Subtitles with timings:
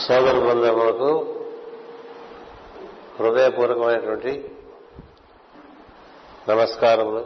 [0.00, 1.10] సోదర బృందములకు
[3.20, 4.50] హృదయపూర్వకమైనటువంటి
[6.48, 7.22] నమస్కారములు.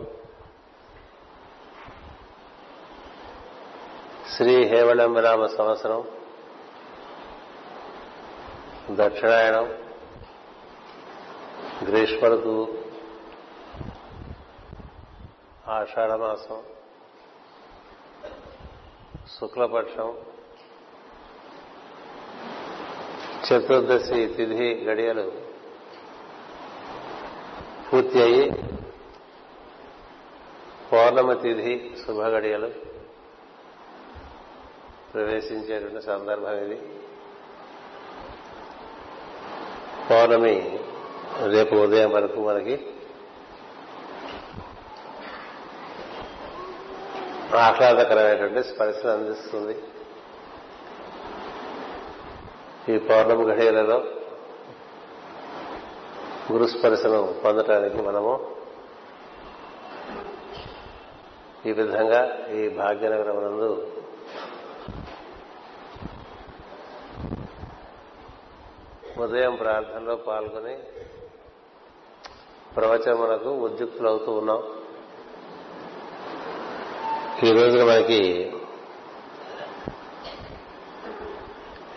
[4.33, 6.05] శ్రీ హేవళం విరామ సంవత్సరం
[8.91, 9.67] దక్షిణాయనం
[11.85, 12.69] గ్రీష్మ ఋతువు
[15.69, 16.63] ఆషాఢమాసం
[19.41, 20.09] శుక్లపక్షం
[23.53, 25.25] చతుర్దశి తిథి గడియలు
[27.87, 28.45] పూర్తి అయ్యి
[30.93, 31.75] పౌర్ణమి తిథి
[32.07, 32.71] శుభ గడియలు
[35.15, 36.79] ప్రవేశించేటువంటి సందర్భం ఇది
[40.11, 40.55] పౌర్ణమి
[41.47, 42.77] రేపు ఉదయం వరకు మనకి
[47.57, 49.77] ఆహ్లాదకరమైనటువంటి స్పర్శను అందిస్తుంది.
[52.91, 53.99] ఈ పౌర్ణమి ఘడియలలో
[56.53, 58.33] గురుస్పర్శను పొందటానికి మనము
[61.67, 62.21] ఈ విధంగా
[62.53, 63.71] ఈ భాగ్యనగరమునందు
[69.19, 70.75] ఉదయం ప్రార్థనలో పాల్గొని
[72.77, 74.61] ప్రవచనములకు ఉద్యుక్తులవుతూ ఉన్నాం.
[77.47, 78.21] ఈ రోజున మనకి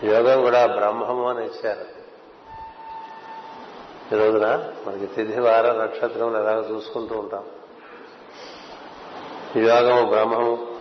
[0.04, 1.84] యోగం కూడా బ్రహ్మము అని ఇచ్చారు.
[4.14, 7.44] ఈ రోజున మనకి తిథి వార నక్షత్రం ఎలాగ చూసుకుంటూ ఉంటాం.
[9.56, 10.78] యోగము బ్రహ్మము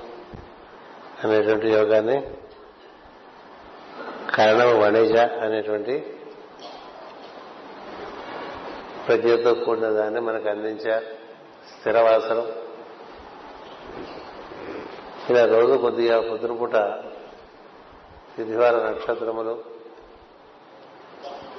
[1.23, 2.17] అనేటువంటి యోగాన్ని
[4.35, 6.17] కరణము వణిజ అనేటువంటి
[9.07, 11.05] ప్రజ్ఞతో కూడిన దాన్ని మనకు అందించారు
[11.69, 12.51] స్థిరవాసనం.
[15.29, 16.75] ఇలా రోజు కొద్దిగా పొద్దునపూట
[18.37, 19.63] తిథివార నక్షత్రములు.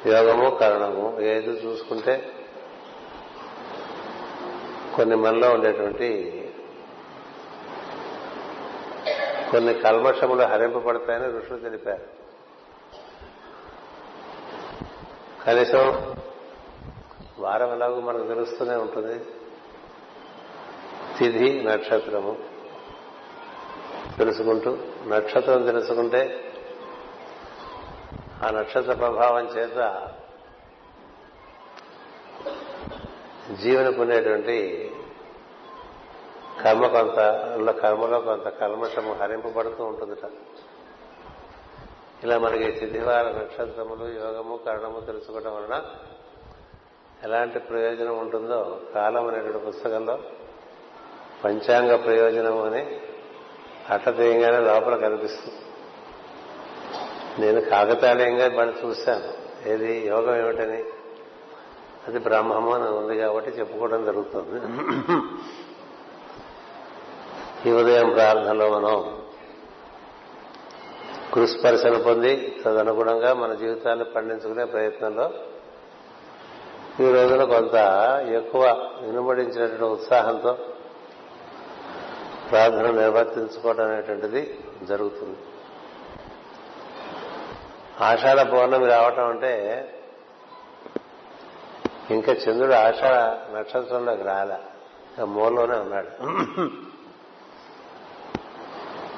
[0.07, 2.33] యోగము కరణము ఏది చూసుకుంటే
[4.97, 6.41] కొన్ని మనలో ఉండేటువంటి
[9.51, 12.07] కొన్ని కల్మషములు హరింపబడతాయని ఋషులు తెలిపారు.
[15.45, 16.15] కనీసం
[17.39, 19.25] వారం ఎలాగో మనకు తెలుస్తూనే ఉంటుంది.
[21.19, 22.39] తిథి నక్షత్రము.
[24.19, 26.51] తెలుసుకుంటూ నక్షత్రం తెలుసుకుంటే
[28.43, 30.09] ఆ నక్షత్ర ప్రభావం చేత
[33.63, 34.57] జీవనకు ఉండేటువంటి
[36.65, 37.19] కర్మ కొంత
[37.71, 40.31] కర్మలో కొంత కల్మషము హరింపబడుతూ ఉంటుందిట.
[42.25, 45.85] ఇలా మనకి తిథివార నక్షత్రములు యోగము కరణము తెలుసుకోవడం వలన
[47.25, 50.19] ఎలాంటి ప్రయోజనం ఉంటుందో కాలం అనేటువంటి పుస్తకంలో
[51.45, 53.01] పంచాంగ ప్రయోజనం అని
[53.91, 55.59] అట్ట తీయంగానే లోపల కనిపిస్తుంది.
[57.39, 59.31] నేను కాకతాళీయంగా బడి చూశాను.
[59.69, 60.09] ఏది?
[60.09, 60.85] యోగం ఏమిటని?
[62.09, 64.59] అది బ్రహ్మము అని ఉంది కాబట్టి చెప్పుకోవడం జరుగుతుంది.
[67.69, 69.19] ఈ ఉదయం ప్రార్థనలో మనం
[71.35, 75.31] కృస్పర్శన పొంది తదనుగుణంగా మన జీవితాన్ని పండించుకునే ప్రయత్నంలో
[77.01, 77.75] ఈ రోజున కొంత
[78.33, 78.63] ఎక్కువ
[79.03, 80.59] వినుబడించినటువంటి ఉత్సాహంతో
[82.51, 85.37] ప్రార్థన నిర్వర్తించుకోవడం అనేటువంటిది జరుగుతుంది.
[88.01, 89.53] ఆషాఢ పౌర్ణమి రావటం అంటే
[92.11, 93.17] ఇంకా చంద్రుడు ఆషాఢ
[93.57, 94.53] నక్షత్రంలోకి రాల.
[95.11, 96.11] ఇంకా మూలలోనే ఉన్నాడు.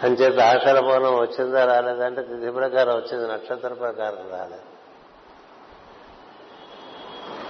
[0.06, 4.76] అంచేత ఆషాఢ పౌర్ణమి వచ్చిందా రాలేదంటే తిథి ప్రకారం వచ్చింది నక్షత్ర ప్రకారం రాలేదు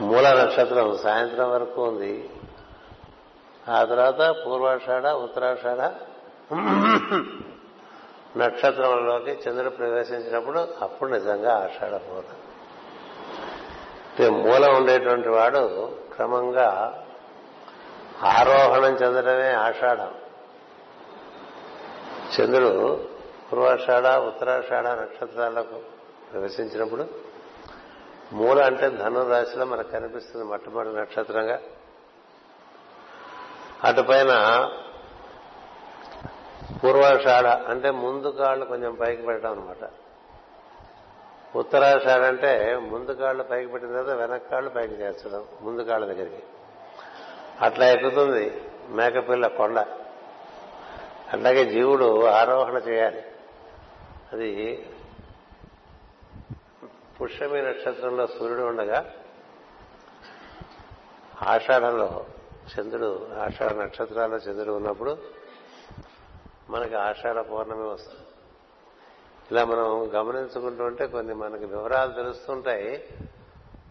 [0.04, 2.30] మూల నక్షత్రం సాయంత్రం వరకు ఉంది.
[3.70, 5.80] ఆ తర్వాత పూర్వాషాఢ ఉత్తరాషాఢ
[8.36, 12.36] నక్షత్రంలోకి చంద్రుడు ప్రవేశించినప్పుడు అప్పుడు నిజంగా ఆషాఢ పూర్ణం
[14.42, 17.02] మూలం ఉండేటువంటి వాడు క్రమంగా
[18.22, 20.14] ఆరోహణం చెందడమే ఆషాఢం.
[22.40, 23.08] చంద్రుడు
[23.52, 25.80] పూర్వాషాఢ ఉత్తరాషాఢ నక్షత్రాలకు
[26.32, 27.06] ప్రవేశించినప్పుడు
[28.32, 31.60] మూల అంటే ధను రాశిలో మనకు కనిపిస్తుంది మొట్టమొదటి నక్షత్రంగా.
[33.84, 34.32] అటుపైన
[36.84, 39.90] పూర్వాషాఢ అంటే ముందు కాళ్ళు కొంచెం పైకి పెట్టడం అనమాట
[41.56, 46.42] ఉత్తరాషాఢ అంటే ముందు కాళ్ళు పైకి పెట్టిన తర్వాత వెనక కాళ్ళు పైకి చేర్చడం ముందు కాళ్ళ దగ్గరికి.
[47.60, 49.78] అట్లా ఎక్కుతుంది మేకపిల్ల కొండ.
[51.32, 53.22] అట్లాగే జీవుడు ఆరోహణ చేయాలి.
[54.32, 54.86] అది
[57.22, 59.04] పుష్యమి నక్షత్రంలో సూర్యుడు ఉండగా
[61.42, 62.26] ఆషాఢంలో
[62.78, 65.35] చంద్రుడు ఆషాఢ నక్షత్రాల్లో చంద్రుడు ఉన్నప్పుడు
[66.70, 68.26] మనకి ఆషాఢ పౌర్ణమి వస్తుంది.
[69.50, 73.08] ఇలా మనం గమనించుకుంటూ ఉంటే కొన్ని మనకి వివరాలు తెలుస్తుంటాయి.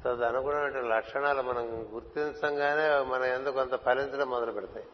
[0.06, 4.86] తదనుగుణమైన లక్షణాలు మనం గుర్తించంగానే మన ఎందుకు కొంత ఫలించడం మొదలు పెడతాయి.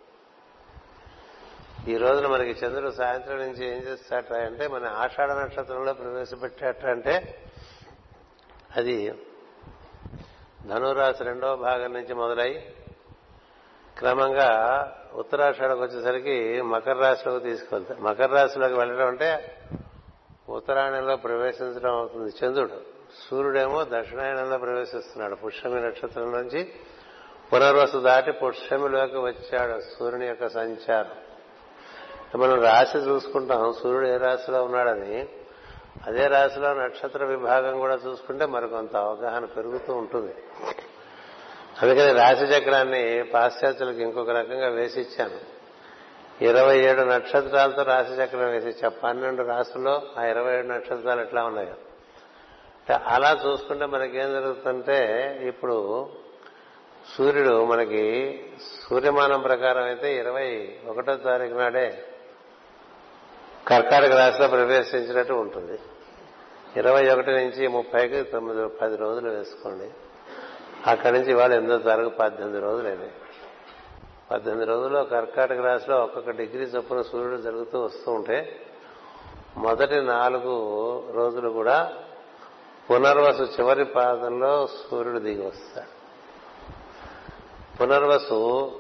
[1.88, 7.46] ఈ రోజున మనకి చంద్రుడు సాయంత్రం నుంచి ఏం చేస్తాట అంటే మన ఆషాఢ నక్షత్రంలో ప్రవేశపెట్టాట అంటే
[8.76, 9.14] అది
[10.68, 12.74] ధనురాశి రెండవ భాగం నుంచి మొదలై
[13.98, 14.50] క్రమంగా
[15.16, 19.58] ఉత్తరాషాఢకు వచ్చేసరికి మకర రాశిలోకి తీసుకెళ్తాయి మకర రాశిలోకి వెళ్ళడం అంటే
[20.50, 22.46] ఉత్తరాయణంలో ప్రవేశించడం అవుతుంది.
[22.46, 22.82] చంద్రుడు
[23.30, 25.36] సూర్యుడేమో దక్షిణాయనంలో ప్రవేశిస్తున్నాడు.
[25.36, 26.74] పుష్యమి నక్షత్రం నుంచి
[27.54, 32.42] పునర్వసు దాటి పుష్యమిలోకి వచ్చాడు సూర్యుని యొక్క సంచారం.
[32.42, 33.74] మనం రాశి చూసుకుంటాం.
[33.74, 35.30] సూర్యుడు ఏ రాశిలో ఉన్నాడని
[36.08, 40.34] అదే రాశిలో నక్షత్ర విభాగం కూడా చూసుకుంటే మరికొంత అవగాహన పెరుగుతూ ఉంటుంది.
[41.82, 45.62] అందుకని రాశి చక్రాన్ని పాశ్చాత్యులకు ఇంకొక రకంగా వేసి ఇచ్చాను
[46.44, 51.74] ఇరవై ఏడు నక్షత్రాలతో రాశి చక్రం వేసి ఇచ్చా పన్నెండు రాసుల్లో ఆ ఇరవై ఏడు నక్షత్రాలు ఎట్లా ఉన్నాయో.
[53.08, 55.00] అలా చూసుకుంటే మనకేం జరుగుతుంటే
[55.48, 56.10] ఇప్పుడు
[57.18, 58.04] సూర్యుడు మనకి
[58.90, 62.04] సూర్యమానం ప్రకారం అయితే ఇరవై ఒకటో తారీఖు నాడే
[63.68, 65.80] కర్కాటక రాశిలో ప్రవేశించినట్టు ఉంటుంది.
[66.78, 69.92] ఇరవై ఒకటి నుంచి ముప్పైకి తొమ్మిది పది రోజులు వేసుకోండి.
[70.88, 73.12] అక్కడి నుంచి ఇవాళ ఎనిమిదో తారీఖు పద్దెనిమిది రోజులైంది
[74.32, 78.60] పద్దెనిమిది రోజుల్లో కర్కాటక రాశిలో ఒక్కొక్క డిగ్రీ చొప్పున సూర్యుడు జరుగుతూ వస్తూ ఉంటే
[79.58, 80.54] మొదటి నాలుగు
[81.12, 81.94] రోజులు కూడా
[82.92, 86.02] పునర్వసు చివరి పాదంలో సూర్యుడు దిగి వస్తాడు.
[87.78, 88.72] పునర్వసు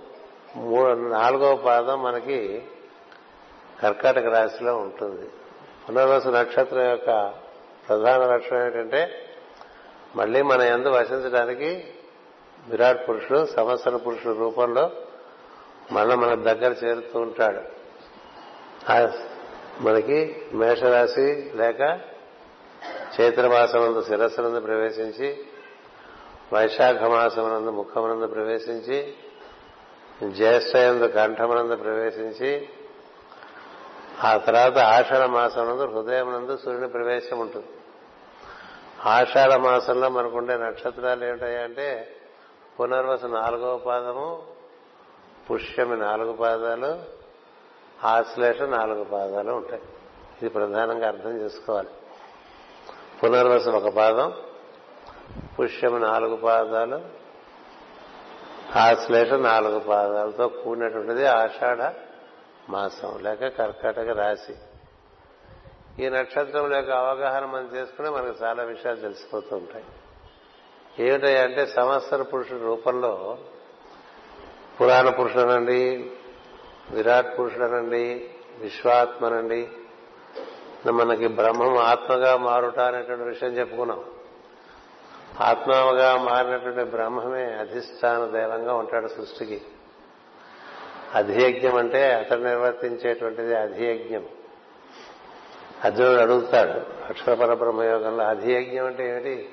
[1.09, 2.63] నాలుగవ పాదం మనకి
[3.81, 5.30] కర్కాటక రాశిలో ఉంటుంది.
[5.89, 7.33] పునర్వసు నక్షత్రం యొక్క
[7.89, 9.27] ప్రధాన లక్షణం ఏంటంటే
[10.16, 11.86] మళ్ళీ మన ఎందు వసించడానికి
[12.68, 14.92] విరాట్ పురుషుడు సంవత్సర పురుషుడు రూపంలో
[15.92, 17.62] మన మన దగ్గర చేరుతూ ఉంటాడు.
[19.81, 22.00] మనకి మేషరాశి లేక
[23.19, 25.46] చైత్రమాసమందు శిరస్సునందు ప్రవేశించి
[26.54, 29.13] వైశాఖ మాసమునందు ముఖమునందు ప్రవేశించి
[30.31, 32.68] జ్యేష్ఠయందు కంఠమునందు ప్రవేశించి
[34.24, 37.68] ఆ తర్వాత ఆషాఢ మాసమునందు హృదయమునందు సూర్యుని ప్రవేశం ఉంటుంది
[39.06, 42.18] ఆషాఢ మాసంలో మనకుండే నక్షత్రాలు ఏమిటాయంటే
[42.80, 44.44] పునర్వసు నాలుగవ పాదము
[45.51, 47.03] పుష్యమి నాలుగు పాదాలు
[48.06, 49.81] ఆశ్లేష నాలుగు పాదాలు ఉంటాయి.
[50.42, 51.89] ఇది ప్రధానంగా అర్థం చేసుకోవాలి.
[53.24, 54.33] పునర్వసు ఒక పాదం
[55.59, 57.01] పుష్యము నాలుగు పాదాలు
[58.75, 61.92] ఆశ్లేష నాలుగు పాదాలతో కూడినటువంటిది ఆషాఢ
[62.69, 64.56] మాసం లేక కర్కాటక రాశి.
[66.00, 69.86] ఈ నక్షత్రంలో యొక్క అవగాహన మనం చేసుకునే మనకు చాలా విషయాలు తెలిసిపోతూ ఉంటాయి.
[71.00, 73.38] ఏమిటంటే సంవత్సర పురుషుడి రూపంలో
[74.82, 76.12] పురాణ పురుషుడనండి
[76.92, 78.30] విరాట్ పురుషుడనండి
[78.60, 79.70] విశ్వాత్మనండి.
[80.92, 84.04] మనకి బ్రహ్మం ఆత్మగా మారుట అనేటువంటి విషయం చెప్పుకున్నాం.
[85.42, 89.62] ఆత్మగా మారినటువంటి బ్రహ్మమే అధిష్టాన దైవంగా ఉంటాడు సృష్టికి.
[91.16, 94.26] అధియజ్ఞం అంటే అతడు నిర్వర్తించేటువంటిది అధియజ్ఞం.
[95.83, 99.50] అర్జునుడు అడుగుతాడు అక్షర పరబ్రహ్మయోగంలో అధియజ్ఞం అంటే ఏమిటి?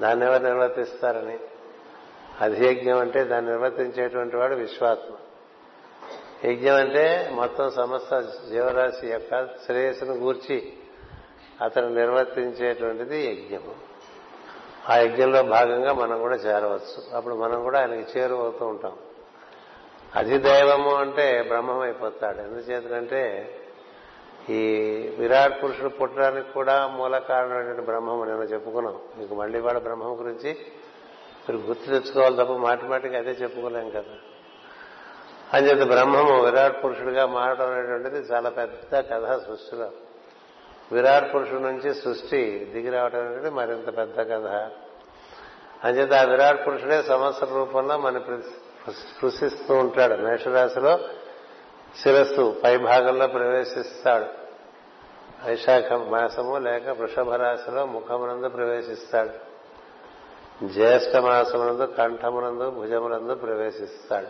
[0.00, 1.38] దాన్ని ఎవరు నిర్వర్తిస్తారని?
[2.40, 5.14] అధియజ్ఞం అంటే దాన్ని నిర్వర్తించేటువంటి వాడు విశ్వాత్మ.
[6.50, 8.20] యజ్ఞం అంటే మొత్తం సమస్త
[8.50, 10.72] జీవరాశి యొక్క శ్రేయస్సును గూర్చి
[11.62, 13.74] అతను నిర్వర్తించేటువంటిది యజ్ఞము.
[14.88, 17.16] ఆ యజ్ఞంలో భాగంగా మనం కూడా చేరవచ్చు.
[17.16, 18.92] అప్పుడు మనం కూడా ఆయనకి చేరువవుతూ ఉంటాం.
[20.16, 23.52] అధిదైవము అంటే బ్రహ్మం అయిపోతాడు ఎందుచేతంటే
[24.50, 24.62] ఈ
[25.18, 28.98] విరాట్ పురుషుడు పుట్టడానికి కూడా మూల కారణమైనటువంటి బ్రహ్మం నిన్న చెప్పుకున్నాం.
[29.18, 30.56] మీకు మళ్ళీ వాళ్ళ బ్రహ్మం గురించి
[31.48, 34.16] మీరు గుర్తు తెచ్చుకోవాలి తప్ప మాటి మాటికి అదే చెప్పుకోలేం కదా.
[35.52, 39.90] అంచేత బ్రహ్మము విరాట్ పురుషుడిగా మారడం అనేటువంటిది చాలా పెద్ద కథ సృష్టిలో.
[40.92, 44.70] విరాట్ పురుషుడి నుంచి సృష్టి దిగి రావడం అనేది మరింత పెద్ద కథ.
[45.84, 48.18] అంచేత ఆ విరాట్ పురుషుడే సంవత్సర రూపంలో మన
[48.90, 50.22] స్పృశిస్తూ ఉంటాడు.
[50.22, 50.98] మేషరాశిలో
[52.02, 54.24] శిరస్సు పై భాగంలో ప్రవేశిస్తాడు.
[55.46, 59.30] వైశాఖ మాసము లేక వృషభ రాశిలో ముఖమునందు ప్రవేశిస్తాడు.
[60.66, 64.26] జ్యేష్ఠ మాసమునందు కంఠమునందు భుజమునందు ప్రవేశిస్తాడు.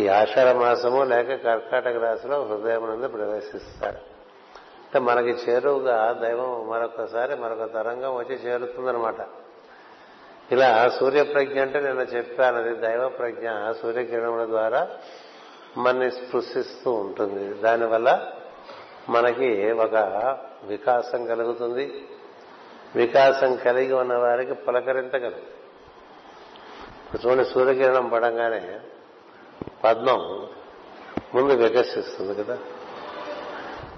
[0.00, 4.12] ఈ ఆషాఢ మాసము లేక కర్కాటక రాశిలో హృదయమునందు ప్రవేశిస్తాడు.
[4.92, 9.28] అంటే మనకి చేరువుగా దైవం మరొకసారి మరొక తరంగం వచ్చి చేరుతుందనమాట
[10.52, 13.50] ఇలా సూర్యప్రజ్ఞ అంటే నేను చెప్పాను అది దైవ ప్రజ్ఞ
[13.82, 14.88] సూర్యకిరణముల ద్వారా
[15.76, 17.60] మనని స్పృశిస్తూ ఉంటుంది.
[17.60, 18.32] దానివల్ల
[19.08, 19.94] మనకి ఒక
[20.64, 22.08] వికాసం కలుగుతుంది.
[22.96, 25.14] వికాసం కలిగి ఉన్న వారికి పులకరింత
[27.26, 28.80] చూడండి సూర్యకిరణం పడంగానే
[29.84, 30.46] పద్మం
[31.34, 32.58] ముందు వికసిస్తుంది కదా.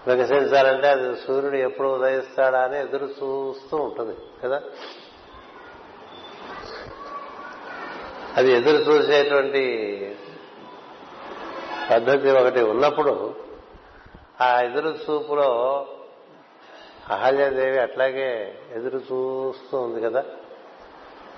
[0.07, 4.63] వికసించాలంటే అది సూర్యుడు ఎప్పుడు ఉదయిస్తాడా అని ఎదురు చూస్తూ ఉంటుంది కదా.
[8.37, 10.14] అది ఎదురు చూసేటువంటి
[11.91, 13.35] పద్ధతి ఒకటి ఉన్నప్పుడు
[14.41, 15.87] ఆ ఎదురు చూపులో
[17.09, 20.25] అహల్యాదేవి అట్లాగే ఎదురు చూస్తూ ఉంది కదా.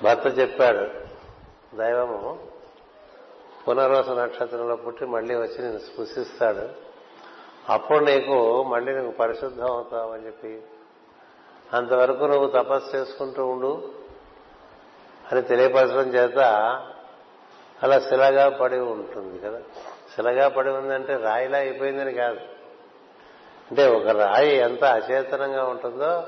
[0.02, 1.06] భర్త చెప్పాడు
[1.76, 2.38] దైవము
[3.68, 6.68] పునర్వస నక్షత్రంలో పుట్టి మళ్ళీ వచ్చి నేను స్పృశిస్తాడు.
[7.72, 10.62] అప్పుడు నీకు మళ్ళీ నువ్వు పరిశుద్ధం అవుతావని చెప్పి.
[11.72, 13.92] అంతవరకు నువ్వు తపస్సు చేసుకుంటూ ఉండు
[15.32, 16.38] అని తెలియపరచడం చేత
[17.82, 19.60] అలా శిలగా పడి ఉంటుంది కదా.
[20.16, 22.40] శిలగా పడి ఉందంటే రాయిలా అయిపోయిందని కాదు.
[23.70, 26.24] అంటే ఒక రాయి ఎంత అచేతనంగా ఉంటుందో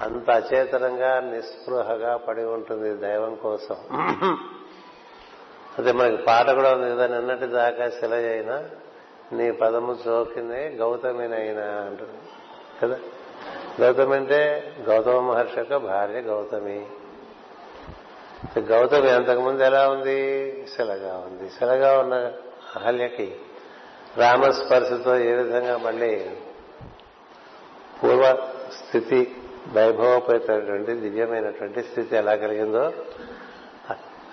[0.00, 3.76] అంత అచేతనంగా నిస్పృహగా పడి ఉంటుంది దైవం కోసం.
[5.78, 8.14] అదే మనకి పాట కూడా ఉంది కదా నిన్నటి దాకా శిల
[9.32, 12.18] నీ పదము చోకిందే గౌతమినైనా అంటుంది.
[12.82, 12.98] కదా?
[13.80, 16.86] గౌతమి అంటే గౌతమ మహర్షి యొక్క భార్య గౌతమి.
[18.58, 20.52] గౌతమి అంతకుముందు ఎలా ఉంది?
[20.76, 21.50] శిలగా ఉంది.
[21.50, 22.32] శిలగా ఉన్న
[22.76, 23.28] అహల్యకి
[24.16, 26.12] రామస్పర్శతో ఏ విధంగా మళ్ళీ
[28.00, 28.24] పూర్వ
[28.72, 29.20] స్థితి
[29.72, 32.84] వైభవపేతటువంటి దివ్యమైనటువంటి స్థితి ఎలా కలిగిందో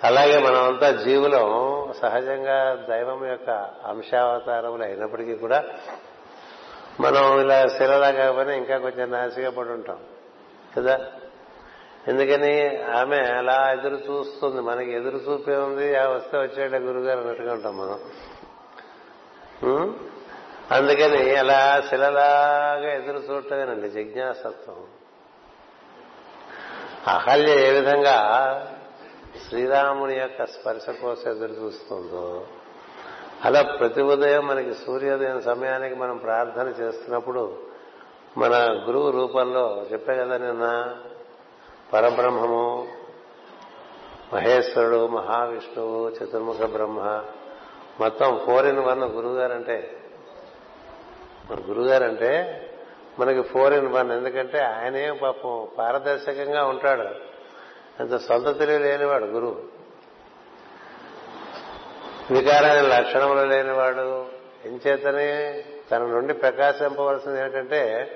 [0.02, 1.46] అలాగే మనమంతా జీవులం
[1.92, 3.50] సహజంగా దైవం యొక్క
[3.86, 5.64] అంశావతారములు అయినప్పటికీ కూడా
[7.00, 9.98] మనం ఇలా శిలలా కాకపోయినా ఇంకా కొంచెం నాసిగా పడి ఉంటాం
[10.76, 10.94] కదా?
[12.08, 14.60] ఎందుకని ఆమె అలా ఎదురు చూస్తుంది.
[14.60, 18.00] మనకి ఎదురు చూపే ఉంది ఆ వస్తే వచ్చాడే గురుగారు అన్నట్టుగా ఉంటాం మనం.
[20.70, 24.84] అందుకని అలా శిలలాగా ఎదురు చూడటమేనండి జిజ్ఞాసత్వం.
[27.06, 28.16] అహల్య ఏ విధంగా
[29.48, 32.46] శ్రీరాముని యొక్క స్పర్శ కోసం ఎదురు చూస్తుందో
[33.44, 37.58] అలా ప్రతి ఉదయం మనకి సూర్యోదయం సమయానికి మనం ప్రార్థన చేస్తున్నప్పుడు
[38.38, 38.52] మన
[38.88, 40.96] గురువు రూపంలో చెప్పే కదా నిన్న
[41.92, 42.88] పరబ్రహ్మము.
[44.32, 47.24] మహేశ్వరుడు మహావిష్ణువు చతుర్ముఖ బ్రహ్మ.
[48.00, 49.96] మొత్తం ఫోర్ ఇన్ వన్ గురువుగారంటే
[51.50, 52.62] మన గురువుగారంటే
[53.18, 57.02] మనకి ఫోర్ ఇన్ వన్ ఎందుకంటే ఆయనే పాపం పారదర్శకంగా ఉంటాడు.
[58.02, 59.62] అంత సొంత తెలివి లేనివాడు గురువు.
[62.30, 64.26] వికారమైన లక్షణములు లేనివాడు.
[64.64, 68.10] ఎంచేతనే తన నుండి ప్రకాశింపవలసింది ఏంటంటే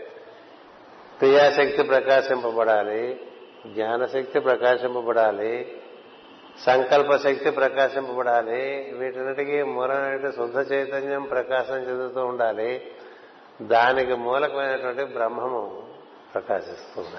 [1.18, 3.20] క్రియాశక్తి ప్రకాశింపబడాలి.
[3.66, 5.80] జ్ఞానశక్తి ప్రకాశింపబడాలి
[6.66, 12.90] సంకల్ప శక్తి ప్రకాశింపబడాలి వీటన్నిటికీ మూలమైనటువంటి శుద్ధ చైతన్యం ప్రకాశం చెందుతూ ఉండాలి.
[13.62, 15.82] దానికి మూలకమైనటువంటి బ్రహ్మము
[16.34, 17.10] ప్రకాశిస్తుంది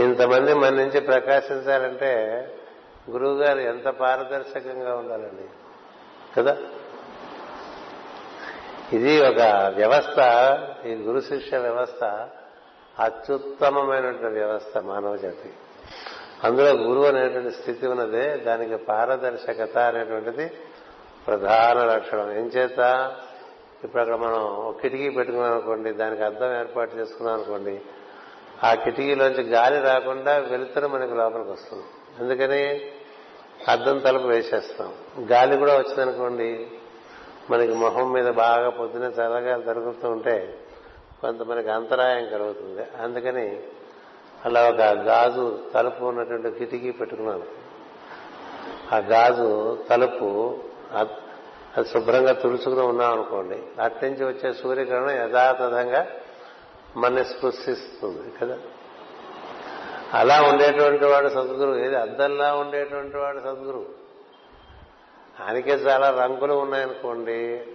[0.00, 2.12] ఇంతమంది మన నుంచి ప్రకాశించాలంటే
[3.10, 5.48] గురువు గారు ఎంత పారదర్శకంగా ఉండాలండి
[6.36, 6.56] కదా?
[8.92, 9.40] ఇది ఒక
[9.76, 10.18] వ్యవస్థ
[10.86, 12.28] ఈ గురు శిష్య వ్యవస్థ
[13.00, 15.50] అత్యుత్తమమైనటువంటి వ్యవస్థ మానవ జాతి
[16.44, 20.50] అందులో గురువు అనేటువంటి స్థితి ఉన్నదే దానికి పారదర్శకత అనేటువంటిది
[21.26, 22.32] ప్రధాన లక్షణం.
[22.32, 22.78] ఏం చేత?
[23.84, 27.80] ఇప్పుడు అక్కడ మనం ఒక కిటికీ పెట్టుకున్నాం అనుకోండి దానికి అర్థం ఏర్పాటు చేసుకున్నాం అనుకోండి
[28.64, 31.84] ఆ కిటికీలోంచి గాలి రాకుండా వెలుతురు మనకి లోపలికి వస్తుంది.
[32.20, 32.92] అందుకని
[33.68, 34.92] అద్దం తలుపు వేసేస్తాం.
[35.32, 36.66] గాలి కూడా వచ్చిందనుకోండి
[37.50, 40.58] మనకి మొహం మీద బాగా పొద్దున చల్లగా తరుగుతూ ఉంటే
[41.20, 43.02] కొంత మనకి అంతరాయం కలుగుతుంది.
[43.02, 43.60] అందుకని
[44.44, 47.44] అలా ఒక గాజు తలుపు ఉన్నటువంటి కిటికీ పెట్టుకున్నాను.
[48.94, 50.58] ఆ గాజు తలుపు
[50.92, 53.62] అది శుభ్రంగా తుడుచుకుని ఉన్నాం అనుకోండి.
[53.82, 56.06] అట్నుంచి వచ్చే సూర్యకిరణం యథాతథంగా
[56.96, 58.58] మన స్పృశిస్తుంది కదా?
[60.14, 61.96] అలా ఉండేటువంటి వాడు సద్గురు ఏది?
[61.96, 63.86] అద్దంలా ఉండేటువంటి వాడు సద్గురు
[65.46, 67.66] ఆయనకే చాలా రంగులు ఉన్నాయనుకోండి.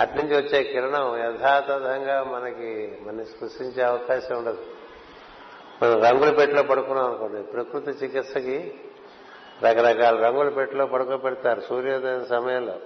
[0.00, 4.62] అట్నుంచి వచ్చే కిరణం యథాతథంగా మనకి మన స్పృశించే అవకాశం ఉండదు.
[5.82, 8.74] మనం రంగుల పెట్టిలో పడుకున్నాం అనుకోండి ప్రకృతి చికిత్సకి
[9.62, 12.76] రకరకాల రంగుల పెట్టిలో పడుకోబెడతారు సూర్యోదయం సమయంలో.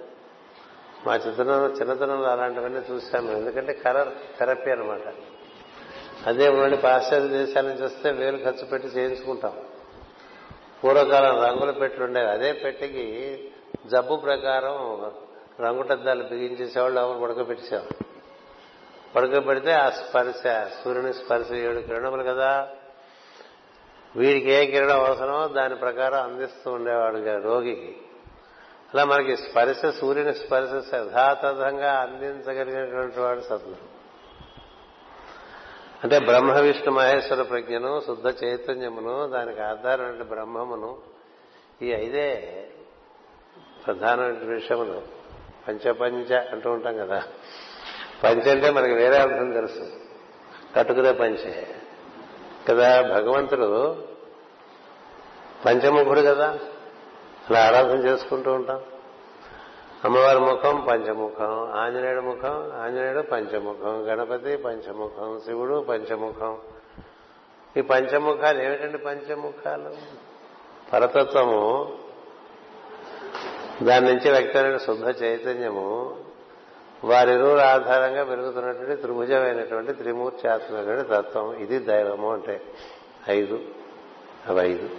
[1.07, 4.07] మా చిత్రంలో చిన్నతనంలో అలాంటివన్నీ చూశాను ఎందుకంటే కలర్
[4.39, 5.13] థెరపీ అనమాట
[6.27, 9.53] అదే ఉండి పాశ్చాత్య దేశాల నుంచి వస్తే వేలు ఖర్చు పెట్టి చేయించుకుంటాం.
[10.83, 12.29] పూర్వకాలం రంగుల పెట్లు ఉండేవి.
[12.29, 13.05] అదే పెట్టికి
[13.85, 15.11] జబ్బు ప్రకారం
[15.61, 18.05] రంగుటద్దాలు బిగించేసేవాళ్ళు ఎవరు పడుకోబెట్టేసేవాళ్ళు.
[19.15, 20.43] పడుకోబెడితే ఆ స్పర్శ
[20.83, 22.69] సూర్యుని స్పర్శ ఏడు కిరణములు కదా.
[24.15, 27.97] వీడికి ఏ కిరణం అవసరమో దాని ప్రకారం అందిస్తూ ఉండేవాడు రోగికి.
[28.93, 33.99] అలా మనకి స్పర్శ సూర్యుని స్పర్శ యథాతథంగా అందించగలిగినటువంటి వాడు సద్గురు.
[36.03, 40.97] అంటే బ్రహ్మ విష్ణు మహేశ్వర ప్రజ్ఞను శుద్ధ చైతన్యమును దానికి ఆధారమైన బ్రహ్మమును
[41.81, 42.55] ఈ ఐదే
[43.85, 45.18] ప్రధానమైన విషయములు.
[45.69, 47.23] పంచపంచ అంటూ ఉంటాం కదా.
[48.23, 49.91] పంచ అంటే మనకి వేరే అర్థం తెలుసు.
[50.75, 51.75] కట్టుకునే పంచే.
[52.69, 53.95] కదా భగవంతుడు
[55.65, 56.59] పంచముఖుడు కదా.
[57.49, 58.81] అలా ఆరాధన చేసుకుంటూ ఉంటాం.
[60.05, 66.57] అమ్మవారి ముఖం పంచముఖం ఆంజనేయుడు ముఖం ఆంజనేయుడు పంచముఖం గణపతి పంచముఖం శివుడు పంచముఖం.
[67.77, 69.95] ఈ పంచముఖాలు ఏమిటండి పంచముఖాలు?
[70.93, 71.97] పరతత్వము
[73.83, 76.17] దాని నుంచి వ్యక్తమైన శుద్ధ చైతన్యము
[77.03, 81.53] వారిరువురు ఆధారంగా పెరుగుతున్నటువంటి త్రిభుజమైనటువంటి త్రిమూర్త్యాత్మైనటువంటి తత్వం.
[81.53, 82.61] ఇది దైవము అంటే
[83.29, 83.59] ఐదు.
[84.47, 84.89] అవి ఐదు.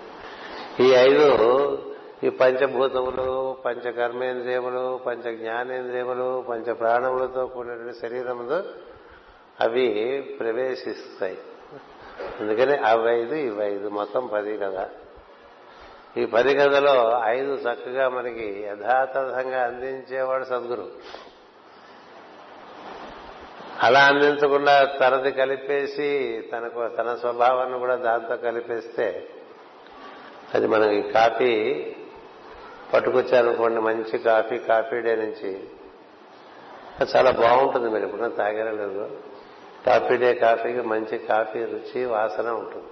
[0.82, 1.78] ఈ ఐదు
[2.24, 8.62] ఈ పంచభూతములు పంచ కర్మేంద్రియములు పంచ జ్ఞానేంద్రియములు పంచ ప్రాణములతో కూడినటువంటి శరీరములు
[9.60, 11.38] అవి ప్రవేశిస్తాయి.
[12.40, 14.88] అందుకని అవైదు ఇవైదు మొత్తం పది కదా.
[16.16, 20.88] ఈ పది గదలో ఐదు చక్కగా మనకి యథాతథంగా అందించేవాడు సద్గురు.
[23.82, 26.08] అలా అందించకుండా తనది కలిపేసి
[26.52, 29.28] తనకు తన స్వభావాన్ని కూడా దాంతో కలిపేస్తే
[30.54, 31.84] అది మనకి కాఫీ
[32.94, 35.64] పట్టుకొచ్చారనుకోండి మంచి కాఫీ కాఫీ డే నుంచి.
[37.16, 39.18] చాలా బాగుంటుంది మీరు ఎప్పుడైనా తాగారా లేదు.
[39.86, 42.86] కాఫీ డే కాఫీకి మంచి కాఫీ రుచి వాసన ఉంటుంది.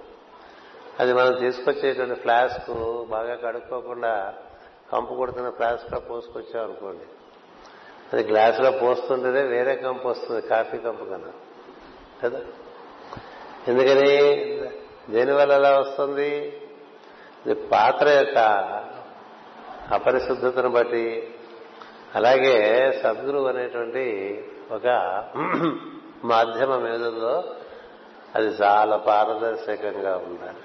[0.99, 4.33] అది మనం తీసుకొచ్చేటువంటి ఫ్లాస్క్ బాగా కడుక్కోకుండా
[4.93, 7.03] కంపు కొడుతున్న ఫ్లాస్క్లో పోసుకొచ్చాం అనుకోండి.
[8.13, 11.31] అది గ్లాసులో పోస్తుంటేనే వేరే కంపు వస్తుంది కాఫీ కంపు కన్నా.
[12.23, 12.41] కదా?
[13.67, 14.17] ఎందుకని?
[15.09, 16.61] దేనివల్ల అలా వస్తుంది?
[17.45, 18.37] ఇది పాత్ర యొక్క
[19.91, 21.33] అపరిశుద్ధతను బట్టి.
[22.15, 24.87] అలాగే సద్గురు అనేటువంటి ఒక
[26.23, 27.43] మాధ్యమం ఏదో
[28.35, 30.57] అది చాలా పారదర్శకంగా ఉండాలి.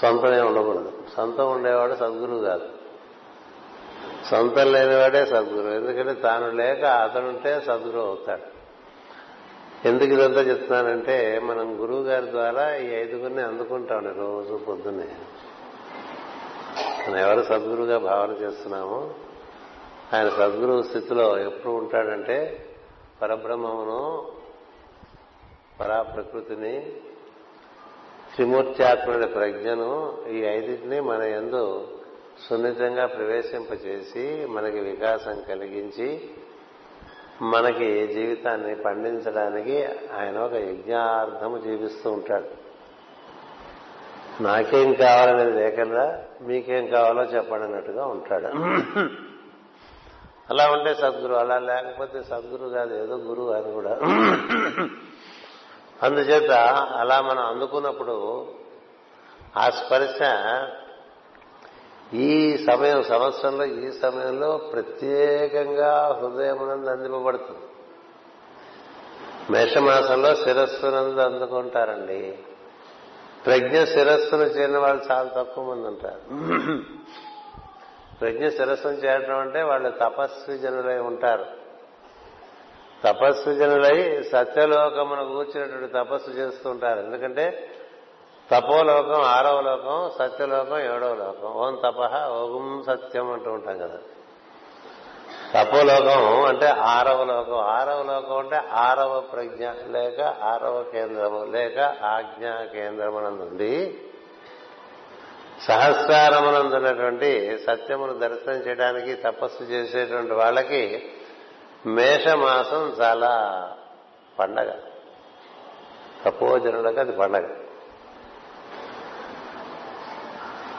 [0.00, 0.92] సొంతమే ఉండకూడదు.
[1.16, 2.68] సొంతం ఉండేవాడు సద్గురువు కాదు.
[4.30, 8.62] సొంతం లేనివాడే సద్గురు ఎందుకంటే తాను లేక అతనుంటే సద్గురు అవుతాడు.
[9.88, 15.08] ఎందుకు ఇదంతా చెప్తున్నానంటే మనం గురువు గారి ద్వారా ఈ ఐదుగురిని అందుకుంటాం రోజు పొద్దున్నే.
[17.08, 19.10] మనం ఎవరు సద్గురుగా భావన చేస్తున్నామో
[20.14, 22.66] ఆయన సద్గురువు స్థితిలో ఎప్పుడు ఉంటాడంటే
[23.22, 24.28] పరబ్రహ్మమును
[25.80, 26.92] పరాప్రకృతిని
[28.34, 31.88] త్రిమూర్త్యాత్మని ప్రజ్ఞను ఈ ఐదింటిని మన ఎందు
[32.48, 36.30] సున్నితంగా ప్రవేశింపచేసి మనకి వికాసం కలిగించి
[37.42, 39.84] మనకి జీవితాన్ని పండించడానికి
[40.18, 42.62] ఆయన ఒక యజ్ఞార్థము జీవిస్తూ ఉంటాడు.
[44.42, 48.46] నాకేం కావాలనేది లేకుండా మీకేం కావాలో చెప్పండి అన్నట్టుగా ఉంటాడు.
[50.50, 53.98] అలా ఉంటే సద్గురు అలా లేకపోతే సద్గురు కాదు ఏదో గురువు అని కూడా.
[56.02, 56.50] అందుచేత
[56.96, 58.46] అలా మనం అందుకున్నప్పుడు
[59.56, 60.18] ఆ స్పర్శ
[62.14, 67.66] ఈ సమయం సంవత్సరంలో ఈ సమయంలో ప్రత్యేకంగా హృదయమునందు అందింపబడుతుంది.
[69.50, 72.38] మేషమాసంలో శిరస్సునందు అందుకుంటారండి.
[73.46, 76.20] ప్రజ్ఞ శిరస్సును చేరిన వాళ్ళు చాలా తక్కువ మంది ఉంటారు.
[78.20, 81.61] ప్రజ్ఞ శిరస్సును చేరడం అంటే వాళ్ళు తపస్వి జనులై ఉంటారు.
[83.04, 87.70] తపస్సు జనులై సత్యలోకమును కూర్చున్నటువంటి తపస్సు చేస్తూ ఉంటారు ఎందుకంటే
[88.50, 91.48] తపోలోకం ఆరవ లోకం సత్యలోకం ఏడవ లోకం.
[91.48, 93.98] ఓం తప ఓం సత్యం అంటూ ఉంటాం కదా.
[95.54, 97.58] తపోలోకం అంటే ఆరవ లోకం.
[97.58, 103.98] ఆరవ లోకం అంటే ఆరవ ప్రజ్ఞ లేక ఆరవ కేంద్రము లేక ఆజ్ఞా కేంద్రమునందుండి
[105.68, 111.12] సహస్రారమునందున్నటువంటి సత్యమును దర్శనం చేయడానికి తపస్సు చేసేటువంటి వాళ్ళకి
[111.86, 113.66] మేషమాసం చాలా
[114.38, 114.72] పండగ.
[116.24, 117.48] తపోజనులకు అది పండగ.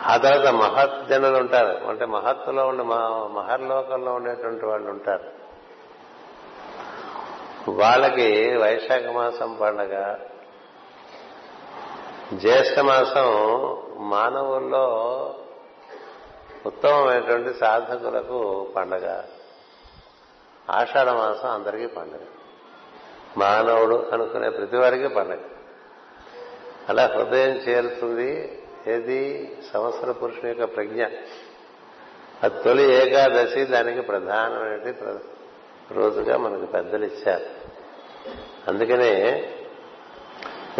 [0.06, 1.88] ఆ తర్వాత మహత్ జనులు ఉంటారు.
[1.88, 2.84] అంటే మహత్తులో ఉండే
[3.34, 5.44] మహర్లోకంలో ఉండేటువంటి వాళ్ళు ఉంటారు.
[7.72, 10.16] వాళ్ళకి వైశాఖ మాసం పండగ.
[12.34, 13.28] జ్యేష్ఠ మాసం
[13.98, 14.86] మానవుల్లో
[16.66, 19.24] ఉత్తమమైనటువంటి సాధకులకు పండగ.
[20.69, 22.19] ఆషాఢ మాసం అందరికీ పండగ.
[23.38, 25.38] మానవుడు అనుకునే ప్రతి వారికి పండగ.
[26.89, 29.49] అలా హృదయం చేరుతుంది ఏది?
[29.73, 31.06] సంవత్సర పురుషుని యొక్క ప్రజ్ఞ.
[32.43, 35.19] ఆ తొలి ఏకాదశి దానికి ప్రధానమైన
[35.91, 37.45] రోజుగా మనకు పెద్దలు ఇచ్చారు.
[38.67, 39.47] అందుకనే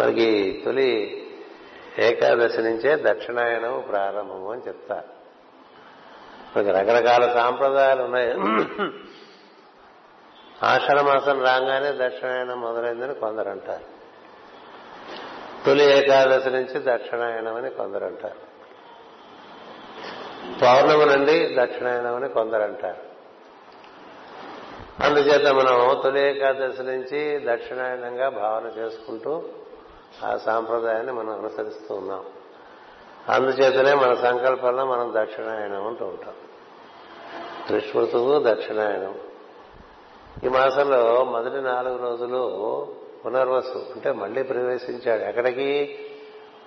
[0.00, 1.20] మనకి తొలి
[1.98, 5.14] ఏకాదశి నుంచే దక్షిణాయనం ప్రారంభము అని చెప్తారు.
[6.56, 8.34] మనకి రకరకాల సాంప్రదాయాలు ఉన్నాయి.
[10.62, 13.94] ఆషాఢ మాసం రాగానే దక్షిణాయనం మొదలైందని కొందరు అంటారు
[15.66, 18.54] తొలి ఏకాదశి నుంచి దక్షిణాయనం అని కొందరు అంటారు
[20.62, 23.14] పౌర్ణమి నుండి దక్షిణాయనం అని కొందరు అంటారు
[25.04, 29.42] అందుచేత మనం తొలి ఏకాదశి నుంచి దక్షిణాయనంగా భావన చేసుకుంటూ
[30.24, 32.24] ఆ సాంప్రదాయాన్ని మనం అనుసరిస్తూ ఉన్నాం.
[33.28, 36.34] అందుచేతనే మన సంకల్పంలో మనం దక్షిణాయనం అంటూ ఉంటాం.
[37.66, 39.18] త్రిశ్మృతువు దక్షిణాయనం.
[40.42, 42.94] ఈ మాసంలో మొదటి నాలుగు రోజులు
[43.26, 45.22] పునర్వసు అంటే మళ్ళీ ప్రవేశించాడు.
[45.22, 45.98] ఎక్కడికి?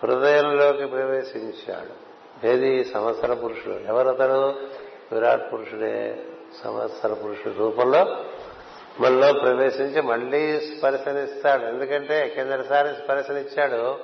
[0.04, 2.08] హృదయంలోకి ప్రవేశించాడు.
[2.48, 2.84] ఏది?
[2.84, 3.74] సంవత్సర పురుషుడు.
[3.74, 4.56] ఎవరతను
[5.12, 6.26] విరాట్ పురుషుడే.
[6.64, 8.26] సంవత్సర పురుషుడు రూపంలో
[9.00, 11.66] మనలో ప్రవేశించి మళ్ళీ స్పర్శనిస్తాడు.
[11.66, 13.98] ఎందుకంటే కిందటిసారి స్పర్శనిచ్చాడు.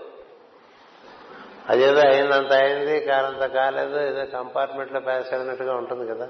[1.70, 6.30] అదేదో అయిందంత అయింది కాలంత కాలేదు ఏదో కంపార్ట్మెంట్లో ప్యాస్ అయినట్టుగా ఉంటుంది కదా.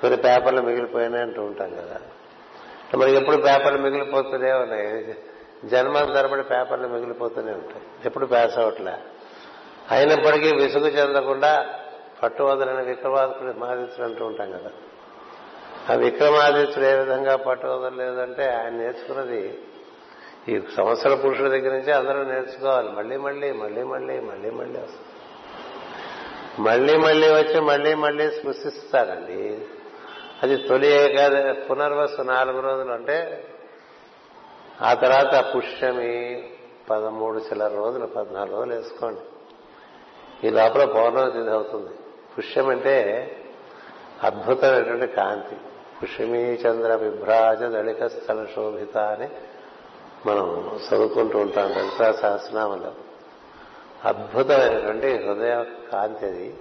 [0.00, 2.00] కొన్ని పేపర్లు మిగిలిపోయినాయి అంటూ ఉంటాం కదా.
[2.96, 5.14] మనకి ఎప్పుడు పేపర్లు మిగిలిపోతూనే ఉన్నాయి.
[5.64, 7.82] జన్మల తరబడి పేపర్లు మిగిలిపోతూనే ఉంటాయి.
[8.04, 8.92] ఎప్పుడు పాస్ అవట్లే
[9.90, 11.66] అయినప్పటికీ విసుగు చెందకుండా
[12.22, 14.70] పట్టు వదలని విక్రమాదిత్యుడు మాదిత్యుడు అంటూ ఉంటాం కదా.
[15.90, 19.58] ఆ విక్రమాదిత్యుడు ఏ విధంగా పట్టు వదలలేదంటే ఆయన నేర్చుకున్నది
[20.48, 22.92] ఈ సంవత్సర పురుషుల దగ్గర నుంచి అందరూ నేర్చుకోవాలి.
[22.92, 25.10] మళ్ళీ మళ్ళీ మళ్ళీ మళ్ళీ మళ్ళీ మళ్ళీ వస్తుంది.
[26.58, 29.66] మళ్ళీ మళ్ళీ వచ్చి మళ్ళీ మళ్ళీ స్పృశిస్తారండి.
[30.42, 33.46] అది తొలి ఏకాద పునర్వసు నాలుగు రోజులు అంటే
[34.82, 36.50] ఆ తర్వాత పుష్యమి
[36.90, 39.20] పదమూడు చిల్లర రోజులు పద్నాలుగు రోజులు వేసుకోండి.
[40.46, 41.90] ఈ లోపల పౌర్ణమి తిథి అవుతుంది.
[42.38, 42.96] పుష్యం అంటే
[44.22, 45.56] అద్భుతమైనటువంటి కాంతి.
[46.02, 49.28] పుష్యమీ చంద్ర విభ్రాజ దళిక స్థల శోభిత అని
[50.26, 52.94] మనం చదువుకుంటూ ఉంటాం లలితా సహస్రనామంలో
[54.04, 56.54] అద్భుతమైనటువంటి హృదయ కాంతి అది.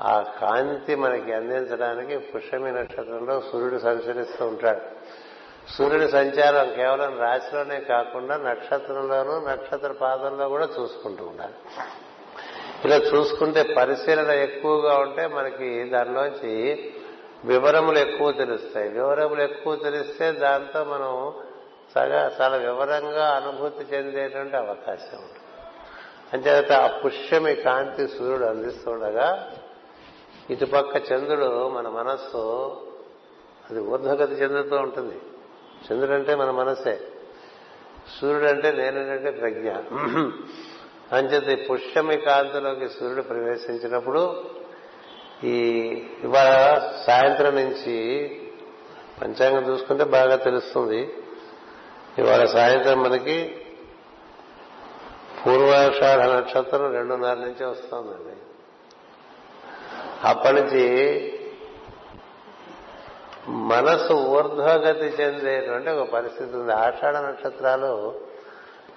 [0.00, 4.80] ఆ కాంతి మనకి అందించడానికి పుష్యమి నక్షత్రంలో సూర్యుడు సంచరిస్తూ ఉంటాడు.
[5.72, 11.54] సూర్యుడి సంచారం కేవలం రాశిలోనే కాకుండా నక్షత్రంలోనూ నక్షత్ర పాదంలో కూడా చూసుకుంటూ ఉండాలి.
[12.84, 16.90] ఇలా చూసుకుంటే పరిశీలన ఎక్కువగా ఉంటే మనకి దానిలోంచి
[17.44, 18.88] వివరములు ఎక్కువ తెలుస్తాయి.
[18.88, 21.32] వివరములు ఎక్కువ తెలిస్తే దాంతో మనం
[21.94, 25.38] సగా చాలా వివరంగా అనుభూతి చెందేటువంటి అవకాశం ఉంటుంది.
[26.32, 29.50] అంచేత ఆ పుష్యమి కాంతి సూర్యుడు అందిస్తుండగా
[30.50, 32.70] ఇటుపక్క చంద్రుడు మన మనస్సు
[33.70, 35.14] అది ఊర్ధ్వగతి చెందుతూ ఉంటుంది.
[35.86, 37.00] చంద్రుడు అంటే మన మనసే.
[38.20, 39.70] సూర్యుడు అంటే నేనంటే ప్రజ్ఞ.
[41.12, 44.44] అంచేత పుష్యమి కాంతిలోకి సూర్యుడు ప్రవేశించినప్పుడు
[45.44, 45.56] ఈ
[46.24, 47.96] ఇవాళ సాయంత్రం నుంచి
[49.22, 51.14] పంచాంగం చూసుకుంటే బాగా తెలుస్తుంది.
[52.18, 53.56] ఇవాళ సాయంత్రం మనకి
[55.46, 58.37] పూర్వాషాఢ నక్షత్రం రెండున్నర నుంచి వస్తుందండి.
[60.24, 61.34] అప్పటి నుంచి
[63.48, 66.72] మనసు ఊర్ధ్వగతి చెందేటువంటి ఒక పరిస్థితి ఉంది.
[66.72, 68.20] ఆషాఢ నక్షత్రాలు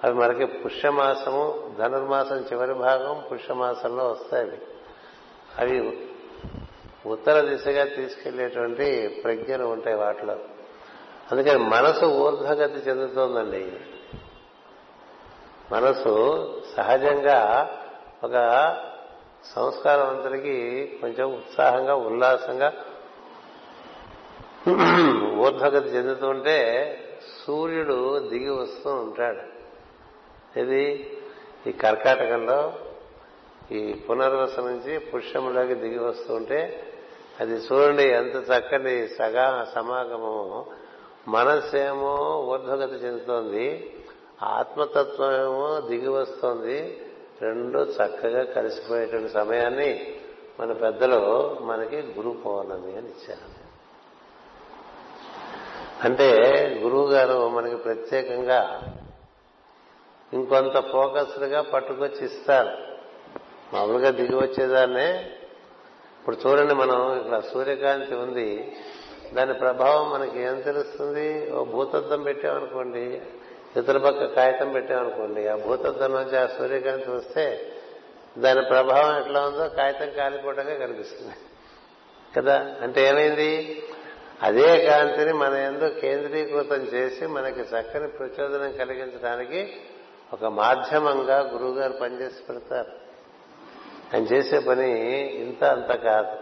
[0.04, 4.62] అవి మనకి పుష్యమాసము ధనుర్మాసం చివరి భాగం పుష్యమాసంలో వస్తాయి
[5.58, 6.08] అవి.
[7.06, 10.36] ఉత్తర దిశగా తీసుకెళ్ళేటువంటి ప్రజ్ఞలు ఉంటాయి వాటిలో.
[11.32, 13.72] అందుకని మనసు ఊర్ధ్వగతి చెందుతోందండి.
[15.72, 17.70] మనసు సహజంగా
[18.24, 18.34] ఒక
[19.44, 22.72] సంస్కారవంతుడికి కొంచెం ఉత్సాహంగా ఉల్లాసంగా
[25.38, 26.58] ఊర్ధ్వగతి చెందుతుంటే
[27.46, 29.40] సూర్యుడు దిగి వస్తూ ఉంటాడు.
[30.60, 31.08] ఇది
[31.66, 32.72] ఈ కర్కాటకంలో
[33.72, 36.88] ఈ పునర్వస నుంచి పుష్యములోకి దిగి వస్తుంటే
[37.40, 40.66] అది చూడండి ఎంత చక్కని సగా సమాగమో
[41.28, 43.94] మనస్సేమో ఊర్ధ్వగతి చెందుతోంది
[44.42, 47.08] ఆత్మతత్వం ఏమో దిగి వస్తోంది
[47.42, 50.14] రెండు చక్కగా కలిసిపోయేటువంటి సమయాన్ని
[50.60, 53.62] మన పెద్దలు మనకి గురు పౌర్ణమి అని ఇచ్చారు.
[56.04, 56.28] అంటే
[56.82, 58.82] గురువు గారు మనకి ప్రత్యేకంగా
[60.32, 62.70] ఇంకొంత ఫోకస్డ్గా పట్టుకొచ్చి ఇస్తారు.
[63.72, 65.30] మామూలుగా దిగి వచ్చేదాన్నే
[66.18, 68.76] ఇప్పుడు చూడండి మనం ఇక్కడ సూర్యకాంతి ఉంది.
[69.34, 71.52] దాని ప్రభావం మనకి ఏం తెలుస్తుంది?
[71.52, 73.22] ఓ భూతద్దం పెట్టామనుకోండి.
[73.76, 77.72] ఇతర పక్క కాగితం పెట్టామనుకోండి ఆ భూతద్దం నుంచి ఆ సూర్యకాంతి వస్తే
[78.38, 81.34] దాని ప్రభావం ఎట్లా ఉందో కాగితం కాలిపోవడంగా కనిపిస్తుంది.
[82.36, 82.76] కదా?
[82.82, 83.82] అంటే ఏమైంది?
[84.42, 89.80] అదే కాంతిని మన ఎందు కేంద్రీకృతం చేసి మనకి చక్కని ప్రచోదనం కలిగించడానికి
[90.32, 92.92] ఒక మాధ్యమంగా గురువుగారు పనిచేసి పెడతారు.
[94.14, 95.00] ఆయన చేసే పని
[95.34, 96.36] ఇంత అంత కాదు.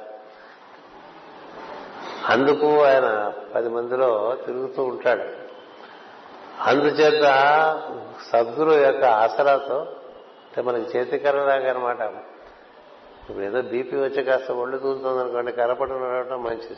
[2.33, 5.50] అందుకు ఆయన పది మందిలో తిరుగుతూ ఉంటాడు.
[6.61, 7.23] అందుచేత
[8.33, 12.01] సద్గురు యొక్క ఆసరాతో అంటే మనకి చేతికర్రలాగా అనమాట
[13.31, 16.77] ఇప్పుడు ఏదో బీపీ వచ్చి కాస్త ఒళ్ళు తూలుతుంది అనుకోండి కరపడం ఉండటం మంచిది.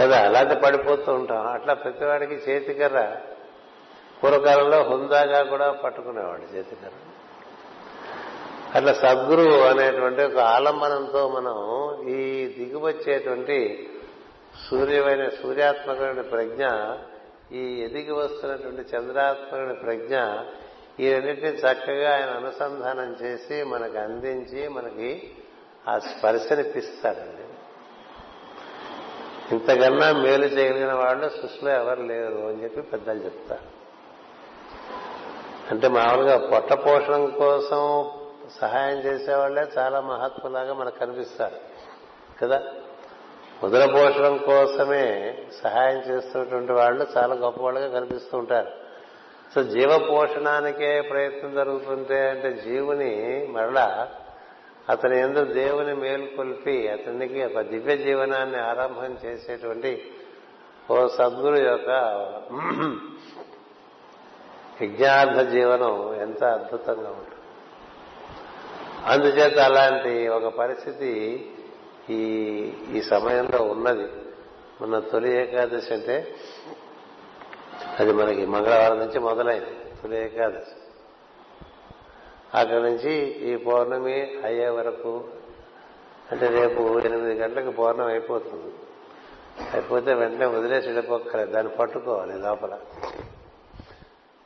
[0.00, 1.46] కదా అలాంటి పడిపోతూ ఉంటాం.
[1.46, 3.16] అట్లా ప్రతివాడికి చేతికర్ర
[4.24, 6.94] పూర్వకాలంలో హుందాగా కూడా పట్టుకునేవాడు చేతికర్ర.
[8.74, 11.56] అట్లా సద్గురు అనేటువంటి ఒక ఆలంబనంతో మనం
[12.08, 13.90] ఈ దిగువచ్చేటువంటి
[14.70, 16.66] సూర్యమైన సూర్యాత్మకమైన ప్రజ్ఞ
[17.52, 20.16] ఈ ఎదిగి వస్తున్నటువంటి చంద్రాత్మకమైన ప్రజ్ఞ
[21.00, 25.34] ఈ రెండింటినీ చక్కగా ఆయన అనుసంధానం చేసి మనకు అందించి మనకి
[25.88, 27.42] ఆ స్పర్శనిపిస్తాడండి
[29.52, 33.82] ఇంతకన్నా మేలు చేయగలిగిన వాళ్ళు సృష్టిలో ఎవరు లేరు అని చెప్పి పెద్దలు చెప్తారు.
[35.70, 38.10] అంటే మామూలుగా పొట్ట పోషణం కోసం
[38.60, 41.56] సహాయం చేసేవాళ్ళే చాలా మహాత్ములాగా మనకు కనిపిస్తారు.
[42.42, 42.62] కదా?
[43.62, 45.04] ఉదర పోషణం కోసమే
[45.62, 48.70] సహాయం చేస్తున్నటువంటి వాళ్ళు చాలా గొప్పవాళ్ళుగా కనిపిస్తూ ఉంటారు.
[49.54, 53.12] సో జీవ పోషణానికే ప్రయత్నం జరుగుతుంటే అంటే జీవుని
[53.50, 54.08] మరలా
[54.88, 60.12] అతని ఎందుకు దేవుని మేలుకొల్పి అతనికి ఒక దివ్య జీవనాన్ని ఆరంభం చేసేటువంటి
[60.90, 61.90] ఓ సద్గురు యొక్క
[64.82, 67.38] యజ్ఞార్థ జీవనం ఎంత అద్భుతంగా ఉంటుంది.
[69.06, 71.12] అందుచేత అలాంటి ఒక పరిస్థితి
[72.10, 72.22] ఈ
[72.92, 74.08] ఈ సమయంలో ఉన్నది.
[74.80, 76.34] మన తొలి ఏకాదశి అంటే
[77.98, 80.00] అది మనకి మంగళవారం నుంచి మొదలైంది.
[80.02, 80.76] తొలి ఏకాదశి.
[82.54, 85.24] అక్కడి నుంచి ఈ పౌర్ణమి అయ్యే వరకు
[86.32, 88.74] అంటే రేపు ఎనిమిది గంటలకు పౌర్ణం అయిపోతుంది.
[89.72, 91.50] అయిపోతే వెంటనే వదిలేసి వెళ్ళిపోక్కర్లేదు.
[91.50, 92.78] దాన్ని పట్టుకోవాలి లోపల.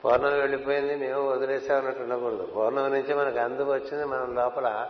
[0.05, 2.53] పౌర్ణమి వెళ్ళిపోయింది మేము వదిలేసామన్నట్టు ఉండకూడదు.
[2.57, 4.89] పౌర్ణమి నుంచి మనకు అందుకు వచ్చింది మనం లోపల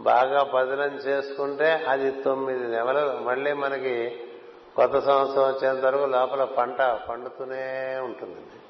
[0.00, 3.22] బాగా పదిలం చేసుకుంటే అది తొమ్మిది నెలలు.
[3.22, 4.16] మళ్ళీ మనకి
[4.76, 8.60] కొత్త సంవత్సరం వచ్చేంత వరకు లోపల పంట పండుతూనే ఉంటుందండి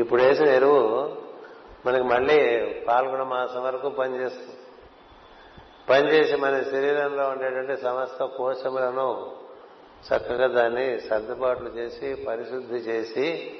[0.00, 1.16] ఇప్పుడు వేసిన ఎరువు
[1.86, 4.56] మనకి మళ్ళీ పాల్గొన మాసం వరకు పనిచేస్తుంది.
[5.90, 9.36] పనిచేసి మన శరీరంలో ఉండేటువంటి సమస్త కోశములను
[10.08, 13.58] చక్కగా దాన్ని సర్దుబాట్లు చేసి పరిశుద్ధి చేసి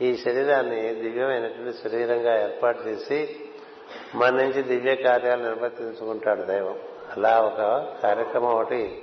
[0.00, 3.41] ఈ శరీరాన్ని దివ్యమైనటువంటి శరీరంగా ఏర్పాటు చేసి
[4.14, 6.78] మన నుంచి దివ్య కార్యాలు నిర్వర్తించుకుంటాడు దైవం.
[7.16, 7.60] అలా ఒక
[8.02, 9.02] కార్యక్రమం ఒకటి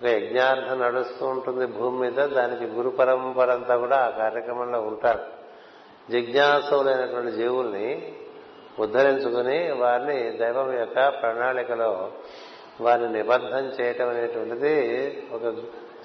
[0.00, 5.38] ఒక యజ్ఞార్థం నడుస్తూ ఉంటుంది భూమి మీద దానికి గురు పరంపర అంతా కూడా ఆ కార్యక్రమంలో ఉంటారు.
[6.10, 8.14] జిజ్ఞాసులైనటువంటి జీవుల్ని
[8.78, 12.10] ఉద్ధరించుకుని వారిని దైవం యొక్క ప్రణాళికలో
[12.80, 14.74] వారిని నిబద్ధం చేయటం అనేటువంటిది
[15.32, 15.54] ఒక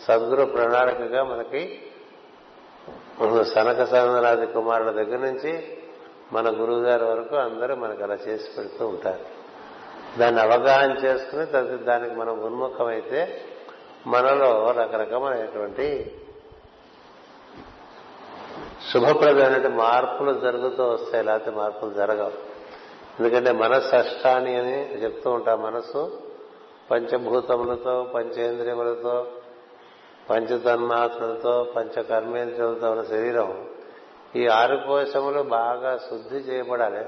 [0.07, 1.81] సద్గురు ప్రణాళికగా మనకి
[3.53, 5.77] సనక సనందనాది కుమారుల దగ్గర నుంచి
[6.33, 9.25] మన గురువు గారి వరకు అందరూ మనకు అలా చేసి పెడుతూ ఉంటారు.
[10.19, 13.41] దాన్ని అవగాహన చేసుకుని దానికి మనం ఉన్ముఖమైతే
[14.07, 16.19] మనలో రకరకమైనటువంటి
[18.93, 22.31] శుభప్రదమైన మార్పులు జరుగుతూ వస్తాయి లేకపోతే మార్పులు జరగవు.
[23.19, 26.21] ఎందుకంటే మనస్సు అష్టాని అని చెప్తూ ఉంటాం మనస్సు.
[26.91, 29.27] పంచభూతములతో పంచేంద్రియములతో
[30.29, 33.69] పంచతన్మాత్రలతో పంచకర్మేంద్రియులతో ఉన్న శరీరం
[34.35, 37.05] ఈ ఆరు కోశములు బాగా శుద్ధి చేయబడాలి.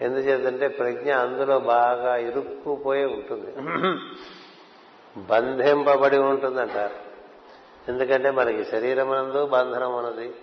[0.00, 3.54] ఎందుచేతంటే ప్రజ్ఞ అందులో బాగా ఇరుక్కుపోయి ఉంటుంది.
[5.16, 6.94] బంధింపబడి ఉంటుందంటారు.
[7.88, 10.34] ఎందుకంటే మనకి శరీరమునందు బంధనం ఉన్నది.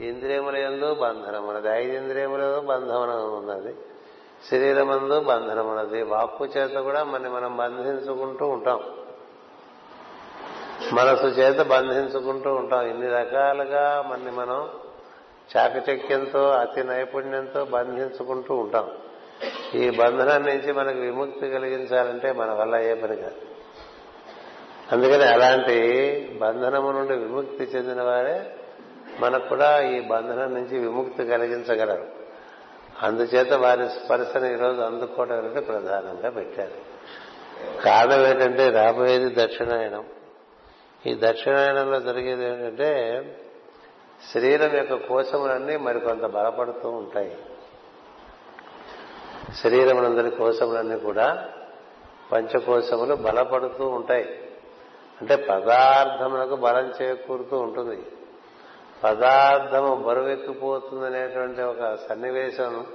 [0.00, 1.68] ఇంద్రియముల ఎందు బంధనం ఉన్నది.
[1.68, 3.74] ఐదు ఇంద్రియముల బంధనం ఉన్నది.
[4.50, 6.02] శరీరమందు బంధనం ఉన్నది.
[6.02, 8.80] వాక్కు చేత కూడా మన మనం బంధించుకుంటూ ఉంటాం.
[10.92, 12.86] మనసు చేత బంధించుకుంటూ ఉంటాం.
[12.86, 14.68] ఇన్ని రకాలుగా మనని మనం
[15.56, 18.90] చాకచక్యంతో అతి నైపుణ్యంతో బంధించుకుంటూ ఉంటాం.
[19.74, 23.34] ఈ బంధనం నుంచి మనకు విముక్తి కలిగించాలంటే మన వల్ల ఏ పని కాదు.
[24.92, 25.78] అందుకని అలాంటి
[26.40, 28.54] బంధనము నుండి విముక్తి చెందిన వారే
[29.20, 32.06] మనకు కూడా ఈ బంధనం నుంచి విముక్తి కలిగించగలరు.
[33.02, 37.00] అందుచేత వారి స్పర్శను ఈరోజు అందుకోవడం అనేది ప్రధానంగా పెట్టారు.
[37.82, 40.04] కారణం ఏంటంటే రాబోయేది దక్షిణాయనం.
[41.06, 42.90] ఈ దక్షిణాయనంలో జరిగేది ఏంటంటే
[44.28, 47.38] శరీరం యొక్క కోశములన్నీ మరికొంత బలపడుతూ ఉంటాయి.
[49.54, 51.48] శరీరములందరి కోశములన్నీ కూడా
[52.32, 54.50] పంచకోశములు బలపడుతూ ఉంటాయి.
[55.20, 58.02] అంటే పదార్థములకు బలం చేకూరుతూ ఉంటుంది.
[59.04, 62.86] పదార్థము బరువెక్కిపోతుంది అనేటువంటి ఒక సన్నివేశం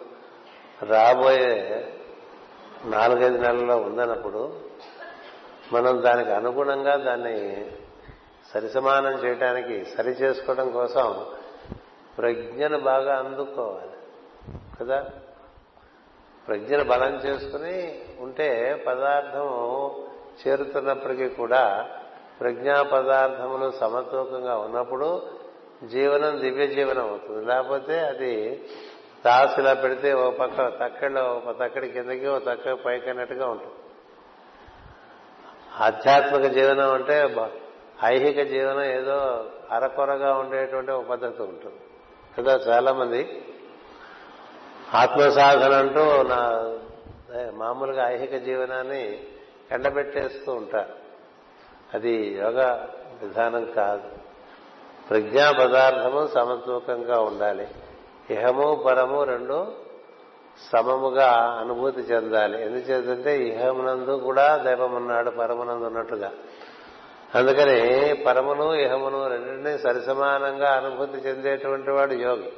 [0.82, 1.88] రాబోయే
[2.86, 4.60] నాలుగైదు నెలల్లో ఉందన్నప్పుడు
[5.74, 7.66] మనం దానికి అనుగుణంగా దాన్ని
[8.56, 11.26] సరిసమానం చేయడానికి సరి చేసుకోవడం కోసం
[12.18, 13.92] ప్రజ్ఞను బాగా అందుకోవాలి.
[14.80, 15.10] కదా?
[16.48, 19.92] ప్రజ్ఞను బలం చేసుకుని ఉంటే పదార్థం
[20.48, 21.90] చేరుతున్నప్పటికీ కూడా
[22.40, 25.30] ప్రజ్ఞా పదార్థములు సమతూకంగా ఉన్నప్పుడు
[25.84, 27.46] జీవనం దివ్య జీవనం అవుతుంది.
[27.46, 28.64] లేకపోతే అది
[29.26, 33.74] తాసు ఇలా పెడితే ఓ పక్క తక్కడిలో ఒక తక్కడి కిందకి ఓ తక్క పైకి అన్నట్టుగా ఉంటుంది.
[35.80, 37.28] ఆధ్యాత్మిక జీవనం అంటే
[38.04, 41.76] ఐహిక జీవనం ఏదో అరకొరగా ఉండేటువంటి ఒక పద్ధతి ఉంటుంది.
[42.38, 43.46] కదా చాలా మంది
[44.94, 46.74] ఆత్మసాధన అంటూ నా
[47.52, 49.24] మామూలుగా ఐహిక జీవనాన్ని
[49.72, 50.94] ఎండబెట్టేస్తూ ఉంటారు.
[51.94, 52.86] అది యోగ
[53.24, 54.04] విధానం కాదు.
[55.10, 57.68] ప్రజ్ఞా పదార్థము సమతూకంగా ఉండాలి.
[58.30, 59.72] ఇహము పరము రెండు
[60.74, 62.62] సమముగా అనుభూతి చెందాలి.
[62.62, 66.32] ఎందుచేతంటే ఇహమునందు కూడా దైవమున్నాడు పరమునందు ఉన్నట్టుగా.
[67.36, 72.54] అందుకని పరమును ఇహమును రెండింటినీ సరిసమానంగా అనుభూతి చెందేటువంటి వాడు యోగి.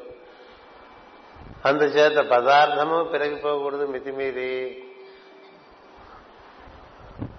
[1.65, 4.83] అందుచేత పదార్థము పెరిగిపోకూడదు మితిమీరి.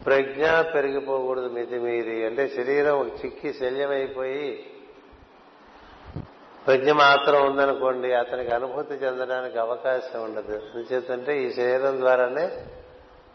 [0.06, 2.26] ప్రజ్ఞ పెరిగిపోకూడదు మితిమీరి.
[2.26, 4.70] అంటే శరీరం చిక్కి శల్యమైపోయి
[6.66, 10.62] ప్రజ్ఞ మాత్రం ఉందనుకోండి అతనికి అనుభూతి చెందడానికి అవకాశం ఉండదు.
[10.74, 12.66] ఎందుచేతంటే ఈ శరీరం ద్వారానే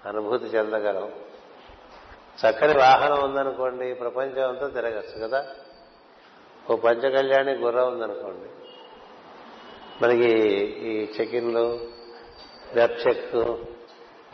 [0.06, 1.12] అనుభూతి చెందగలం.
[2.40, 5.48] చక్కని వాహనం ఉందనుకోండి ప్రపంచం అంతా తిరగచ్చు కదా?
[6.72, 8.50] ఓ పంచకళ్యాణి గుర్రం ఉందనుకోండి.
[10.04, 10.30] మనకి
[10.80, 11.80] ఈ చెకిన్లు
[12.74, 13.36] వెబ్ చెక్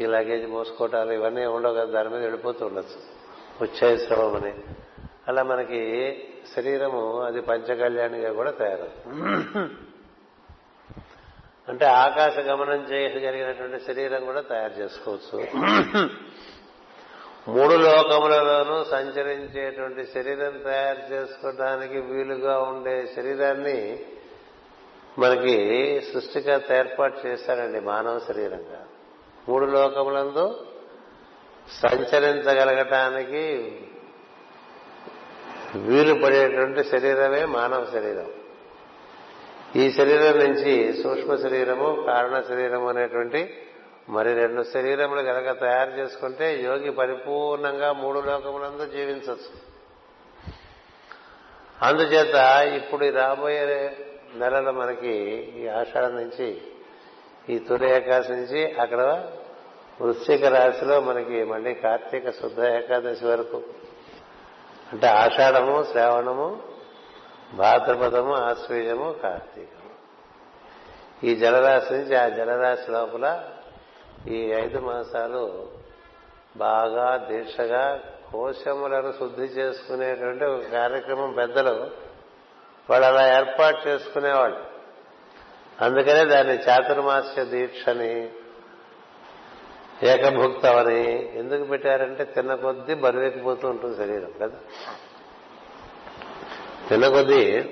[0.02, 3.20] ఈ లగేజ్ మోసుకోవటాలు ఇవన్నీ ఉండవు కదా దాని మీద వెళ్ళిపోతూ ఉండొచ్చు.
[3.64, 4.54] ఉచ్చాయిశ్రమం అని
[5.28, 5.80] అలా మనకి
[6.56, 9.22] శరీరము అది పంచకళ్యాణిగా కూడా తయారవుతుంది.
[11.70, 15.46] అంటే ఆకాశ గమనం చేయగలిగినటువంటి శరీరం కూడా తయారు చేసుకోవచ్చు.
[17.50, 24.00] మూడు లోకములలోనూ సంచరించేటువంటి శరీరం తయారు చేసుకోవడానికి వీలుగా ఉండే శరీరాన్ని
[25.20, 28.86] మనకి సృష్టికర్త ఏర్పాటు చేశారండి మానవ శరీరంగా.
[29.50, 30.66] మూడు లోకములందు
[31.72, 33.72] సంచరించగలగటానికి
[35.76, 38.28] వీలు పడేటువంటి శరీరమే మానవ శరీరం.
[39.76, 43.64] ఈ శరీరం నుంచి సూక్ష్మ శరీరము కారణ శరీరము అనేటువంటి
[44.10, 49.70] మరి రెండు శరీరములు కనుక తయారు చేసుకుంటే యోగి పరిపూర్ణంగా మూడు లోకములందు జీవించవచ్చు
[51.82, 52.36] అందుచేత
[52.74, 53.98] ఇప్పుడు ఈ రాబోయే
[54.36, 55.14] నెలలో మనకి
[55.58, 56.62] ఈ ఆషాఢం నుంచి
[57.50, 59.32] ఈ తొలి ఏకాదశి నుంచి అక్కడ
[60.02, 63.64] వృశ్చిక రాశిలో మనకి మళ్ళీ కార్తీక శుద్ధ ఏకాదశి వరకు.
[64.92, 66.62] అంటే ఆషాఢము శ్రావణము
[67.54, 69.90] భాద్రపదము ఆశ్వీజము కార్తీకము.
[71.26, 73.50] ఈ జలరాశి నుంచి ఆ జలరాశి లోపల
[74.28, 75.68] ఈ ఐదు మాసాలు
[76.58, 78.00] బాగా దీక్షగా
[78.32, 81.92] కోశములను శుద్ధి చేసుకునేటువంటి ఒక కార్యక్రమం పెద్దలు
[82.90, 84.64] వాళ్ళు అలా ఏర్పాటు చేసుకునేవాళ్ళు.
[85.82, 88.30] అందుకనే దాన్ని చాతుర్మాస్య దీక్షని
[90.04, 94.58] ఏకభుక్తమని ఎందుకు పెట్టారంటే తిన్న కొద్దీ బరువెక్కిపోతూ ఉంటుంది శరీరం కదా.
[96.90, 97.64] తిన్న కొద్దీ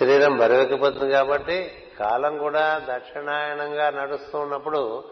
[0.00, 5.04] శరీరం బరువెక్కిపోతుంది కాబట్టి కాలం కూడా దక్షిణాయనంగా నడుస్తూ ఉన్నప్పుడు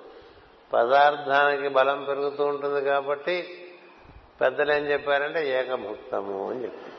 [0.75, 3.65] పదార్థానికి బలం పెరుగుతూ ఉంటుంది కాబట్టి
[4.41, 6.99] పెద్దలు ఏం చెప్పారంటే ఏకభుక్తము అని చెప్పారు.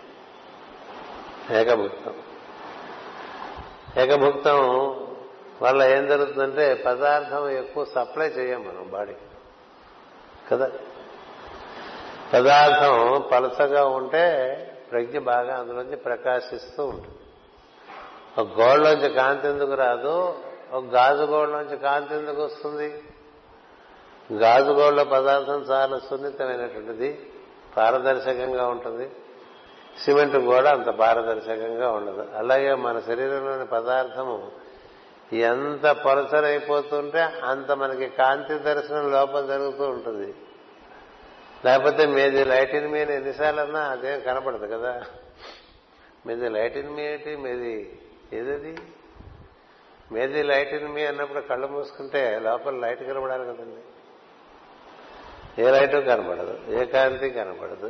[1.57, 2.13] ఏకభుక్తం.
[3.97, 4.89] ఏకభుక్తం
[5.61, 9.19] వల్ల ఏం జరుగుతుందంటే పదార్థం ఎక్కువ సప్లై చేయం మనం బాడీకి.
[10.51, 10.71] కదా?
[12.33, 14.55] పదార్థం పలసగా ఉంటే
[14.91, 17.15] ప్రజ్ఞ బాగా అందులోంచి ప్రకాశిస్తూ ఉంటుంది.
[18.41, 20.39] ఒక గోడలోంచి కాంతి ఎందుకు రాదు?
[20.71, 23.03] ఒక గాజు గోడలోంచి కాంతి ఎందుకు వస్తుంది?
[24.31, 27.31] గాజు పదార్థం చాలా సున్నితమైనటువంటిది
[27.77, 29.11] పారదర్శకంగా ఉంటుంది.
[30.03, 32.27] సిమెంట్ కూడా అంత పారదర్శకంగా ఉండదు.
[32.35, 34.51] అలాగే మన శరీరంలోని పదార్థము
[35.33, 40.33] ఎంత పలసరైపోతుంటే అంత మనకి కాంతి దర్శనం లోపల జరుగుతూ ఉంటుంది.
[41.65, 45.01] లేకపోతే మీది లైటిన్ మీద ఎన్నిసార్లన్నా అదేం కనపడదు కదా.
[46.25, 47.35] మీది లైటిన్ మీ ఏంటి?
[47.35, 47.99] మీది
[48.33, 48.77] ఏదది?
[50.11, 53.98] మీది లైటిన్ మీ అన్నప్పుడు కళ్ళు మూసుకుంటే లోపల లైట్ కనబడాలి కదండి.
[55.59, 57.87] ఏ లైటు కనబడదు ఏ కాంతి కనపడదు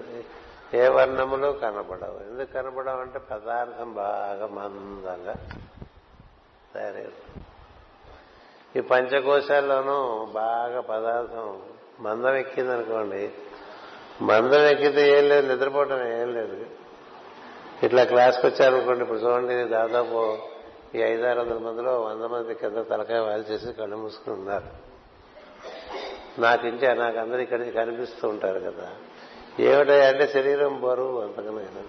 [0.74, 5.36] ఏ వర్ణములు కనబడవు ఎందుకు కనబడవు అంటే పదార్థం బాగా మందంగా
[6.74, 7.38] తయారవుతుంది
[8.76, 9.98] ఈ పంచకోశాల్లోనూ
[10.34, 11.48] బాగా పదార్థం
[12.02, 13.24] మందం ఎక్కిందనుకోండి
[14.22, 16.58] మందం ఎక్కితే ఏం లేదు నిద్రపోవటం ఏం లేదు.
[17.84, 20.20] ఇట్లా క్లాస్కి వచ్చారనుకోండి ఇప్పుడు చూడండి దాదాపు
[20.96, 24.70] ఈ ఐదారు వందల మందిలో వంద మంది కింద తలకాయ వాల్ చేసి కళ్ళు మూసుకుని ఉన్నారు.
[26.46, 28.88] నాకు ఇంచే నాకు ఇక్కడి నుంచి కనిపిస్తూ ఉంటారు కదా.
[29.60, 31.84] ఏమిటంటే అంటే శరీరం బరువు అంతకనైనా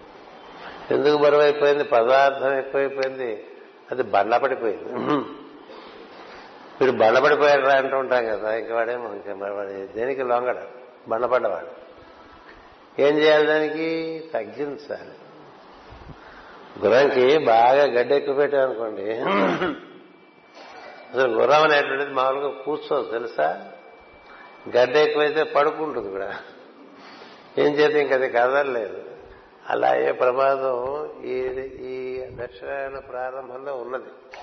[0.94, 1.84] ఎందుకు బరువు అయిపోయింది?
[1.84, 3.30] పదార్థం ఎక్కువైపోయింది.
[3.90, 4.90] అది బండపడిపోయింది
[6.80, 8.50] వీడు బండపడిపోయాడు అంటూ ఉంటాం కదా.
[8.54, 10.58] ఇంక వాడేమో ఇంకా వాడు దేనికి లొంగడ?
[11.08, 11.72] బండపడ్డవాడు
[13.02, 13.88] ఏం చేయాలి దానికి?
[14.34, 15.16] తగ్గించాలి.
[16.82, 19.06] గుర్రంకి బాగా గడ్డ ఎక్కువ పెట్టామనుకోండి
[21.12, 23.48] అసలు గుర్రం అనేటువంటిది మామూలుగా కూర్చోదు తెలుసా?
[24.68, 26.36] గడ్డ ఎక్కువైతే పడుకుంటుంది కూడా.
[27.58, 29.04] ఏం చేత ఇంకది కదలలేదు.
[29.68, 31.34] అలా అయ్యే ప్రమాదం ఈ
[31.86, 34.38] ఈ దక్షిణాయన ప్రారంభంలో ఉన్నది.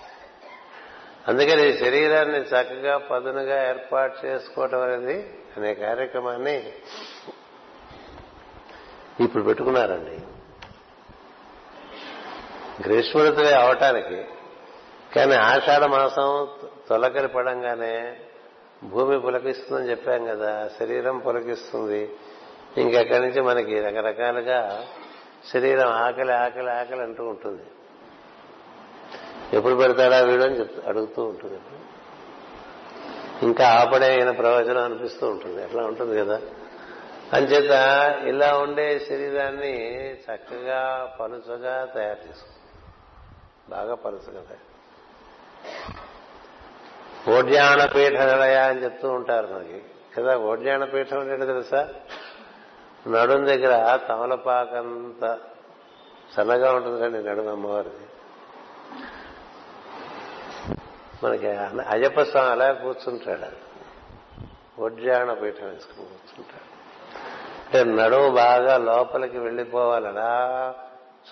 [1.28, 6.74] అందుకని శరీరాన్ని చక్కగా పదునుగా ఏర్పాటు చేసుకోవటం అనేది అనే కార్యక్రమాన్ని
[9.20, 10.20] ఇప్పుడు పెట్టుకున్నారండి.
[12.84, 14.26] గ్రీష్మఋతువే అవటానికి
[15.16, 16.48] కానీ ఆషాఢ మాసం
[16.90, 18.20] తొలకరి పడంగానే
[18.84, 22.12] భూమి పులకిస్తుందని చెప్పాం కదా శరీరం పులకిస్తుంది.
[22.78, 24.86] ఇంకెక్కడి నుంచి మనకి రకరకాలుగా
[25.54, 27.64] శరీరం ఆకలి ఆకలి ఆకలి అంటూ ఉంటుంది.
[29.54, 31.60] ఎప్పుడు పెడతాడా వీడు అని అడుగుతూ ఉంటుంది
[33.44, 35.64] ఇంకా ఆపడే అయిన ప్రవచనం అనిపిస్తూ ఉంటుంది.
[35.64, 36.42] అట్లా ఉంటుంది కదా.
[37.34, 37.72] అంచేత
[38.28, 42.58] ఇలా ఉండే శరీరాన్ని చక్కగా పలుచగా తయారు చేస్తుంది
[43.70, 44.78] బాగా పలుచగా తయారు
[47.30, 49.84] ఓడ్యాణ పీఠ నిలయ అని చెప్తూ ఉంటారు మనకి.
[50.18, 51.90] కదా ఓడ్యాణ పీఠం అంటే తెలుసా?
[53.08, 55.38] నడుం దగ్గర తమలపాకంత
[56.36, 57.96] సన్నగా ఉంటుంది కండి నడుము అమ్మవారిది.
[61.24, 61.48] మనకి
[61.90, 63.68] అయ్యప్ప స్వామి అలా కూర్చుంటాడు.
[64.82, 66.68] వడ్జాణ పీఠం వేసుకుని కూర్చుంటాడు.
[67.66, 70.08] అంటే నడుము బాగా లోపలికి వెళ్ళిపోవాలి.
[70.08, 70.74] అలా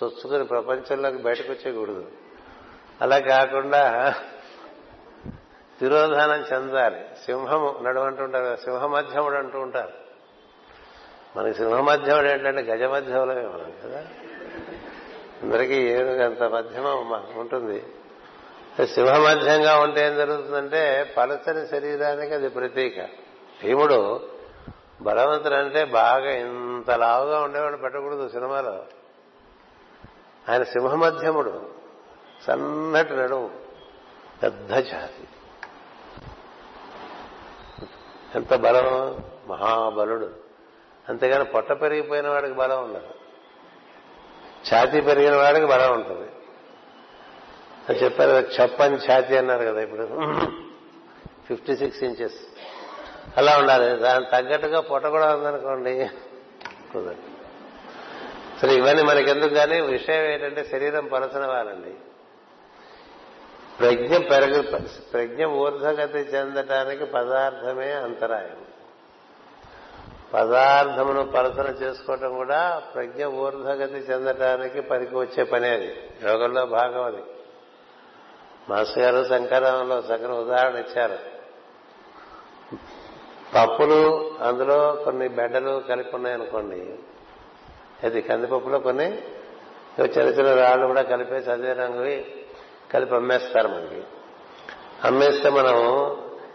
[0.02, 2.08] చొచ్చుకుని ప్రపంచంలోకి బయటకు వచ్చేయకూడదు.
[3.00, 4.14] అలా కాకుండా
[5.80, 7.00] తిరోధానం చెందాలి.
[7.26, 9.92] సింహము నడుమంటుంటారు సింహ మధ్యముడు అంటూ ఉంటారు.
[11.36, 14.06] మనకి సింహ మధ్యముడు ఏంటంటే గజ మధ్యములమే మనం కదా?
[15.42, 17.84] అందరికీ ఏనుగు అంత మధ్యమం ఉంటుంది.
[18.86, 23.02] సింహ మధ్యంగా ఉంటే ఏం జరుగుతుందంటే పలచని శరీరానికి అది ప్రతీక.
[23.64, 24.28] భీముడు
[25.02, 28.84] బలవంతుడు అంటే బాగా ఇంత లావుగా ఉండేవాడు పెట్టకూడదు సినిమాలో.
[30.48, 31.70] ఆయన సింహ మధ్యముడు
[32.46, 33.50] సన్నటి నడుము
[34.42, 35.28] పెద్ద జాతి.
[38.34, 39.24] ఎంత బలం?
[39.48, 40.30] మహాబలుడు.
[41.08, 43.08] అంతేగాని పొట్ట పెరిగిపోయిన వాడికి బలం ఉండదు.
[44.74, 46.30] ఛాతీ పెరిగిన వాడికి బలం ఉంటుంది.
[47.88, 50.06] అది చెప్పారు చెప్పని ఛాతీ అన్నారు కదా ఇప్పుడు.
[51.48, 52.34] Fifty six inches.
[53.36, 53.96] అలా ఉండాలి.
[53.96, 56.10] దానికి తగ్గట్టుగా పొట్ట కూడా ఉందనుకోండి.
[56.92, 57.36] కుదరదు.
[58.62, 61.94] సరే ఇవన్నీ మనకెందుకు కానీ విషయం ఏంటంటే శరీరం పరచనవాలండి
[63.80, 64.60] ప్రజ్ఞ పెరగ
[65.12, 68.56] ప్రజ్ఞ ఊర్ధగతి చెందటానికి పదార్థమే అంతరాయం.
[70.34, 75.94] పదార్థమును పరసన చేసుకోవటం కూడా ప్రజ్ఞ ఊర్ధగతి చెందటానికి పనికి వచ్చే పని అది.
[76.28, 77.22] యోగంలో భాగం అది.
[78.68, 81.36] మాస్టర్ గారు శంకరంలో సగం ఉదాహరణ ఇచ్చారు.
[83.54, 86.94] పప్పులు అందులో కొన్ని బెడ్డలు కలిపి ఉన్నాయనుకోండి
[88.02, 89.18] అది కందిపప్పులో కొన్ని
[90.00, 92.35] చిన్న చిన్న రాళ్ళు కూడా కలిపేసి అదే రంగువి
[92.94, 94.02] కలిపి అమ్మేస్తారు మనకి.
[95.04, 95.76] అమ్మేస్తే మనం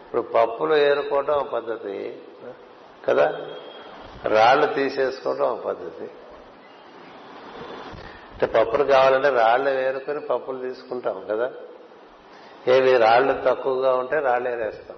[0.06, 2.22] ఇప్పుడు పప్పులు ఏరుకోవటం ఒక పద్ధతి
[3.06, 3.42] కదా?
[4.26, 6.04] రాళ్ళు తీసేసుకోవటం ఒక పద్ధతి.
[8.32, 11.52] అంటే పప్పులు కావాలంటే రాళ్ళు వేరుకొని పప్పులు తీసుకుంటాం కదా?
[12.68, 14.98] ఏవి రాళ్ళు తక్కువగా ఉంటే రాళ్ళే ఏరేస్తాం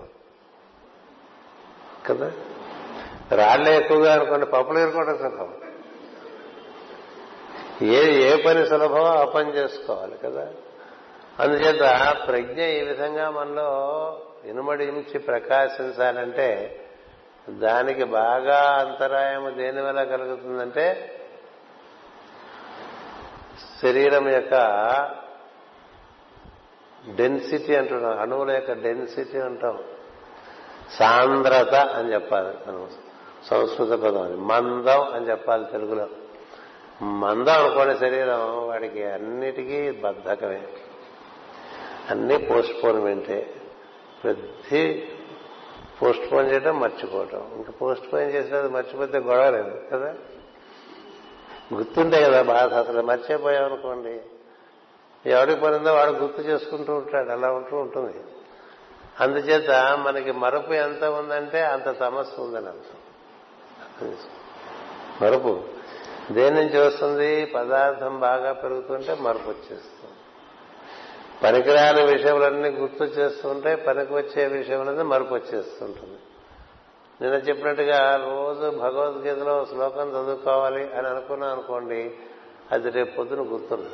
[2.08, 2.32] కదా?
[3.36, 5.54] రాళ్ళే ఎక్కువగా అనుకోండి పప్పులు ఏరుకోవడం సులభం.
[7.82, 10.52] ఏ ఏ పని సులభమో ఆ పని చేసుకోవాలి కదా?
[11.40, 16.80] అందుచేత ప్రజ్ఞ ఈ విధంగా మనలో ఇనుమడించి ప్రకాశించాలంటే
[17.50, 21.20] దానికి బాగా అంతరాయం దేని వల్ల కలుగుతుందంటే
[23.82, 24.56] శరీరం యొక్క
[27.16, 29.84] డెన్సిటీ అంటున్నాం అణువుల యొక్క డెన్సిటీ అంటాం.
[30.92, 32.90] సాంద్రత అని చెప్పాలి మనం.
[33.46, 36.08] సంస్కృత పదం అని మందం అని చెప్పాలి తెలుగులో.
[37.02, 40.64] మందం అనుకోని శరీరం వాడికి అన్నిటికీ బద్ధకమే.
[42.10, 43.54] అన్ని పోస్ట్ పోన్మెంటే
[44.24, 45.12] ప్రతి
[46.02, 47.52] పోస్ట్ పోన్ చేయడం మర్చిపోవటం.
[47.56, 50.16] ఇంకా పోస్ట్ పోన్ చేసినది మర్చిపోతే గొడవ లేదు కదా?
[51.74, 54.22] గుర్తుంటే కదా బాధ అసలు మర్చిపోయామనుకోండి
[55.26, 58.18] ఎవరికి పనిందో వాడు గుర్తు చేసుకుంటూ ఉంటాడు అలా ఉంటూ ఉంటుంది.
[59.20, 64.16] అందుచేత మనకి మరపు ఎంత ఉందంటే అంత సమస్య ఉందని అర్థం.
[65.22, 65.62] మరపు
[66.32, 67.46] దేని నుంచి వస్తుంది?
[67.46, 70.13] పదార్థం బాగా పెరుగుతుంటే మరపు వచ్చేస్తుంది.
[71.42, 76.20] పనికిరాని విషయములన్నీ గుర్తు చేస్తుంటే పనికి వచ్చే విషయములన్నీ మరుపు మరపు వచ్చేస్తుంటుంది.
[77.22, 82.12] నిన్న చెప్పినట్టుగా రోజు భగవద్గీతలో శ్లోకం చదువుకోవాలి అని అనుకున్నాం అనుకోండి
[82.72, 83.90] అది రేపు పొద్దున గుర్తుంది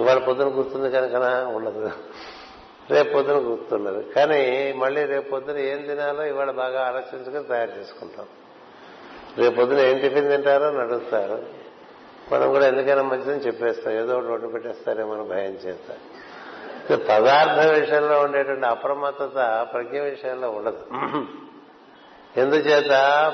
[0.00, 1.14] ఇవాళ పొద్దున గుర్తుంది కనుక
[1.54, 1.90] ఉండదు.
[2.90, 8.26] రేపు పొద్దున గుర్తున్నది కానీ మళ్ళీ రేపు పొద్దున ఏం తినాలో ఇవాళ బాగా ఆలోచించుకుని తయారు చేసుకుంటాం.
[9.38, 11.61] రేపు పొద్దున ఏం టిఫిన్ తింటారో నడుస్తారు
[12.32, 13.92] మనం కూడా ఎందుకైనా మంచిదని చెప్పేస్తాం.
[13.92, 15.94] ఏదో ఒకటి ఒడ్డు పెట్టేస్తారేమో భయం చేస్తా.
[16.96, 20.86] పదార్థ విషయంలో ఉండేటువంటి అప్రమత్తత ప్రజ్ఞ విషయంలో ఉండదు.
[22.36, 22.90] ఎందుచేత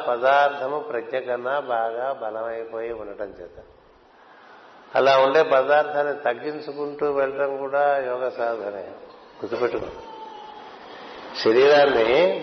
[0.08, 3.62] పదార్థము ప్రజ్ఞ కన్నా బాగా బలమైపోయి ఉండటం చేత.
[4.94, 8.86] అలా ఉండే పదార్థాన్ని తగ్గించుకుంటూ వెళ్ళడం కూడా యోగ సాధనే.
[9.42, 9.86] గుర్తుపెట్టుకో.
[11.44, 12.42] శరీరాన్ని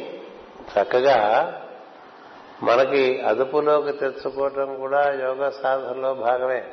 [0.79, 1.51] చక్కగా
[2.63, 6.67] మనకి అదుపులోకి తెచ్చుకోవటం కూడా యోగా సాధనలో భాగమే.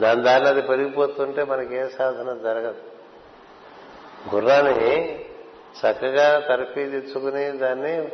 [0.00, 2.82] దాని దారిలో అది పెరిగిపోతుంటే మనకి ఏ సాధన జరగదు.
[4.34, 5.24] గుర్రాన్ని
[5.78, 6.38] చక్కగా
[6.74, 8.06] తెచ్చుకుని దాన్ని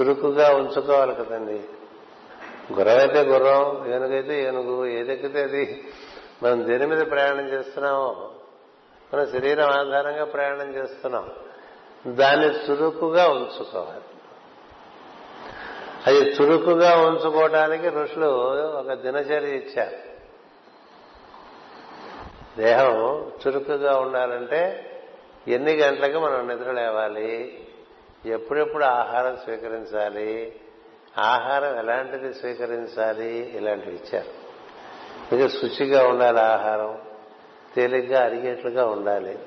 [0.00, 1.62] చురుకుగా ఉంచుకోవాలి కదండి.
[2.72, 5.88] గుర్రం అయితే గుర్రం ఏనుగైతే ఏనుగు ఏదెక్కితే అది
[6.42, 8.30] మనం దేని మీద ప్రయాణం చేస్తున్నామో
[9.14, 11.30] మన శరీరం ఆధారంగా ప్రయాణం చేస్తున్నాం.
[12.06, 14.17] దాన్ని చురుకుగా ఉంచుకోవాలి.
[16.08, 18.26] అది చురుకుగా ఉంచుకోవడానికి ఋషులు
[18.78, 19.96] ఒక దినచర్య ఇచ్చారు.
[22.60, 24.84] దేహం చురుకుగా ఉండాలంటే
[25.48, 27.60] ఎన్ని గంటలకు మనం నిద్ర లేవాలి?
[28.26, 30.56] ఎప్పుడెప్పుడు ఆహారం స్వీకరించాలి?
[31.18, 33.52] ఆహారం ఎలాంటిది స్వీకరించాలి?
[33.56, 34.48] ఇలాంటివి ఇచ్చారు.
[35.34, 37.02] ఇక శుచిగా ఉండాలి ఆహారం.
[37.76, 39.38] తేలిగ్గా అరిగేట్లుగా ఉండాలి.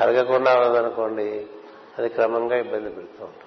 [0.00, 1.46] అరగకుండా ఉన్నదనుకోండి
[1.98, 3.43] అది క్రమంగా ఇబ్బంది పెడుతూ ఉంటుంది.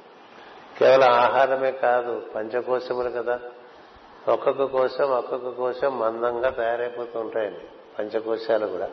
[0.80, 3.40] కేవలం ఆహారమే కాదు పంచకోశములు కదా.
[4.28, 7.60] ఒక్కొక్క కోశం ఒక్కొక్క కోశం మందంగా తయారైపోతూ ఉంటాయండి
[8.00, 8.90] పంచకోశాలు కూడా.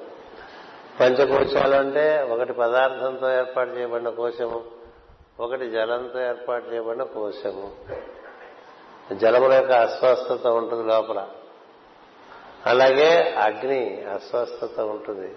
[1.01, 4.65] పంచకోశాలు అంటే ఒకటి పదార్థంతో ఏర్పాటు చేయబడిన కోశము
[5.41, 7.73] ఒకటి జలంతో ఏర్పాటు చేయబడిన కోశము.
[9.15, 11.29] జలముల యొక్క అస్వస్థత ఉంటుంది లోపల.
[12.67, 15.37] అలాగే అగ్ని అస్వస్థత ఉంటుంది.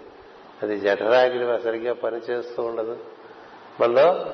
[0.62, 2.98] అది జఠరాగ్ని సరిగ్గా పనిచేస్తూ ఉండదు.
[3.80, 4.24] మనలో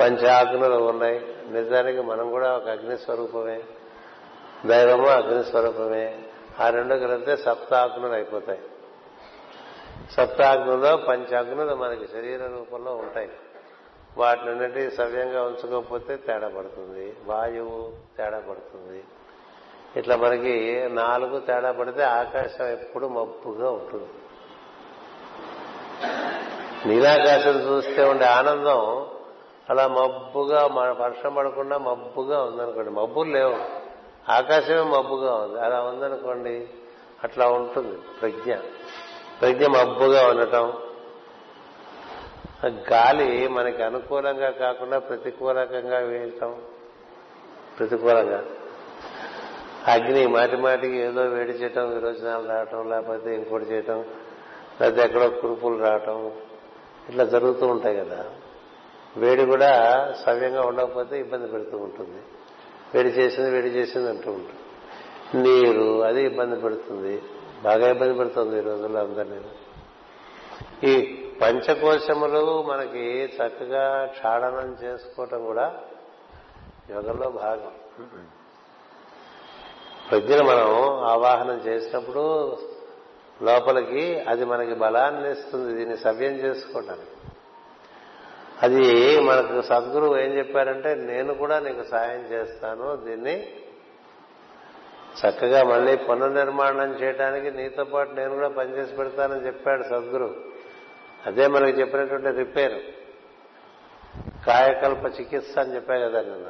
[0.00, 1.36] పంచాగ్నులు ఉన్నాయి.
[1.50, 3.62] నిజానికి మనం కూడా ఒక అగ్ని స్వరూపమే.
[4.66, 6.18] దైవము అగ్ని స్వరూపమే.
[6.60, 8.60] ఆ రెండు కలిపితే సప్తాగ్నులు అయిపోతాయి.
[10.10, 13.30] సప్తాగ్నులో పంచాగ్నులు మనకి శరీర రూపంలో ఉంటాయి.
[14.18, 17.16] వాటినన్నిటి సవ్యంగా ఉంచుకోకపోతే తేడా పడుతుంది.
[17.24, 19.04] వాయువు తేడా పడుతుంది.
[19.96, 24.08] ఇట్లా మనకి నాలుగు తేడా పడితే ఆకాశం ఎప్పుడు మబ్బుగా ఉంటుంది.
[26.88, 29.06] నీలాకాశం చూస్తే ఉండే ఆనందం
[29.70, 30.66] అలా మబ్బుగా
[31.00, 32.90] వర్షం పడకుండా మబ్బుగా ఉందనుకోండి.
[32.90, 33.56] మబ్బులు లేవు.
[34.32, 35.60] ఆకాశమే మబ్బుగా ఉంది.
[35.60, 36.68] అలా ఉందనుకోండి
[37.24, 38.54] అట్లా ఉంటుంది ప్రజ్ఞ.
[39.40, 40.72] ప్రజ్ఞ మబ్బుగా ఉండటం.
[42.92, 46.62] గాలి మనకి అనుకూలంగా కాకుండా ప్రతికూలకంగా వేయటం.
[47.78, 48.44] ప్రతికూలంగా.
[49.86, 54.04] అగ్ని మాటి మాటికి ఏదో వేడి చేయటం విరోచనాలు రావటం లేకపోతే ఇంకోటి చేయటం
[54.80, 56.32] లేకపోతే ఎక్కడో కురుపులు రావటం
[57.08, 58.24] ఇట్లా జరుగుతూ ఉంటాయి కదా.
[59.18, 59.70] వేడి కూడా
[60.26, 62.20] సవ్యంగా ఉండకపోతే ఇబ్బంది పెడుతూ ఉంటుంది.
[62.94, 64.62] వేడి చేసింది వేడి చేసింది అంటూ ఉంటుంది.
[65.42, 67.22] నీరు అది ఇబ్బంది పెడుతుంది.
[67.62, 69.40] బాగా ఇబ్బంది పెడుతుంది ఈ రోజుల్లో అందరినీ.
[70.90, 70.94] ఈ
[71.42, 75.76] పంచకోశములు మనకి చక్కగా క్షాళనం చేసుకోవటం కూడా
[76.90, 77.72] యోగంలో భాగం.
[80.10, 82.56] ప్రజ్ఞను మనం ఆవాహనం చేసినప్పుడు
[83.42, 85.74] లోపలికి అది మనకి బలాన్ని ఇస్తుంది.
[85.74, 87.17] దీన్ని సవ్యం చేసుకోవటానికి.
[88.62, 88.82] అది
[89.20, 93.36] మనకు సద్గురువు ఏం చెప్పారంటే నేను కూడా నీకు సాయం చేస్తాను దీన్ని
[95.20, 100.34] చక్కగా మళ్ళీ పునర్నిర్మాణం చేయడానికి నీతో పాటు నేను కూడా పనిచేసి పెడతానని చెప్పాడు సద్గురు
[101.26, 102.78] అదే మనకి చెప్పినటువంటి రిపేర్
[104.46, 106.48] కాయకల్ప చికిత్స అని చెప్పా కదా నిన్న.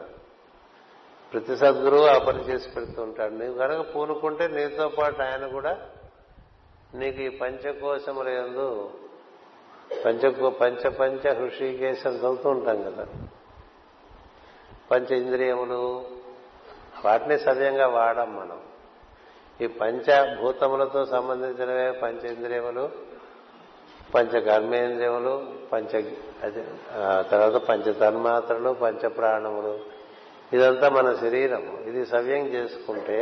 [1.32, 3.34] ప్రతి సద్గురువు ఆ పని చేసి పెడుతూ ఉంటాడు.
[3.34, 5.78] నీవు కనుక పూనుకుంటే నీతో పాటు ఆయన కూడా
[6.94, 8.90] నీకు ఈ పంచకోశముల ఎందు
[10.04, 10.22] పంచ
[10.60, 13.06] పంచ పంచ హృషికేశం చదువుతూ ఉంటాం కదా.
[14.90, 15.82] పంచ ఇంద్రియములు
[17.04, 18.60] వాటిని సవ్యంగా వాడాం మనం.
[19.60, 22.84] ఈ పంచభూతములతో సంబంధించినవే పంచ ఇంద్రియములు
[24.14, 25.34] పంచ కర్మేంద్రియములు
[25.72, 26.02] పంచ
[27.30, 29.74] తర్వాత పంచ తన్మాత్రలు పంచ ప్రాణములు.
[30.56, 33.18] ఇదంతా మన శరీరం ఇది సవ్యం చేసుకుంటే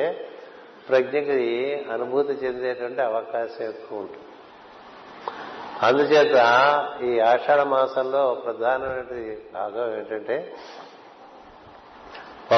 [0.89, 1.41] ప్రజ్ఞకి
[1.93, 4.26] అనుభూతి చెందేటువంటి అవకాశం ఎక్కువ ఉంటుంది.
[5.83, 6.37] అందుచేత
[7.03, 10.55] ఈ ఆషాఢ మాసంలో ప్రధానమైన భాగం ఏంటంటే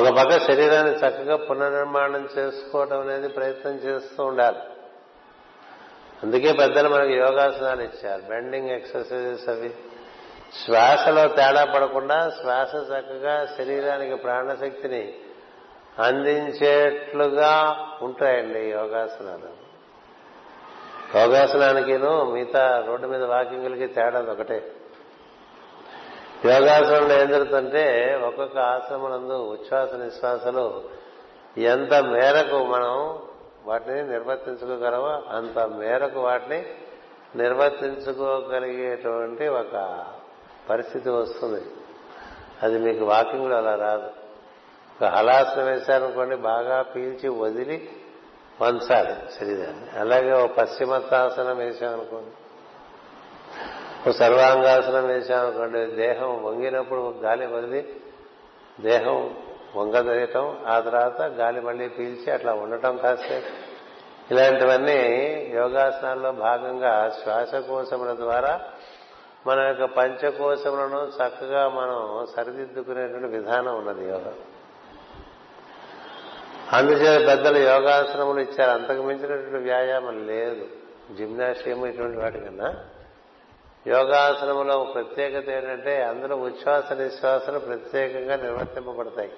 [0.00, 4.56] ఒక పక్క శరీరాన్ని చక్కగా పునర్నిర్మాణం చేసుకోవడం అనేది ప్రయత్నం చేస్తూ ఉండాలి.
[6.22, 8.22] అందుకే పెద్దలు మనకి యోగాసనాలు ఇచ్చారు.
[8.22, 9.70] బెండింగ్ ఎక్సర్సైజెస్ అవి.
[10.64, 15.14] శ్వాసలో తేడా పడకుండా శ్వాస చక్కగా శరీరానికి ప్రాణశక్తిని
[15.98, 19.67] అందించేట్లుగా ఉంటాయండి యోగాసనాలు.
[21.16, 24.72] యోగాసనానికిను మిగతా రోడ్డు మీద వాకింగ్లకి తేడా ఒకటే.
[26.44, 30.82] యోగాసనంలో ఏం జరుగుతుంటే ఒక్కొక్క ఆశ్రమనందు ఉచ్ఛ్వాస నిశ్వాసలు
[31.58, 33.18] ఎంత మేరకు మనం
[33.64, 36.66] వాటిని నిర్వర్తించుకోగలమో అంత మేరకు వాటిని
[37.36, 40.04] నిర్వర్తించుకోగలిగేటువంటి ఒక
[40.70, 41.62] పరిస్థితి వస్తుంది.
[42.62, 44.10] అది మీకు వాకింగ్లో అలా రాదు.
[44.98, 47.90] ఒక హలాసనం వేశారనుకోండి బాగా పీల్చి వదిలి
[48.62, 50.00] వంచాలి శరీరాన్ని.
[50.00, 52.34] అలాగే ఓ పశ్చిమత్తాసనం వేసామనుకోండి
[54.08, 58.00] ఓ సర్వాంగాసనం వేసామనుకోండి దేహం వంగినప్పుడు గాలి వదిలి
[58.80, 59.36] దేహం
[59.76, 63.68] వంగదీయటం ఆ తర్వాత గాలి మళ్ళీ పీల్చి అట్లా ఉండటం కాసేపు.
[64.34, 64.96] ఇలాంటివన్నీ
[65.54, 68.60] యోగాసనాల్లో భాగంగా శ్వాసకోశముల ద్వారా
[69.46, 74.32] మన యొక్క పంచకోశములను చక్కగా మనం సరిదిద్దుకునేటువంటి విధానం ఉన్నది యోగా.
[76.72, 78.70] అందుచేత పెద్దలు యోగాసనములు ఇచ్చారు.
[78.70, 80.66] అంతకు మించినటువంటి వ్యాయామం లేదు.
[81.16, 82.74] జిమ్నాషియం ఇటువంటి వాటికన్నా
[83.86, 89.32] యోగాసనములో ప్రత్యేకత ఏంటంటే అందులో ఉచ్ఛ్వాస నిశ్వాసలు ప్రత్యేకంగా నిర్వర్తింపబడతాయి.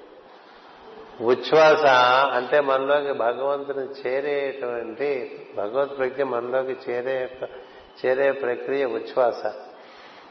[1.21, 1.87] ఉచ్ఛ్వాస
[2.35, 7.31] అంటే మనలోకి భగవంతుని చేరేటువంటి భగవత్ ప్రజ్ఞ మనలోకి చేరే
[8.07, 9.47] చేరే ప్రక్రియ ఉచ్ఛ్వాస.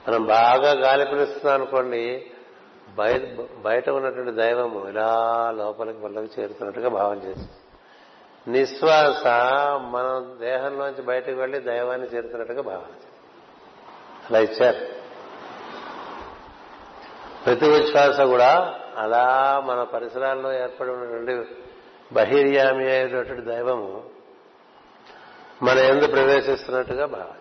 [0.08, 2.32] మనం బాగా గాలి పిలుస్తున్నాం అనుకోండి
[2.96, 3.22] బయట
[3.62, 5.10] బయట ఉన్నటువంటి దైవము ఇలా
[5.58, 7.50] లోపలికి మనలోకి చేరుతున్నట్టుగా భావం చేస్తుంది.
[8.48, 9.28] నిశ్వాస
[9.82, 12.94] మనం దేహంలోంచి బయటకు వెళ్ళి దైవాన్ని చేరుతున్నట్టుగా భావన
[14.30, 15.00] అలా ఇచ్చారు.
[17.46, 21.56] ప్రతి ఉచ్ఛ్వాస కూడా అలా మన పరిసరాల్లో ఏర్పడి ఉన్నటువంటి
[22.14, 24.04] బహిర్యామి అయినటువంటి దైవము
[25.64, 27.39] మన ఎందు ప్రవేశిస్తున్నట్టుగా భావన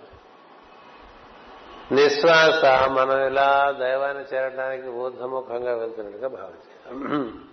[1.93, 7.45] నిశ్వాస మనం ఇలా దైవాన్ని చేరడానికి ఊర్ధముఖంగా వెళ్తున్నట్టుగా భావించాం.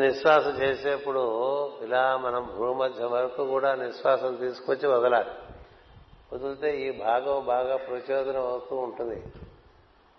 [0.00, 1.22] నిశ్వాస చేసేప్పుడు
[1.82, 5.28] ఇలా మనం భూమధ్య వరకు కూడా నిశ్వాసం తీసుకొచ్చి వదలాలి.
[6.32, 9.22] వదిలితే ఈ భాగం బాగా ప్రచోదనం అవుతూ ఉంటుంది.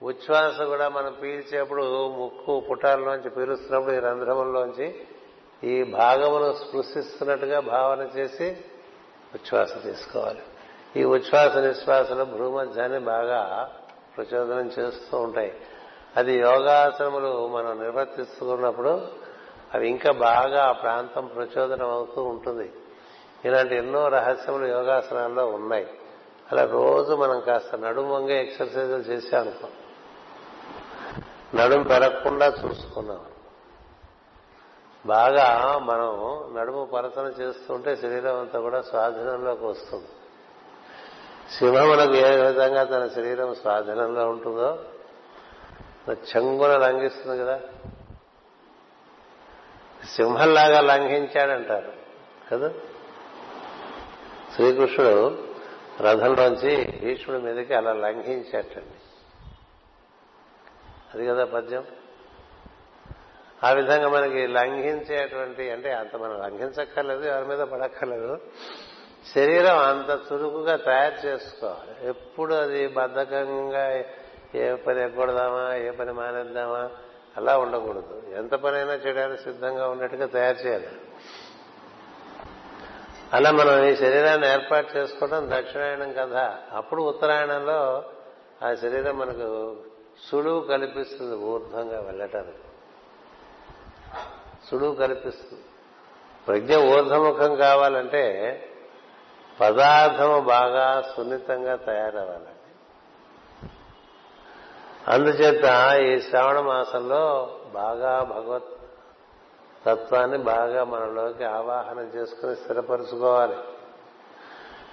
[0.04, 5.08] ఉచ్ఛ్వాస కూడా మనం పీల్చేప్పుడు ముక్కు పుటాల్లోంచి పీలుస్తున్నప్పుడు ఈ రంధ్రముల్లోంచి
[5.64, 8.58] ఈ భాగమును స్పృశిస్తున్నట్టుగా భావన చేసి
[9.34, 10.42] ఉచ్ఛ్వాస తీసుకోవాలి
[10.96, 13.72] ఈ ఉచ్ఛ్వాస నిశ్వాసలు భూమధ్యాన్ని బాగా
[14.18, 15.62] ప్రచోదనం చేస్తూ ఉంటాయి.
[16.18, 19.08] అది యోగాసనములు మనం నిర్వర్తిస్తున్నప్పుడు
[19.74, 22.74] అవి ఇంకా బాగా ఆ ప్రాంతం ప్రచోదనం అవుతూ ఉంటుంది.
[23.46, 25.88] ఇలాంటి ఎన్నో రహస్యములు యోగాసనాల్లో ఉన్నాయి.
[26.52, 29.68] అలా రోజు మనం కాస్త నడుము వంగే ఎక్సర్సైజులు చేసామనుకో
[31.56, 33.20] నడుము పెరగకుండా చూసుకున్నాం.
[35.06, 40.08] బాగా మనం నడుము పరచన చేస్తుంటే శరీరం అంతా కూడా స్వాధీనంలోకి వస్తుంది.
[41.52, 44.86] సింహమునకు ఏ విధంగా తన శరీరం స్వాధీనంలో ఉంటుందో
[46.10, 47.62] చెంగున లంఘిస్తుంది కదా.
[50.16, 51.94] సింహంలాగా లంఘించాడంటారు
[52.52, 52.74] కదా.
[54.56, 55.48] శ్రీకృష్ణుడు
[56.02, 58.96] రథంలోంచి భీష్ముడి మీదకి అలా లంఘించేటండి.
[61.14, 61.86] అది కదా పద్యం.
[63.64, 68.38] ఆ విధంగా మనకి లంఘించేటువంటి అంటే అంత మనం లంఘించక్కర్లేదు ఎవరి మీద పడక్కర్లేదు.
[69.34, 72.10] శరీరం అంత చురుకుగా తయారు చేసుకోవాలి.
[72.10, 74.04] ఎప్పుడు అది బద్ధకంగా
[74.56, 76.90] ఏ పని ఎగ్గొడదామా ఏ పని మానేద్దామా
[77.38, 78.24] అలా ఉండకూడదు.
[78.36, 80.88] ఎంత పనైనా చేయడానికి సిద్ధంగా ఉన్నట్టుగా తయారు చేయాలి.
[83.34, 88.04] అలా మనం ఈ శరీరాన్ని ఏర్పాటు చేసుకోవడం దక్షిణాయనం కదా అప్పుడు ఉత్తరాయణంలో
[88.64, 89.78] ఆ శరీరం మనకు
[90.32, 92.58] సులువు కల్పిస్తుంది ఊర్ధ్వంగా వెళ్ళటానికి.
[94.72, 95.64] సులువు కల్పిస్తుంది.
[96.48, 98.24] ప్రజ్ఞ ఊర్ధముఖం కావాలంటే
[99.62, 102.56] పదార్థము బాగా సున్నితంగా తయారవ్వాలి.
[105.08, 108.64] అందుచేత ఈ శ్రావణ మాసంలో బాగా భగవత్
[109.86, 113.56] తత్వాన్ని బాగా మనలోకి ఆవాహన చేసుకుని స్థిరపరుచుకోవాలి.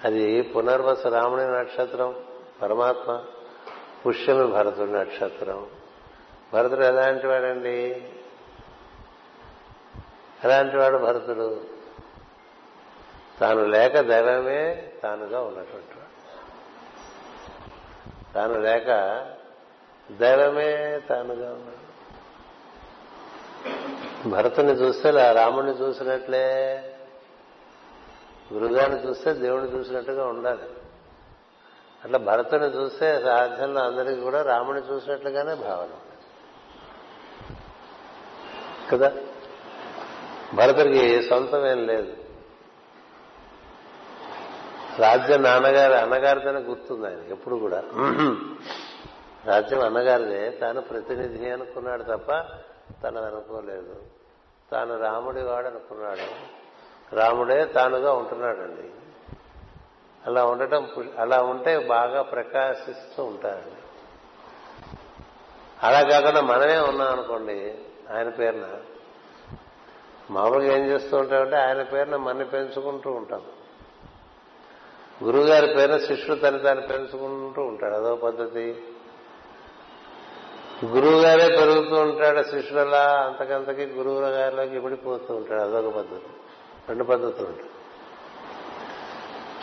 [0.05, 2.15] అది పునర్వస రాముని నక్షత్రం
[2.63, 3.25] పరమాత్మ
[4.07, 5.67] పుష్యమి భరతుడి నక్షత్రం.
[6.53, 8.09] భరతుడు ఎలాంటి వాడండి
[10.45, 11.72] ఎలాంటి వాడు భరతుడు?
[13.43, 15.93] తాను లేక దైవమే తానుగా ఉన్నటువంటి
[18.35, 18.87] తాను లేక
[20.11, 21.83] దైవమే తానుగా ఉన్నాడు
[24.29, 26.47] భరతుని చూస్తే రాముడిని చూసినట్లే
[28.53, 30.63] గురుగారిని చూస్తే దేవుడిని చూసినట్టుగా ఉండాలి.
[32.05, 35.89] అట్లా భరతుని చూస్తే సాధ్యంలో అందరికీ కూడా రాముని చూసినట్లుగానే భావన
[38.91, 39.13] కదా?
[40.55, 42.22] భరతుడికి సొంతమేం లేదు.
[44.99, 47.83] రాజ్యం నాన్నగారు అన్నగారితోనే గుర్తుంది ఆయన ఎప్పుడు కూడా.
[49.45, 52.33] రాజ్యం అన్నగారిదే తాను ప్రతినిధి అనుకున్నాడు తప్ప
[53.05, 53.97] తనది అనుకోలేదు.
[54.73, 56.27] తాను రాముడి వాడు అనుకున్నాడు.
[57.15, 58.91] రాముడే తానుగా ఉంటున్నాడండి.
[60.27, 60.89] అలా ఉండటం
[61.19, 63.77] అలా ఉంటే బాగా ప్రకాశిస్తూ ఉంటారండి
[65.83, 67.79] అలా కాకుండా మనమే ఉన్నాం అనుకోండి
[68.15, 68.67] ఆయన పేరున.
[70.31, 73.43] మామూలుగా ఏం చేస్తూ ఉంటామంటే ఆయన పేరున మన పెంచుకుంటూ ఉంటాం.
[75.25, 77.95] గురువుగారి పేరు శిష్యుడు తన తాను పెంచుకుంటూ ఉంటాడు.
[77.95, 78.83] అదో పద్ధతి.
[80.85, 82.43] గురువు గారే పెరుగుతూ ఉంటాడు.
[82.43, 85.63] శిష్యులలా అంతకంతకి గురువుల గారిలోకి ఇమిడిపోతూ ఉంటాడు.
[85.63, 86.31] అదొక పద్ధతి.
[86.89, 87.71] రెండు పద్ధతులు ఉంటాయి.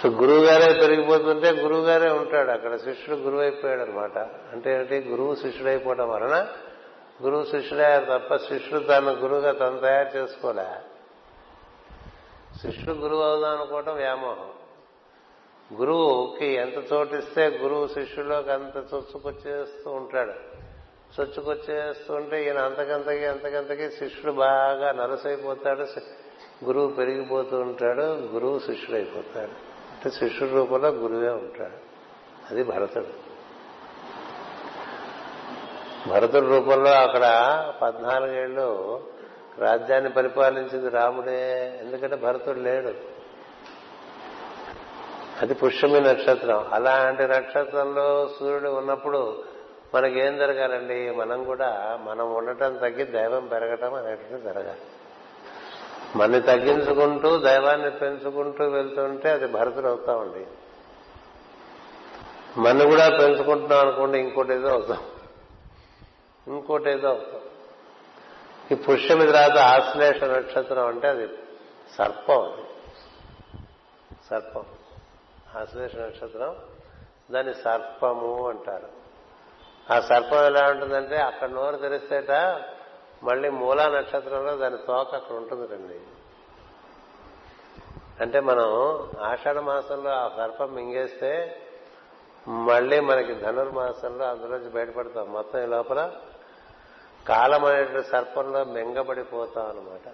[0.03, 2.51] సో గురువు గారే పెరిగిపోతుంటే గురువు గారే ఉంటాడు.
[2.51, 4.17] అక్కడ శిష్యుడు గురువు అయిపోయాడు అనమాట
[4.51, 5.09] అంటే ఏంటి?
[5.09, 6.47] గురువు శిష్యుడు అయిపోవడం వలన
[7.23, 10.65] గురువు శిష్యుడయ్యారు తప్ప శిష్యుడు తన గురువుగా తను తయారు చేసుకోలే.
[12.61, 14.49] శిష్యుడు గురువు అవుదాం అనుకోవటం వ్యామోహం.
[15.73, 20.33] గురువుకి ఎంత చోటిస్తే గురువు శిష్యులోకి అంత చొచ్చుకొచ్చేస్తూ ఉంటాడు.
[21.21, 25.85] చొచ్చుకొచ్చేస్తూ ఉంటే ఈయన అంతకంతకి అంతకంతకి శిష్యుడు బాగా నరసైపోతాడు
[26.65, 29.69] గురువు పెరిగిపోతూ ఉంటాడు గురువు శిష్యుడైపోతాడు.
[29.91, 31.75] అంటే శిష్యుడి రూపంలో గురువే ఉంటాడు.
[32.51, 33.07] అది భరతుడు.
[36.09, 37.25] భరతుడి రూపంలో అక్కడ
[37.81, 39.03] పద్నాలుగేళ్ళు
[39.57, 41.79] రాజ్యాన్ని పరిపాలించింది రాముడే.
[41.81, 43.18] ఎందుకంటే భరతుడు లేడు.
[45.41, 46.67] అది పుష్యమి నక్షత్రం.
[46.73, 49.43] అలాంటి నక్షత్రంలో సూర్యుడు ఉన్నప్పుడు
[49.95, 51.11] మనకేం జరగాలండి?
[51.11, 54.81] మనం కూడా మనం ఉండటం తగ్గి దైవం పెరగటం అనేటువంటి జరగాలి.
[56.15, 60.47] మనని తగ్గించుకుంటూ దైవాన్ని పెంచుకుంటూ వెళ్తుంటే అది భరతులు అవుతామండి
[62.57, 64.97] మన కూడా పెంచుకుంటున్నాం అనుకోండి ఇంకోటి ఏదో అవుతాం.
[66.47, 67.41] ఇంకోటి ఏదో అవుతాం.
[68.71, 71.27] ఈ పుష్యమి తర్వాత ఆశ్లేష నక్షత్రం అంటే అది
[71.97, 72.65] సర్పం అది.
[74.29, 74.63] సర్పం.
[75.57, 76.55] ఆశ్లేష నక్షత్రం.
[77.31, 78.99] దాన్ని సర్పము అంటారు.
[79.93, 82.31] ఆ సర్పం ఎలా ఉంటుందంటే అక్కడ నోరు తెరిస్తేట
[83.23, 85.99] మళ్ళీ మూలా నక్షత్రంలో దాని తోక అక్కడ ఉంటుంది రండి
[88.19, 88.67] అంటే మనం
[89.21, 91.61] ఆషాఢ మాసంలో ఆ సర్పం మింగేస్తే
[92.47, 95.33] మళ్ళీ మనకి ధనుర్మాసంలో అందులోంచి బయటపడతాం.
[95.33, 96.11] మొత్తం ఈ లోపల
[97.27, 100.07] కాలం అనేటువంటి సర్పంలో మెంగబడిపోతాం అనమాట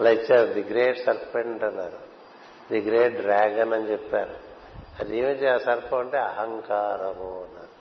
[0.00, 2.13] అలా ఇచ్చారు ది గ్రేట్ సర్పెంట్ అన్నారు.
[2.70, 4.36] ది గ్రేట్ డ్రాగన్ అని చెప్పారు.
[5.00, 7.74] అది ఏమిటి ఆ సర్పం అంటే అహంకారము అన్నారు.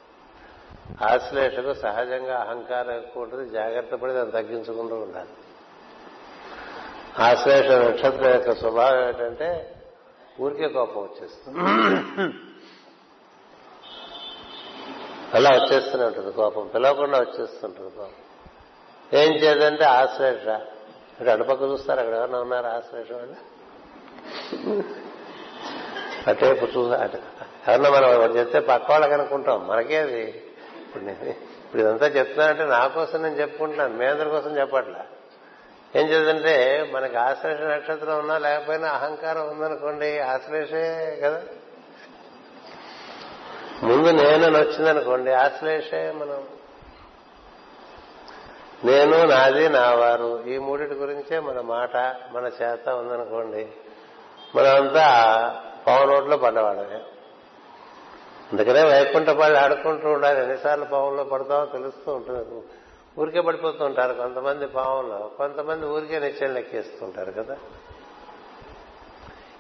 [1.04, 5.30] ఆశ్లేషకు సహజంగా అహంకారం ఎక్కువ ఉంటుంది జాగ్రత్త పడి దాన్ని తగ్గించుకుంటూ ఉండాలి.
[7.20, 9.76] ఆశ్లేష నక్షత్రం యొక్క స్వభావం ఏంటంటే
[10.42, 11.60] ఊరికే కోపం వచ్చేస్తుంది.
[15.34, 18.12] అలా వచ్చేస్తూనే ఉంటుంది కోపం పిలవకుండా వచ్చేస్తుంటుంది కోపం.
[19.20, 20.48] ఏం చేద్దంటే ఆశ్లేష
[21.12, 23.53] ఇక్కడ అటుపక్క చూస్తారు అక్కడ ఎవరైనా ఉన్నారు ఆశ్లేష వాళ్ళు?
[26.28, 27.18] అటేపు చూసా అటు
[27.68, 29.68] ఎవరన్నా మనం ఒకటి చెప్తే పక్క వాళ్ళకి అనుకుంటాం.
[29.68, 30.22] మనకేది
[30.82, 35.06] ఇప్పుడు నేను ఇప్పుడు ఇదంతా చెప్తున్నానంటే నా కోసం నేను చెప్పుకుంటున్నాను మీ అందరి కోసం చెప్పట్లా.
[35.96, 41.42] ఏం చేద్దంటే మనకి ఆశ్లేష నక్షత్రం ఉన్నా లేకపోయినా అహంకారం ఉందనుకోండి ఆశ్లేషే కదా.
[43.84, 46.48] ముందు నేను వచ్చిందనుకోండి ఆశ్లేషే మనం.
[48.84, 50.44] నేను నాది నా వారు.
[50.48, 51.98] ఈ మూడిటి గురించే మన మాట
[52.32, 53.68] మన చేత ఉందనుకోండి
[54.56, 55.06] మనమంతా
[55.88, 57.02] పవన్ నోట్లో పడ్డవాడమే.
[58.52, 60.42] అందుకనే వైకుంఠ ఆడుకుంటూ ఉండాలి.
[60.42, 62.64] ఎన్నిసార్లు పావుల్లో పడతామో తెలుస్తూ ఉంటుంది.
[63.22, 65.32] ఊరికే పడిపోతూ ఉంటారు కొంతమంది పావుల్లో.
[65.38, 67.58] కొంతమంది ఊరికే నిత్యం లెక్కేస్తుంటారు కదా.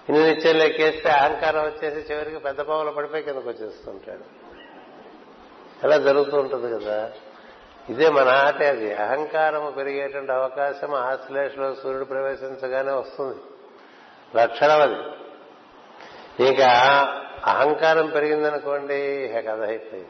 [0.09, 4.23] ఇన్ని నిత్యం లెక్కేస్తే అహంకారం వచ్చేసి చివరికి పెద్ద పావులు పడిపోయి కిందకు వచ్చేస్తుంటాడు
[5.83, 7.11] అలా జరుగుతూ ఉంటుంది కదా.
[7.89, 8.93] ఇదే మన ఆట అది.
[8.93, 13.39] అహంకారం పెరిగేటువంటి అవకాశం ఆశ్లేషలో సూర్యుడు ప్రవేశించగానే వస్తుంది.
[14.35, 14.95] లక్షణం అది.
[16.49, 16.61] ఇక
[17.45, 20.09] అహంకారం పెరిగిందనుకోండి ఇక కథ అయిపోయింది.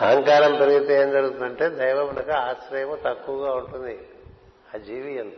[0.00, 4.08] అహంకారం పెరిగితే ఏం జరుగుతుందంటే దైవమునకు ఆశ్రయము తక్కువగా ఉంటుంది
[4.74, 5.36] ఆ జీవి ఎందు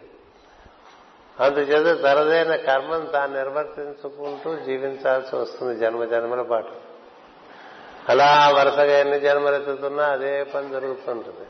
[1.40, 6.72] అందుచేత తనదైన కర్మను తాను నిర్వర్తించుకుంటూ జీవించాల్సి వస్తుంది జన్మ జన్మల పాటు.
[8.08, 11.48] అలా వరుసగా ఎన్ని జన్మలు ఎత్తుతున్నా అదే పని జరుగుతుంటుంది.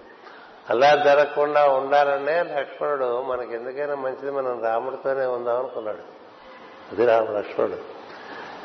[0.71, 5.99] అలా జరగకుండా ఉండాలనే లక్ష్మణుడు మనకి ఎందుకైనా మంచిది మనం రాముడితోనే ఉందాం అనుకున్నాడు.
[6.93, 7.97] అది రాము లక్ష్మణుడు.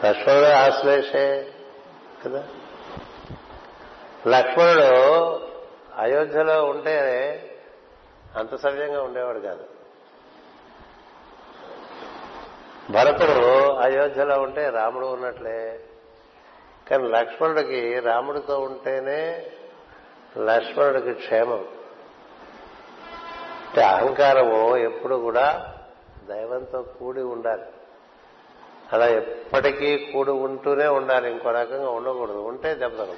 [0.06, 1.54] లక్ష్మణుడు ఆశ్లేషే
[2.26, 2.48] కదా?
[4.28, 5.02] లక్ష్మణుడు
[5.98, 6.98] అయోధ్యలో ఉంటే
[8.38, 9.64] అంత సవ్యంగా ఉండేవాడు కాదు.
[12.92, 15.80] భరతుడు అయోధ్యలో ఉంటే రాముడు ఉన్నట్లే.
[16.90, 19.52] కానీ లక్ష్మణుడికి రాముడితో ఉంటేనే
[20.38, 21.66] లక్ష్మణుడికి క్షేమం.
[23.72, 25.74] అంటే అహంకారము ఎప్పుడు కూడా
[26.30, 27.62] దైవంతో కూడి ఉండాలి.
[28.94, 31.32] అలా ఎప్పటికీ కూడి ఉంటూనే ఉండాలి.
[31.32, 32.38] ఇంకో రకంగా ఉండకూడదు.
[32.38, 33.18] ఉంటే దెబ్బతగదు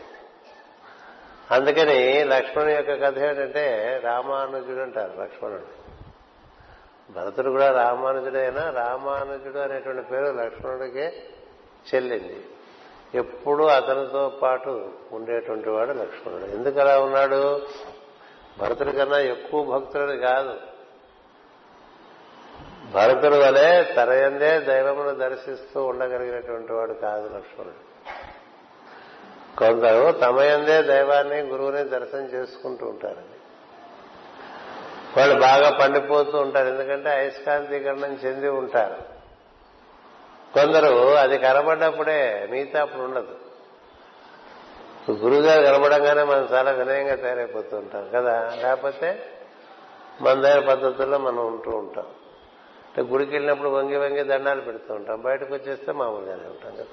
[1.51, 5.83] అందుకని లక్ష్మణుని యొక్క కథ ఏంటంటే రామానుజుడు అంటారు లక్ష్మణుడు.
[7.13, 11.23] భరతుడు కూడా రామానుజుడైనా రామానుజుడు అనేటువంటి పేరు లక్ష్మణుడికే
[11.95, 12.45] చెల్లింది.
[13.15, 16.43] ఎప్పుడూ అతనితో పాటు ఉండేటువంటి వాడు లక్ష్మణుడు.
[16.43, 17.61] ఎందుకు అలా ఉన్నాడు?
[18.59, 20.53] భరతుడి కన్నా ఎక్కువ భక్తులని కాదు.
[22.91, 27.93] భరతుడు వలె తరయందే దైవమును దర్శిస్తూ ఉండగలిగినటువంటి వాడు కాదు లక్ష్మణుడు.
[29.59, 33.33] కొందరు తమయందే దైవాన్ని గురువుని దర్శనం చేసుకుంటూ ఉంటారు.
[35.17, 38.97] వాళ్ళు బాగా పండిపోతూ ఉంటారు ఎందుకంటే అయస్కాంతీకరణం చెంది ఉంటారు.
[40.53, 43.42] కొందరు అది కనబడ్డప్పుడే మిగతా అప్పుడు ఉండదు.
[45.11, 48.51] గురువుగారు కనబడంగానే మనం చాలా వినయంగా తయారైపోతూ ఉంటాం కదా?
[48.61, 49.25] లేకపోతే
[50.21, 52.05] మన దగ్గర పద్ధతుల్లో మనం ఉంటూ ఉంటాం.
[52.87, 56.85] అంటే గుడికి వెళ్ళినప్పుడు వంగి వంగి దండాలు పెడుతూ ఉంటాం బయటకు వచ్చేస్తే మామూలుగానే ఉంటాం కదా?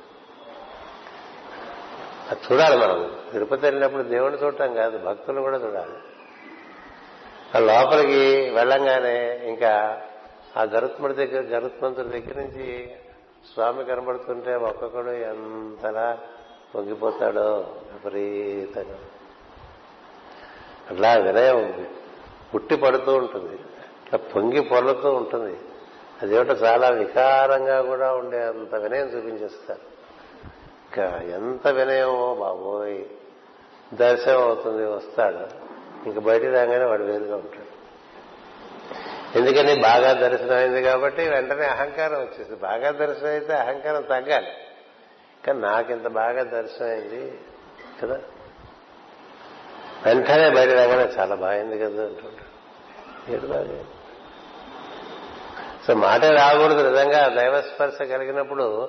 [2.31, 3.17] అది చూడాలి మనం.
[3.33, 5.93] తిరుపతి వెళ్ళినప్పుడు దేవుని చూడటం కాదు భక్తులు కూడా చూడాలి.
[7.55, 10.03] ఆ లోపలికి వెళ్ళంగానే ఇంకా
[10.57, 12.97] ఆ గరుత్ముడి దగ్గర గరుత్మంతుడి దగ్గర నుంచి
[13.55, 16.19] స్వామి కనబడుతుంటే ఒక్కొక్కడు ఎంతలా
[16.75, 18.99] పొంగిపోతాడో విపరీతంగా.
[20.91, 21.87] అట్లా వినయం
[22.55, 23.57] పుట్టి పడుతూ ఉంటుంది.
[23.57, 25.59] అట్లా పొంగి పొర్లుతూ ఉంటుంది.
[26.23, 29.81] అదేమిటో చాలా వికారంగా కూడా ఉండే అంత వినయం చూపించేస్తారు.
[30.67, 33.05] ఇంకా ఎంత వినయమో బాబోయ్.
[33.95, 35.71] దర్శనం అవుతుంది వస్తాడు.
[36.09, 37.81] ఇంక బయటికి రాగానే వాడు వేరుగా ఉంటాడు.
[39.39, 39.83] ఎందుకని?
[39.83, 44.47] బాగా దర్శనం అయింది కాబట్టి వెంటనే అహంకారం వచ్చేసి బాగా దర్శనం అయితే అహంకారం తగ్గాలి.
[45.47, 47.39] కానీ నాకింత బాగా దర్శనం అయింది
[48.03, 48.19] కదా?
[50.07, 52.51] వెంటనే బయట రాగానే చాలా బాగుంది కదా అంటుంటాడు.
[53.33, 53.85] ఏడు బాగా
[55.87, 58.89] సో మాట రాకూడదు నిజంగా దైవస్పర్శ కలిగినప్పుడు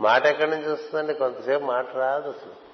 [0.00, 1.14] మాట ఎక్కడి నుంచి వస్తుందండి?
[1.14, 2.72] కొంతసేపు మాట రాదు అసలు.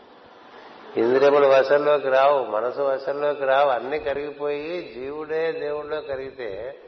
[1.00, 6.78] ఇంద్రియములు వశంలోకి రావు మనసు వశంలోకి రావు అన్ని కరిగిపోయి జీవుడే దేవుడిలో కరిగితే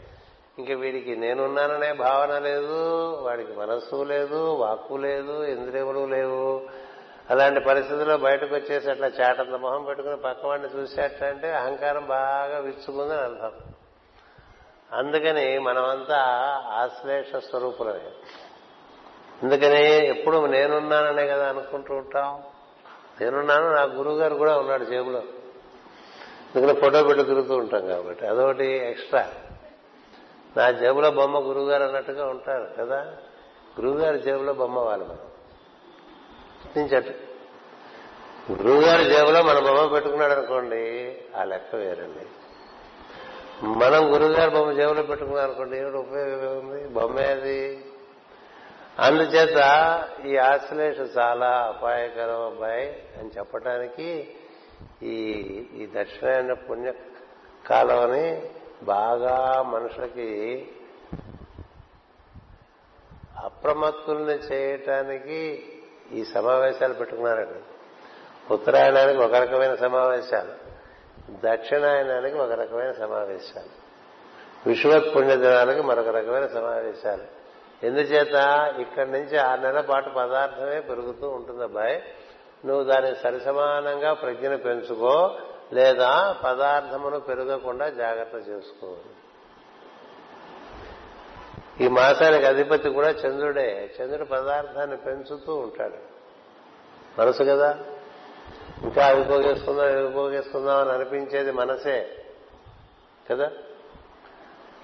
[0.58, 6.62] ఇంక వీడికి నేనున్నాననే భావన లేదు వాడికి మనస్సు లేదు వాక్కు లేదు ఇంద్రియములు లేవు.
[7.30, 13.52] అలాంటి పరిస్థితుల్లో బయటకు వచ్చేసి అట్లా చాటంత మొహం పెట్టుకుని పక్కవాడిని చూసేటంటే అహంకారం బాగా విచ్చుకుందని అర్థం.
[14.92, 16.16] అందుకని మనమంతా
[16.66, 18.10] ఆశ్లేష స్వరూపులమే.
[19.42, 22.42] అందుకని ఎప్పుడు నేనున్నాననే కదా అనుకుంటూ ఉంటాం.
[23.20, 25.22] నేనున్నాను నా గురువు గారు కూడా ఉన్నాడు జేబులో.
[26.56, 29.28] ఎందుకంటే ఫోటో పెట్టి తిరుగుతూ ఉంటాం కాబట్టి అదొకటి ఎక్స్ట్రా.
[30.56, 33.00] నా జేబులో బొమ్మ గురువుగారు అన్నట్టుగా ఉంటారు కదా?
[33.80, 35.18] గురువుగారి జేబులో బొమ్మ వాళ్ళు మనం
[36.64, 37.12] గుర్తించట్టు
[38.52, 42.26] గురువుగారి జేబులో మన బొమ్మ పెట్టుకున్నాడు అనుకోండి ఆ లెక్క వేరండి.
[43.62, 47.84] మనం గురువుగారి బొమ్మ జేబులో పెట్టుకున్నాం అనుకోండి ఏమిటి ఉపయోగం ఉంది బొమ్మ ఏది?
[48.98, 49.58] అందుచేత
[50.26, 54.28] ఈ ఆశ్లేష చాలా అపాయకరం అబ్బాయి అని చెప్పటానికి
[55.02, 55.14] ఈ
[55.76, 56.92] ఈ దక్షిణాయన పుణ్య
[57.68, 60.68] కాలం అని బాగా మనుషులకి
[63.44, 65.72] అప్రమత్తుల్ని చేయటానికి
[66.12, 67.60] ఈ సమావేశాలు పెట్టుకున్నారండి.
[68.54, 70.70] ఉత్తరాయణానికి ఒక రకమైన సమావేశాలు
[71.46, 73.80] దక్షిణాయనానికి ఒక రకమైన సమావేశాలు
[74.66, 77.40] విశ్వత్ పుణ్యదినానికి మరొక రకమైన సమావేశాలు.
[77.86, 78.34] ఎందుచేత
[78.78, 82.02] ఇక్కడి నుంచి ఆరు నెలల పాటు పదార్థమే పెరుగుతూ ఉంటుంది అబ్బాయి.
[82.64, 85.38] నువ్వు దానికి సరిసమానంగా ప్రజ్ఞను పెంచుకో
[85.72, 89.14] లేదా పదార్థమును పెరగకుండా జాగ్రత్త చేసుకోవాలి.
[91.84, 93.94] ఈ మాసానికి అధిపతి కూడా చంద్రుడే.
[94.02, 96.20] చంద్రుడు పదార్థాన్ని పెంచుతూ ఉంటాడు.
[97.20, 97.78] మనసు కదా?
[98.82, 102.24] ఇంకా అవి పోగేసుకుందాం ఇవి పోగేసుకుందాం అని అనిపించేది మనసే
[103.30, 103.50] కదా?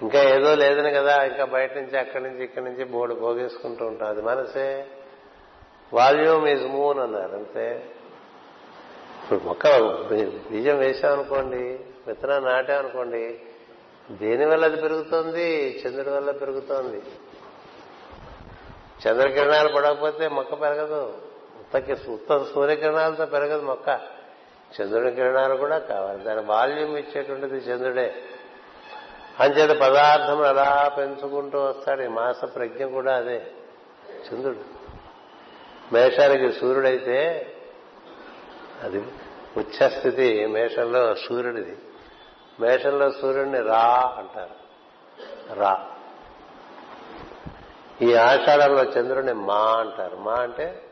[0.01, 1.23] ఇంకా ఏదో లేదని కదా?
[1.23, 4.09] ఇంకా బయట నుంచి అక్కడి నుంచి ఇక్కడి నుంచి బోర్డు పోగేసుకుంటూ ఉంటాం.
[4.09, 4.87] అది మనసే.
[5.93, 7.85] వాల్యూమ్ ఈజ్ మూన్ అన్నారు అంతే?
[9.27, 9.67] ఇప్పుడు మొక్క
[10.51, 13.39] బీజం వేసామనుకోండి విత్తనం నాటామనుకోండి
[14.11, 15.81] దేని వల్ల అది పెరుగుతోంది?
[15.87, 17.01] చంద్రుడి వల్ల పెరుగుతోంది.
[19.07, 21.17] చంద్రకిరణాలు పడకపోతే మొక్క పెరగదు.
[21.59, 23.99] ఉత్తకి ఉత్త సూర్యకిరణాలతో పెరగదు మొక్క.
[24.81, 26.23] చంద్రుడి కిరణాలు కూడా కావాలి.
[26.23, 28.15] దాని వాల్యూమ్ ఇచ్చేటువంటిది చంద్రుడే.
[29.39, 32.01] అంచేత పదార్థం అలా పెంచుకుంటూ వస్తాడు.
[32.01, 33.47] ఈ మాస ప్రజ్ఞ కూడా అదే.
[34.11, 34.77] చంద్రుడు.
[35.93, 37.53] మేషానికి సూర్యుడైతే
[38.83, 38.97] అది
[39.57, 41.77] ఉచ్చస్థితి మేషంలో సూర్యుడిది.
[42.59, 44.55] మేషంలో సూర్యుడిని రా అంటారు.
[45.53, 45.85] రా.
[48.01, 50.15] ఈ ఆషాఢంలో చంద్రుడిని మా అంటారు.
[50.15, 50.83] మా అంటే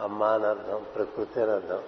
[0.00, 1.82] అమ్మ అని అర్థం ప్రకృతి అని అర్థం.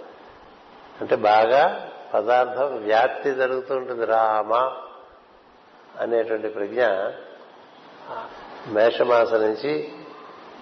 [1.00, 4.06] అంటే బాగా పదార్థం వ్యాప్తి జరుగుతూ ఉంటుంది.
[4.06, 4.54] రామ
[6.00, 6.86] అనేటువంటి ప్రజ్ఞ
[8.68, 9.92] మేషమాసం నుంచి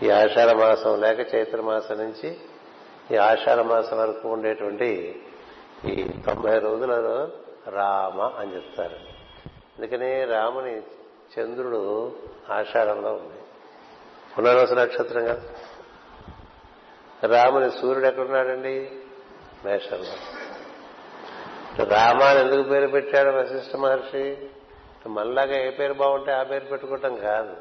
[0.03, 2.38] ఈ ఆషాఢ మాసం లేక చైత్రమాసం నుంచి
[3.12, 5.22] ఈ ఆషాఢ మాసం వరకు ఉండేటువంటి
[5.84, 7.28] ఈ తొంభై రోజులలో
[7.68, 8.96] రామ అని చెప్తారు.
[9.48, 10.82] అందుకని రాముని
[11.38, 12.12] చంద్రుడు
[12.50, 13.38] ఆషాఢంలో ఉంది.
[14.38, 15.42] పునర్వస నక్షత్రం కదా.
[17.26, 18.90] రాముని సూర్యుడు ఎక్కడున్నాడండి?
[19.64, 20.14] మేషంలో.
[21.84, 24.50] రామాని ఎందుకు పేరు పెట్టాడు వశిష్ఠ మహర్షి?
[25.06, 27.56] మనలాగా ఏ పేరు బాగుంటే ఆ పేరు పెట్టుకోవటం కాదు.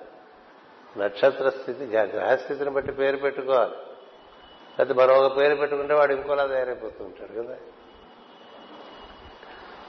[1.00, 3.74] నక్షత్ర స్థితి గ్రహస్థితిని బట్టి పేరు పెట్టుకోవాలి.
[4.80, 7.58] అయితే మరొక పేరు పెట్టుకుంటే వాడు ఇంకోలా తయారైపోతుంటాడు కదా.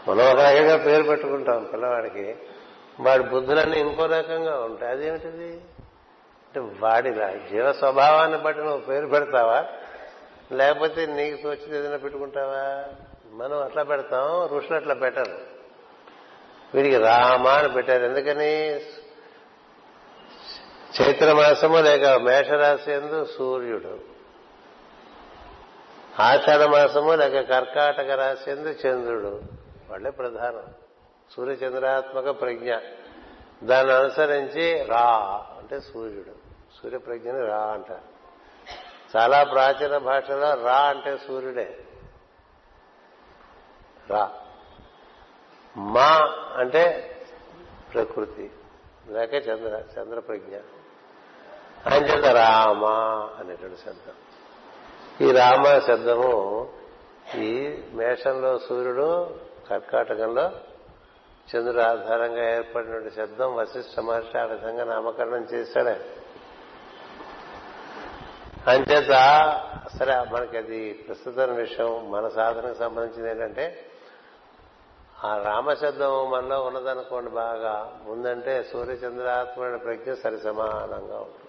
[0.08, 2.36] మనం ఒక రకంగా పేరు పెట్టుకుంటాం పిల్లవాడికి.
[3.00, 4.92] వాడి బుద్ధులన్నీ ఇంకో రకంగా ఉంటాయి.
[4.92, 5.60] అదేమిటిది?
[6.42, 7.12] అంటే వాడి
[7.50, 9.64] జీవ స్వభావాన్ని బట్టి నువ్వు పేరు పెడతావా?
[10.52, 12.84] లేకపోతే నీకు తోచింది ఏదైనా పెట్టుకుంటావా?
[13.32, 15.38] మనం అట్లా పెడతాం ఋషులు అట్లా పెట్టరు.
[16.74, 18.04] వీడికి రామ అని పెట్టారు.
[18.04, 18.80] ఎందుకని?
[21.00, 24.11] చైత్ర మాసము లేక మేషరాశి ఎందు సూర్యుడు.
[26.20, 29.40] ఆషాఢ మాసము లేక కర్కాటక రాశి ఎందు చంద్రుడు.
[29.90, 30.74] వాళ్ళే ప్రధానం.
[31.30, 32.74] సూర్యచంద్రాత్మక ప్రజ్ఞ.
[33.64, 35.08] దాన్ని అనుసరించి రా
[35.58, 36.34] అంటే సూర్యుడు.
[36.82, 38.12] సూర్యప్రజ్ఞని రా అంటారు.
[39.16, 41.84] చాలా ప్రాచీన భాషలో రా అంటే సూర్యుడే.
[44.10, 44.30] రా.
[45.76, 47.16] మా అంటే
[47.94, 48.50] ప్రకృతి.
[49.08, 50.56] లేక చంద్ర చంద్ర ప్రజ్ఞ
[51.92, 52.84] ఆయన చేత రామ
[53.40, 54.12] అనేటువంటి శబ్దం.
[55.22, 56.68] ఈ రామ శబ్దము
[57.36, 59.30] ఈ మేషంలో సూర్యుడు
[59.70, 60.50] కర్కాటకంలో
[61.50, 66.00] చంద్రుడు ఆధారంగా ఏర్పడిన శబ్దం వశిష్ఠ మహర్షి ఆ విధంగా నామకరణం చేశాడే.
[68.66, 69.12] అంచేత
[69.98, 73.86] సరే మనకి అది ప్రస్తుత విషయం మన సాధనకు సంబంధించింది ఏంటంటే
[75.24, 81.41] ఆ రామశబ్దం మనలో ఉన్నదనుకోండి బాగా ముందంటే సూర్యచంద్రాత్మ ప్రజ్ఞ సరి సమానంగా ఉంటుంది.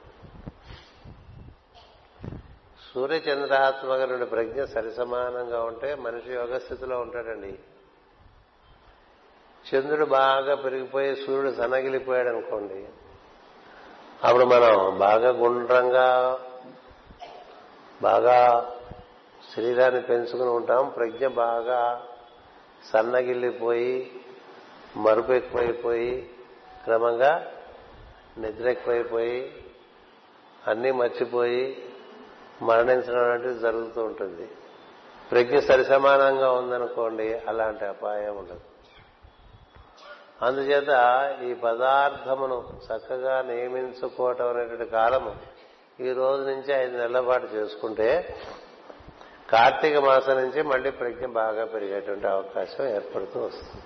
[2.93, 7.59] సూర్యచంద్రాత్మకరుడి ప్రజ్ఞ సరి సమానంగా ఉంటే మనిషి యోగ స్థితిలో ఉంటాడండి.
[9.69, 12.85] చంద్రుడు బాగా పెరిగిపోయి సూర్యుడు సన్నగిలిపోయాడు అనుకోండి
[14.23, 16.39] అప్పుడు మనం బాగా గుండ్రంగా
[18.01, 18.37] బాగా
[19.55, 20.89] శరీరాన్ని పెంచుకుని ఉంటాం.
[20.89, 22.07] ప్రజ్ఞ బాగా
[22.93, 24.21] సన్నగిల్లిపోయి
[24.97, 26.29] మరుపు ఎక్కువైపోయి
[26.83, 27.51] క్రమంగా
[28.37, 29.63] నిద్ర ఎక్కువైపోయి
[30.67, 31.89] అన్నీ మర్చిపోయి
[32.61, 34.49] మరణించడం అనేది జరుగుతూ ఉంటుంది.
[35.31, 38.59] ప్రజ్ఞ సరిసమానంగా ఉందనుకోండి అలాంటి అపాయం ఉండదు.
[40.41, 40.89] అందుచేత
[41.43, 45.35] ఈ పదార్థమును చక్కగా నియమించుకోవటం అనేటువంటి కాలము
[45.99, 48.37] ఈ రోజు నుంచి ఐదు నెలల పాటు చేసుకుంటే
[49.49, 53.83] కార్తీక మాసం నుంచి మళ్ళీ ప్రజ్ఞ బాగా పెరిగేటువంటి అవకాశం ఏర్పడుతూ వస్తుంది.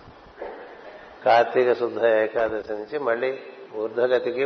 [1.25, 3.39] కార్తీక శుద్ధ ఏకాదశి నుంచి మళ్ళీ
[3.75, 4.45] ఊర్ధగతికి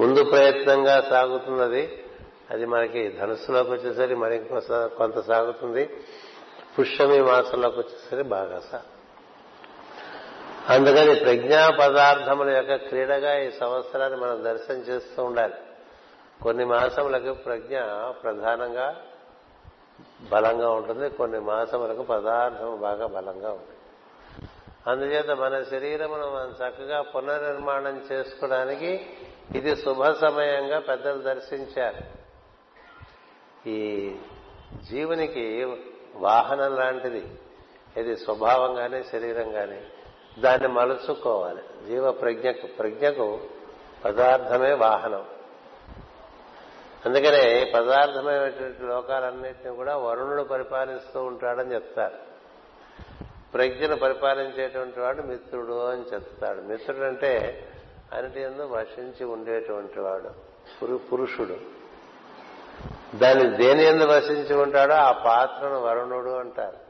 [0.00, 2.03] ముందు ప్రయత్నంగా సాగుతున్నది
[2.50, 4.38] అది మనకి ధనుసులోకి వచ్చేసరికి మరి
[4.74, 5.90] కొంత సాగుతుంది.
[6.78, 8.94] పుష్యమి మాసంలోకి వచ్చేసరికి బాగా సాగు
[10.68, 15.54] అందుకని ప్రజ్ఞా పదార్థముల యొక్క క్రీడగా ఈ సంవత్సరాన్ని మనం దర్శనం చేస్తూ ఉండాలి.
[16.42, 17.78] కొన్ని మాసములకు ప్రజ్ఞ
[18.22, 18.96] ప్రధానంగా
[20.32, 21.10] బలంగా ఉంటుంది.
[21.10, 23.78] కొన్ని మాసములకు పదార్థం బాగా బలంగా ఉంటుంది.
[24.86, 29.06] అందుచేత మన శరీరమును మనం చక్కగా పునర్నిర్మాణం చేసుకోవడానికి
[29.54, 32.23] ఇది శుభ సమయంగా పెద్దలు దర్శించారు.
[33.66, 34.14] ఈ
[34.90, 35.76] జీవునికి
[36.14, 37.38] వాహనం లాంటిది.
[37.96, 39.82] ఇది స్వభావం కానీ శరీరం కానీ
[40.38, 41.62] దాన్ని మలుచుకోవాలి.
[41.86, 43.40] జీవ ప్రజ్ఞకు ప్రజ్ఞకు
[44.04, 45.24] పదార్థమే వాహనం.
[47.06, 52.14] అందుకనే పదార్థమైనటువంటి లోకాలన్నింటినీ కూడా వరుణుడు పరిపాలిస్తూ ఉంటాడని చెప్తారు.
[53.54, 56.60] ప్రజ్ఞను పరిపాలించేటువంటి వాడు మిత్రుడు అని చెప్తాడు.
[56.60, 57.64] మిత్రుడు అంటే
[58.12, 61.83] అన్నిటి ఎందు వశించి ఉండేటువంటి వాడు పురుషుడు.
[63.18, 66.84] దాన్ని దేని ఎందు వసించి ఉంటాడో ఆ పాత్రను వరుణుడు అంటారు.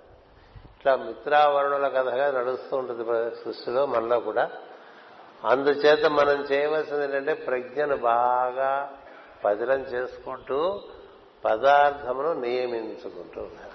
[0.78, 4.50] ఇట్లా మిత్రావరుణుల కథగా నడుస్తూ ఉంటుంది సృష్టిలో మనలో కూడా.
[5.44, 8.92] అందుచేత మనం చేయవలసింది ఏంటంటే ప్రజ్ఞను బాగా
[9.44, 10.82] పదిలం చేసుకుంటూ
[11.44, 13.70] పదార్థమును నియమించుకుంటూ ఉండాలి.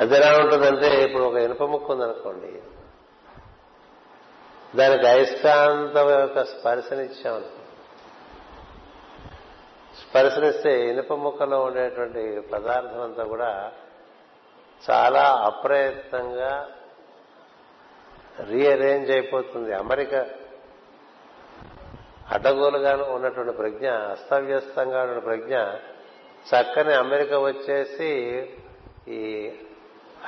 [0.00, 2.62] అది ఎలా ఉంటుందంటే ఇప్పుడు ఒక ఇనుప ముక్క ఉందనుకోండి.
[4.78, 7.61] దానికి అయస్కాంతం యొక్క స్పర్శనిచ్చామనుకో
[10.14, 13.72] పరిశీలిస్తే ఇనుప ముక్కలో ఉండేటువంటి పదార్థం అంతా కూడా
[14.90, 16.68] చాలా అప్రయత్నంగా
[18.48, 19.74] రీఅరేంజ్ అయిపోతుంది.
[19.74, 20.26] అమెరికా
[22.30, 25.56] అడ్డగోలుగాను ఉన్నటువంటి ప్రజ్ఞ అస్తవ్యస్తంగా ఉన్న ప్రజ్ఞ
[26.48, 28.42] చక్కని అమెరికా వచ్చేసి
[29.08, 29.52] ఈ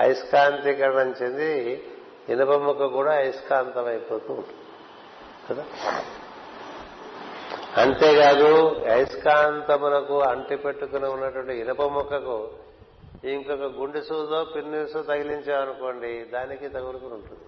[0.01, 1.83] అయస్కాంతీకరణం చెంది
[2.29, 4.61] ఇనుప ముక్క కూడా అయస్కాంతం అయిపోతూ ఉంటుంది.
[5.51, 5.65] కదా?
[7.79, 12.51] అంతేకాదు అయస్కాంతమునకు అంటి పెట్టుకుని ఉన్నటువంటి ఇనుప మొక్కకు
[13.25, 17.45] ఇంకొక గుండె సూదో పిన్నిసో తగిలించామనుకోండి దానికి తగులుకుని ఉంటుంది.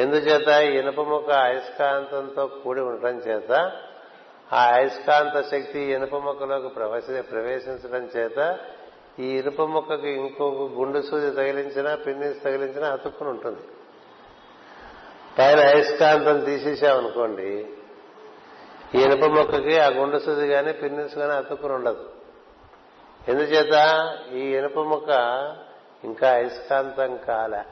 [0.00, 3.52] ఎందుచేత ఇనుప మొక్క అయస్కాంతంతో కూడి ఉండటం చేత
[4.52, 6.68] ఆ అయస్కాంత శక్తి ఇనుప మొక్కలోకి
[7.22, 8.58] ప్రవేశించడం చేత
[9.18, 13.60] ఈ ఇనుప మొక్కకి ఇంకొక గుండె సూది తగిలించినా పిన్నిస్ తగిలించినా అతుక్కుని ఉంటుంది.
[15.38, 17.48] పైన అయస్కాంతం తీసేసామనుకోండి
[18.94, 22.04] ఈ ఇనుప మొక్కకి ఆ గుండె సుది కానీ పిన్నిస్ కానీ అతుక్కుని ఉండదు.
[23.28, 23.74] ఎందుచేత
[24.34, 25.10] ఈ ఇనుప మొక్క
[26.04, 27.62] ఇంకా అయస్కాంతం కాలే.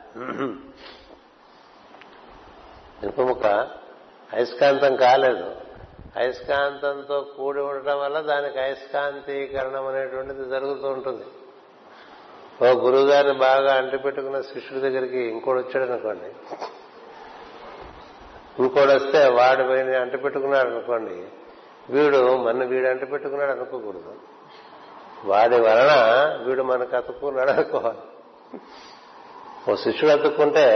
[3.03, 3.47] ఇనుప మొక్క
[4.35, 5.47] అయస్కాంతం కాలేదు.
[6.17, 11.27] అయస్కాంతంతో కూడి ఉండటం వల్ల దానికి అయస్కాంతీకరణం అనేటువంటిది జరుగుతూ ఉంటుంది.
[12.63, 16.31] ఓ గురువు గారిని బాగా అంటిపెట్టుకున్న శిష్యుడి దగ్గరికి ఇంకోటి వచ్చాడు అనుకోండి
[18.59, 21.25] ఇంకోటి వస్తే వాడు పోయి పెట్టుకున్నాడు అనుకోండి
[21.91, 24.15] వీడు మన వీడు అంట పెట్టుకున్నాడు అనుకోకూడదు.
[25.25, 25.93] వాడి వలన
[26.45, 27.99] వీడు మనకు అతుక్కున్నాడు అనుకోవాలి.
[29.73, 30.67] ఓ శిష్యుడు అతుక్కుంటే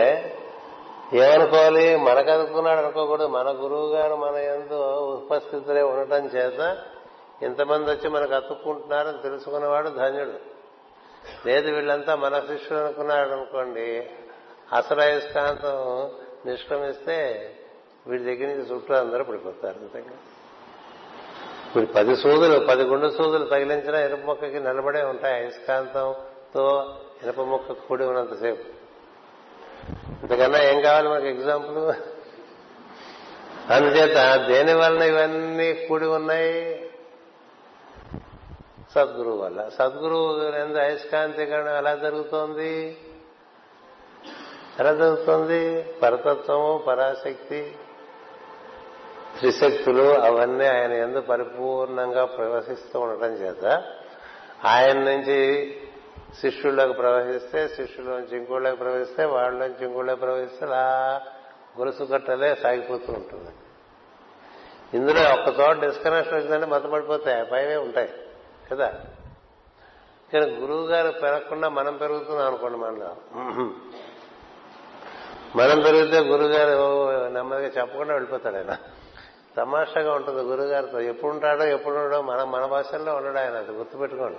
[1.12, 1.96] ఏమనుకోవాలి?
[1.96, 3.26] మనకు అతుక్కున్నాడు అనుకోకూడదు.
[3.26, 4.74] మన గురువు గారు మన ఎందు
[5.24, 6.78] ఉపస్థితులే ఉండటం చేత
[7.42, 10.32] ఇంతమంది వచ్చి మనకు అతుక్కుంటున్నారని తెలుసుకున్నవాడు ధన్యుడు.
[11.48, 14.10] లేదు వీళ్ళంతా మన శిష్యుడు అనుకున్నాడు అనుకోండి
[14.72, 16.10] అసలు అయస్కాంతం
[16.46, 17.50] నిష్క్రమిస్తే
[18.08, 20.16] వీడి దగ్గర నుంచి చుట్టూ అందరూ పడిపోతారు అంతేగా?
[21.76, 25.34] వీడు పది సూదులు పది గుండె సూదులు తగిలించిన ఇనుప మొక్కకి నిలబడే ఉంటాయి.
[25.34, 28.78] అయస్కాంతంతో ఇనుప మొక్క కూడి ఉన్నంతసేపు.
[30.20, 31.94] ఇంతకన్నా ఏం కావాలి మనకు ఎగ్జాంపుల్?
[33.72, 36.90] అందుచేత దేని వలన ఇవన్నీ కూడి ఉన్నాయి?
[38.94, 39.68] సద్గురువు వల్ల.
[39.68, 42.98] సద్గురువు ఎందు అయస్కాంతీకరణం ఎలా జరుగుతోంది?
[44.80, 45.82] ఎలా జరుగుతోంది?
[46.02, 47.76] పరతత్వము పరాశక్తి
[49.38, 53.64] త్రిశక్తులు అవన్నీ ఆయన ఎందు పరిపూర్ణంగా ప్రవహిస్తూ ఉండటం చేత
[54.64, 55.38] ఆయన నుంచి
[56.40, 60.82] శిష్యుల్లోకి ప్రవహిస్తే శిష్యుల్లోంచి ఇంకోళ్ళకి ప్రవహిస్తే వాళ్ళలోంచి ఇంకోళ్ళకి ప్రవహిస్తే అలా
[61.78, 63.50] గొలుసు కట్టలే సాగిపోతూ ఉంటుంది.
[64.94, 68.10] ఇందులో ఒక్క చోట డిస్కనెక్షన్ వచ్చిందంటే మతపడిపోతాయి పైవే ఉంటాయి
[68.72, 68.92] కదా?
[70.32, 73.16] కానీ గురువు గారు పెరగకుండా మనం పెరుగుతున్నాం అనుకోండి మనలో.
[75.56, 76.78] మనం పెరిగితే గురుగారు
[77.28, 78.76] నెమ్మదిగా చెప్పకుండా వెళ్ళిపోతాడు ఆయన.
[79.58, 81.00] తమాషాగా ఉంటుంది గురుగారితో.
[81.00, 84.38] ఎప్పుడు ఉంటాడో ఎప్పుడు ఉండడో మన మన భాషల్లో ఉండడు ఆయన అది గుర్తుపెట్టుకోండి.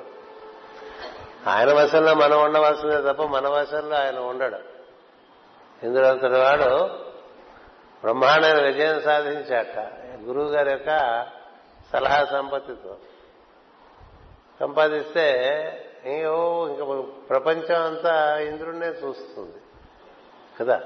[1.49, 4.57] ఆయన భాషల్లో మనం ఉండవలసిందే తప్ప మన భాషల్లో ఆయన ఉండడు.
[5.85, 6.07] ఇందులో
[6.39, 6.85] వాడు
[8.01, 9.79] బ్రహ్మాండమైన విజయం సాధించాక
[10.23, 10.89] గురువు గారి యొక్క
[11.93, 12.95] సలహా సంపత్తితో.
[14.59, 15.25] సంపాదిస్తే
[16.05, 19.57] ఇంకో ఇంకా ప్రపంచం అంతా ఇంద్రుడినే చూస్తుంది.
[20.61, 20.81] కదా?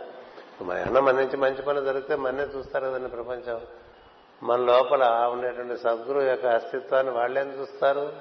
[0.61, 3.61] మన అన్న మన నుంచి మంచి పనులు జరిగితే మన్నే చూస్తారు కదండి ప్రపంచం?
[4.43, 8.13] మన లోపల ఉండేటువంటి సద్గురు యొక్క అస్తిత్వాన్ని వాళ్ళేం చూస్తారు?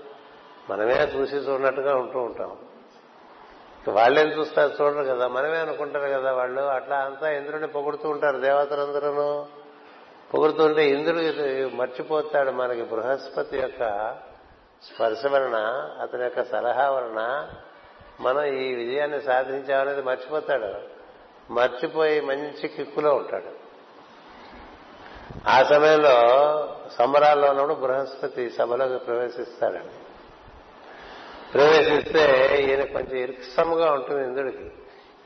[0.70, 2.56] మనమే చూసి చూడనట్టుగా ఉంటూ ఉంటాం.
[3.88, 4.72] వాళ్ళేం చూస్తారు?
[4.82, 5.28] చూడరు కదా.
[5.28, 6.60] మనమే అనుకుంటారు కదా వాళ్ళు.
[6.60, 9.46] అట్లా అంతా ఇంద్రుడిని పొగుడుతూ ఉంటారు దేవతలందరూ
[10.34, 14.10] పొగుడుతుంటే ఇంద్రుడు మర్చిపోతాడు మనకి బృహస్పతి యొక్క
[14.82, 15.56] స్పర్శ వలన
[16.02, 17.50] అతని యొక్క సలహా వలన
[18.20, 20.74] మనం ఈ విజయాన్ని సాధించామనేది మర్చిపోతాడు.
[21.52, 23.61] మర్చిపోయి మంచి కిక్కులో ఉంటాడు.
[25.48, 26.16] ఆ సమయంలో
[26.98, 29.94] సంబరాల్లో ఉన్నప్పుడు బృహస్పతి సభలోకి ప్రవేశిస్తాడండి.
[31.54, 34.70] ప్రవేశిస్తే ఈయన కొంచెం ఇరుక్సముగా ఉంటుంది ఇంద్రుడికి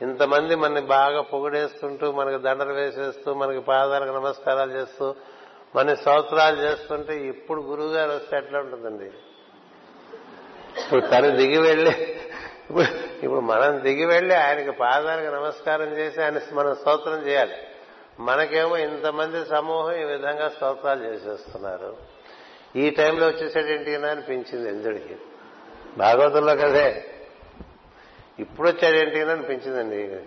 [0.01, 5.15] ఇంతమంది మనని బాగా పొగిడేస్తుంటూ మనకి దండలు వేసేస్తూ మనకి పాదాలకు నమస్కారాలు చేస్తూ
[5.75, 9.05] మన స్తోత్రాలు చేస్తుంటే ఇప్పుడు గురువు గారు వస్తే ఎట్లా ఉంటుందండి?
[10.81, 11.91] ఇప్పుడు తను దిగి వెళ్ళి
[13.23, 17.66] ఇప్పుడు మనం దిగి వెళ్ళి ఆయనకి పాదాలకు నమస్కారం చేసి ఆయన మనం స్తోత్రం చేయాలి.
[18.19, 21.97] మనకేమో ఇంతమంది సమూహం ఈ విధంగా స్తోత్రాలు చేసేస్తున్నారు.
[22.75, 25.17] ఈ టైంలో వచ్చేసేటేంటి అనిపించింది ఇంద్రుడికి.
[25.97, 27.05] భాగవతంలో కదే.
[28.39, 30.19] ఇప్పుడు వచ్చాడేంటి అనిపించిందండి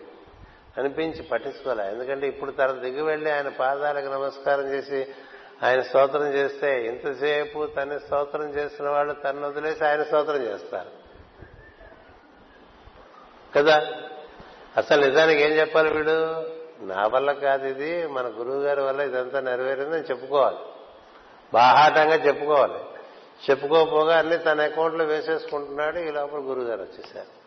[0.78, 1.86] అనిపించి పట్టించుకోలే.
[1.86, 5.07] ఎందుకంటే ఇప్పుడు తన దిగి వెళ్ళి ఆయన పాదాలకు నమస్కారం చేసి
[5.62, 10.91] ఆయన స్తోత్రం చేస్తే ఇంతసేపు తన స్తోత్రం చేసిన వాళ్ళు తను వదిలేసి ఆయన స్తోత్రం చేస్తారు.
[13.57, 13.92] కదా?
[14.76, 16.45] అసలు నిజానికి ఏం చెప్పాలి వీడు?
[16.80, 20.57] నా వల్ల కాదు ఇది మన గురువు గారి వల్ల ఇదంతా నెరవేరిందని చెప్పుకోవాలి.
[21.54, 22.78] బాహాటంగా చెప్పుకోవాలి.
[23.50, 27.40] చెప్పుకోపోగా అన్ని తన అకౌంట్లో వేసేసుకుంటున్నాడు ఈ లోపల గురుగారు వచ్చేసారు.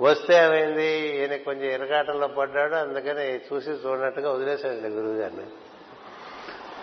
[0.00, 0.86] వస్తే ఏమైంది?
[1.20, 5.46] ఈయన కొంచెం ఇరగాటంలో పడ్డాడు అందుకని చూసి చూడనట్టుగా వదిలేశాడు గురువుగారిని.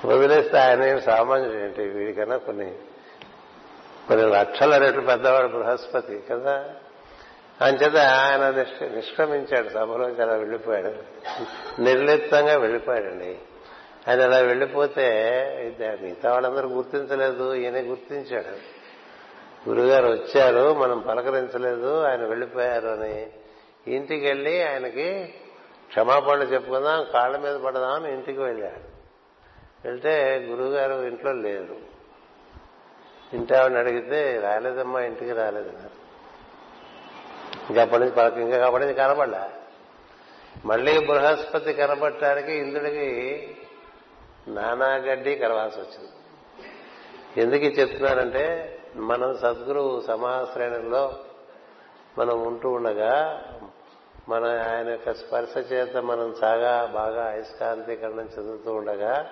[0.08, 1.82] వదిలేస్తే ఆయన ఏం సామాన్యుడు ఏంటి?
[1.82, 2.76] వీడికన్నా కొన్ని
[4.08, 6.70] కొన్ని లక్షల రెట్లు పెద్దవాడు బృహస్పతి కదా?
[7.62, 8.50] అంచేత ఆయన
[8.96, 9.70] నిష్క్రమించాడు.
[9.70, 10.94] సభలోంచి అలా వెళ్ళిపోయాడు.
[11.82, 13.38] నిర్లిప్తంగా వెళ్ళిపోయాడండి.
[14.08, 15.02] ఆయన అలా వెళ్ళిపోతే
[16.02, 17.54] మిగతా వాళ్ళందరూ గుర్తించలేదు.
[17.54, 18.76] ఈయన గుర్తించాడు.
[19.70, 20.74] గురుగారు వచ్చారు.
[20.74, 22.02] మనం పలకరించలేదు.
[22.02, 23.28] ఆయన వెళ్ళిపోయారు అని.
[23.88, 25.34] ఇంటికి వెళ్ళి ఆయనకి
[25.88, 28.96] క్షమాపణలు చెప్పుకుందాం కాళ్ళ మీద పడదామని ఇంటికి వెళ్ళాడు.
[29.88, 31.96] వెళ్తే గురువుగారు ఇంట్లో లేరు.
[33.34, 35.95] ఇంటి ఆవిడని అడిగితే రాలేదమ్మా ఇంటికి రాలేదన్నారు
[37.70, 39.40] ఇంకా అప్పటి నుంచి పలక ఇంకా కాబట్టి నుంచి కనబడలే.
[40.66, 43.58] మళ్ళీ బృహస్పతి కనబడటానికి ఇంద్రుడికి
[44.48, 46.12] నానాగడ్డి కరవాల్సి వచ్చింది.
[47.42, 51.12] ఎందుకు చెప్తున్నానంటే మనం సద్గురు సమాశ్రేణుల్లో
[52.18, 53.44] మనం ఉంటూ ఉండగా
[54.30, 59.30] మన ఆయన యొక్క స్పర్శ చేత మనం చాలా బాగా అయస్కాంతీకరణం చెందుతూ ఉండగా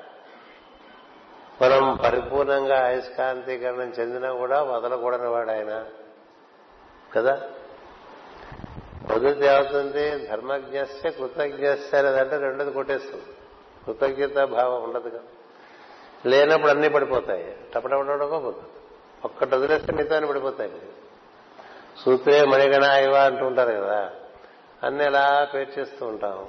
[1.61, 5.85] మనం పరిపూర్ణంగా అయస్కాంతీకరణం చెందినా కూడా వదలకూడని వాడు ఆయన.
[7.13, 7.41] కదా?
[9.09, 13.25] మొదటిది ఏమవుతుంది ధర్మజ్ఞస్య కృతజ్ఞస్య అనేదంటే రెండోది కొట్టేస్తుంది.
[13.85, 15.21] కృతజ్ఞత భావం ఉండదు కదా
[16.25, 17.57] లేనప్పుడు అన్ని పడిపోతాయి.
[17.75, 18.69] టపటపడకపోతుంది
[19.25, 20.71] ఒక్కటి వదిలేస్తే మిగతా పడిపోతాయి
[22.05, 24.11] సూత్రే మణిగణ ఇవ అంటూ ఉంటారు కదా
[24.83, 26.47] అన్ని ఎలా పేర్చేస్తూ ఉంటాం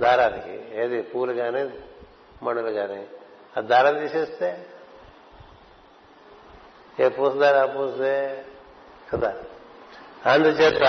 [0.00, 1.70] దారానికి ఏది పూలు కానీ
[2.42, 3.06] మణులు కానీ
[3.58, 4.66] ఆ దారం తీసేస్తే
[7.00, 8.44] ఏ పూసదారి ఆ పూసే
[9.14, 9.36] కదా
[10.26, 10.82] అందుచేత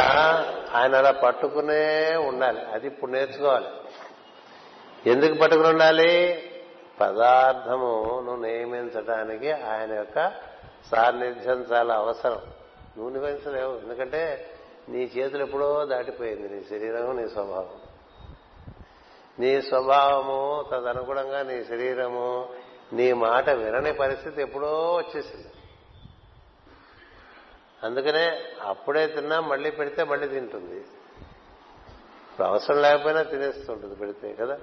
[0.76, 2.62] ఆయన అలా పట్టుకునే ఉండాలి.
[2.74, 3.66] అది ఇప్పుడు నేర్చుకోవాలి.
[5.10, 6.44] ఎందుకు పట్టుకుని ఉండాలి?
[7.02, 10.32] పదార్థమును నియమించడానికి ఆయన యొక్క
[10.92, 12.42] సాన్నిధ్యం చాలా అవసరం.
[12.98, 14.50] నువ్వు నియమించలేవు ఎందుకంటే
[14.90, 16.50] నీ చేతులు ఎప్పుడో దాటిపోయింది.
[16.50, 17.70] నీ శరీరము నీ స్వభావం.
[19.40, 22.50] నీ స్వభావము తదనుగుణంగా నీ శరీరము
[22.94, 25.48] నీ మాట వినని పరిస్థితి ఎప్పుడో వచ్చేసింది.
[27.84, 30.80] అందుకనే అప్పుడే తిన్నా మళ్ళీ పెడితే మళ్ళీ తింటుంది.
[30.80, 34.60] ఇప్పుడు అవసరం లేకపోయినా తినేస్తుంటుంది పెడితే కదా?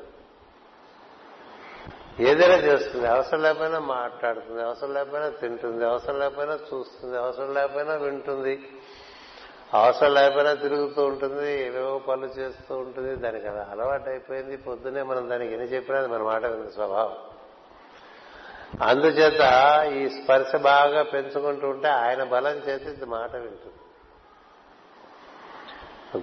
[2.20, 3.06] ఏదైనా చేస్తుంది.
[3.06, 8.68] అవసరం లేకపోయినా మాట్లాడుతుంది అవసరం లేకపోయినా తింటుంది అవసరం లేకపోయినా చూస్తుంది అవసరం లేకపోయినా వింటుంది.
[9.74, 13.16] అవసరం లేకపోయినా తిరుగుతూ ఉంటుంది ఏవేవో పనులు చేస్తూ ఉంటుంది.
[13.16, 17.36] దానికి అలవాటు అయిపోయింది పొద్దునే మనం దానికి ఎన్ని చెప్పినా మన మాట వింది స్వభావం.
[18.82, 19.43] అందుచేత
[19.97, 23.82] ఈ స్పర్శ బాగా పెంచుకుంటూ ఉంటే ఆయన బలం చేతి ఇది మాట వింటుంది.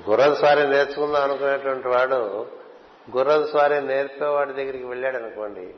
[0.10, 2.48] గుర్రం స్వారీ నేర్చుకుందాం అనుకునేటువంటి వాడు
[3.18, 5.76] గుర్రం స్వారీ నేర్పేవాడి దగ్గరికి వెళ్ళాడు అనుకోండి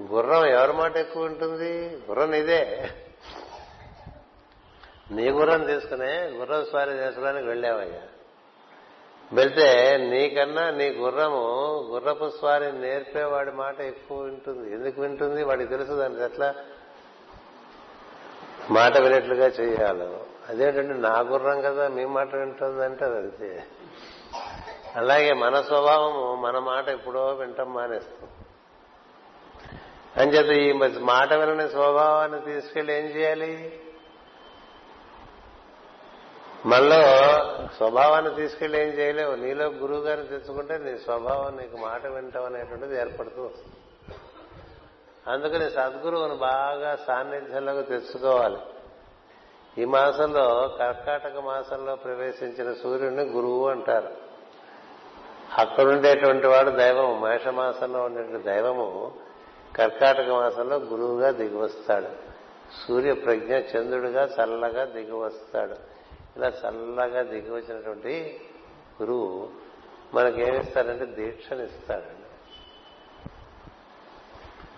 [0.00, 2.90] గుర్రం ఎవరి మాట ఎక్కువ ఉంటుంది గుర్రం ఇదే
[5.10, 8.02] నీ గుర్రం తీసుకునే గుర్రం స్వారీ నేర్చుకోవడానికి వెళ్ళావయ్యా.
[9.32, 11.48] వెళ్తే నీకన్నా నీ గుర్రము
[11.90, 14.74] గుర్రపు స్వారి నేర్పేవాడి మాట ఎక్కువ వింటుంది.
[14.74, 15.44] ఎందుకు వింటుంది?
[15.44, 16.54] వాడికి తెలుసు దానికి ఎట్లా?
[18.70, 20.04] మాట వినట్లుగా చేయాలి.
[20.48, 23.62] అదేంటంటే నా గుర్రం కదా మీ మాట వింటుంది అంటే అది
[24.96, 28.28] అలాగే మన స్వభావము మన మాట ఎప్పుడో వింటాం మానేస్తాం.
[30.16, 33.80] అంచేత ఈ మాట వినని స్వభావాన్ని తీసుకెళ్ళి ఏం చేయాలి?
[36.68, 37.02] మనలో
[37.76, 39.34] స్వభావాన్ని తీసుకెళ్ళి ఏం చేయలేవు.
[39.34, 43.76] నీలో గురువు గారిని తెచ్చుకుంటే నీ స్వభావం నీకు మాట వింటాం అనేటువంటిది ఏర్పడుతూ వస్తుంది.
[45.26, 48.56] అందుకని సద్గురువును బాగా సాన్నిధ్యంలోకి తెచ్చుకోవాలి.
[49.78, 54.28] ఈ మాసంలో కర్కాటక మాసంలో ప్రవేశించిన సూర్యుడిని గురువు అంటారు.
[55.58, 59.12] అక్కడుండేటువంటి వాడు దైవం మేషమాసంలో ఉండేటువంటి దైవము
[59.76, 62.08] కర్కాటక మాసంలో గురువుగా దిగివస్తాడు
[62.86, 65.97] సూర్య ప్రజ్ఞ చంద్రుడిగా చల్లగా దిగివస్తాడు
[66.38, 68.40] ఇలా చల్లగా దిగి వచ్చినటువంటి
[69.02, 69.50] గురువు
[70.14, 72.12] మనకేమిస్తాడంటే దీక్షనిస్తాడండి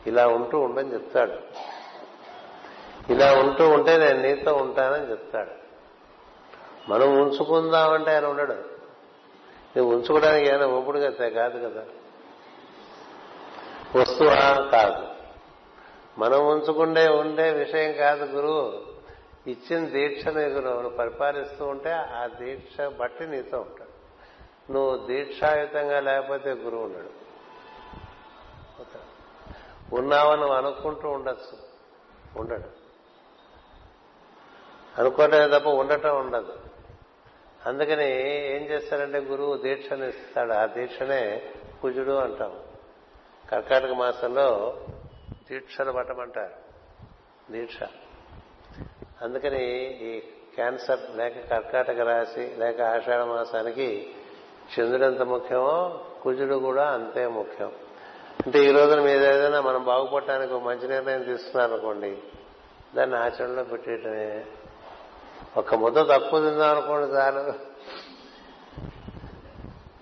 [0.06, 1.32] ఇలా ఉంటూ ఉండని చెప్తాడు.
[3.12, 5.50] ఇలా ఉంటూ ఉంటే నేను నీతో ఉంటానని చెప్తాడు.
[6.90, 8.52] మనం ఉంచుకుందామంటే ఆయన ఉండడు.
[9.76, 11.84] నువ్వు ఉంచుకోవడానికి ఏమైనా ఒప్పుడు కదా కాదు కదా.
[14.00, 15.06] వస్తువా కాదు.
[16.20, 18.89] మనం ఉంచుకుండే ఉండే విషయం కాదు గురువు.
[19.46, 23.90] ఇచ్చిన దీక్ష నీకు నువ్వు పరిపాలిస్తూ ఉంటే ఆ దీక్ష బట్టి నీతో ఉంటాడు.
[24.72, 27.20] నువ్వు దీక్షాయుతంగా లేకపోతే గురువు ఉండడు.
[29.94, 31.58] ఉన్నావని నువ్వు అనుకుంటూ ఉండొచ్చు.
[32.40, 32.80] ఉండడు.
[34.98, 36.58] అనుకోవటమే తప్ప ఉండటం ఉండదు.
[37.66, 38.04] అందుకని
[38.56, 40.52] ఏం చేస్తారంటే గురువు దీక్షను ఇస్తాడు.
[40.52, 41.52] ఆ దీక్షనే
[41.82, 42.62] కుజుడు అంటాం.
[43.50, 44.78] కర్కాటక మాసంలో
[45.50, 46.54] దీక్షలు పట్టమంటారు.
[47.52, 47.78] దీక్ష.
[49.22, 50.20] అందుకని ఈ
[50.54, 54.10] క్యాన్సర్ లేక కర్కాటక రాశి లేక ఆషాఢ మాసానికి
[54.78, 57.72] చంద్రుడు ఎంత ముఖ్యమో కుజుడు కూడా అంతే ముఖ్యం.
[58.46, 62.18] అంటే ఈ రోజున మీద ఏదైనా మనం బాగుపడటానికి మంచి నిర్ణయం తీసుకున్నారనుకోండి
[62.94, 64.44] దాన్ని ఆచరణలో పెట్టేయటమే.
[65.56, 67.54] ఒక్క ముద్ద తక్కువ తిందాం అనుకోండి చాలు.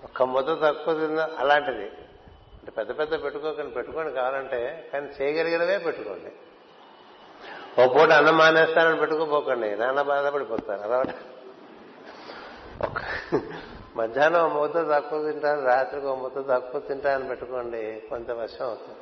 [0.03, 1.91] ఒక్క ముద్ద తక్కువ తిందా అలాంటిది.
[2.59, 6.31] అంటే పెద్ద పెద్ద పెట్టుకోకండి పెట్టుకోండి కావాలంటే కానీ చేయగలిగినవే పెట్టుకోండి.
[7.79, 9.75] ఓ పూట అన్నం మానేస్తానని పెట్టుకోపోకండి.
[9.75, 10.81] నాన్న బాధపడిపోతారు.
[10.81, 11.03] అలా
[13.95, 18.03] మధ్యాహ్నం ఒక తక్కువ తింటాను రాత్రికి ఒక తక్కువ తింటానని పెట్టుకోండి.
[18.09, 18.99] కొంత వర్షం అవుతుంది.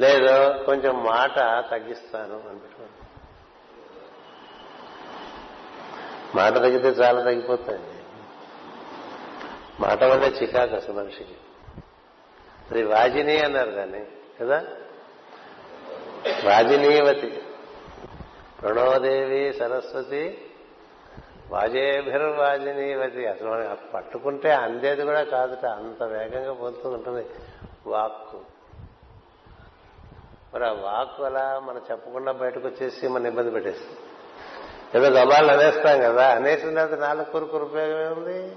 [0.00, 1.36] లేదు కొంచెం మాట
[1.70, 3.06] తగ్గిస్తాను అని పెట్టుకోండి.
[6.36, 7.80] మాట తగ్గితే చాలా తగ్గిపోతాయి
[9.80, 11.36] మాట వల్ల చికాకు అసలు మనిషికి.
[12.70, 14.04] అది వాజిని అన్నారు దాన్ని
[14.40, 14.64] కదా?
[16.42, 17.42] రాజనీయవతి
[18.62, 20.50] ప్రణోదేవి సరస్వతి
[21.50, 23.26] వాజేభిర్వాజినీవతి.
[23.26, 27.26] అసలు మనం పట్టుకుంటే అందేది కూడా కాదుట అంత వేగంగా పోతూ ఉంటుంది
[27.86, 28.40] వాక్కు.
[30.54, 33.98] మరి ఆ వాక్కు అలా మనం చెప్పకుండా బయటకు వచ్చేసి మన ఇబ్బంది పెట్టేస్తుంది.
[34.94, 38.56] ఏదో గబాలు అనేస్తాం కదా అనేసిన తర్వాత నాలుగు కొరకు ఉపయోగమే ఉంది?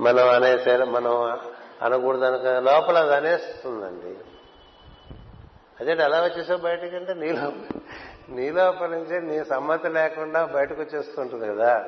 [0.00, 1.38] మనం అనేసే మనం
[1.82, 4.16] అనకూడదు అనుక లోపల అది అనేస్తుందండి.
[5.80, 7.52] అదే అలా వచ్చేసావు బయటకంటే నీలో
[8.28, 11.84] నీ లోపల నీ సమ్మతి లేకుండా బయటకు వచ్చేస్తుంటుంది కదా.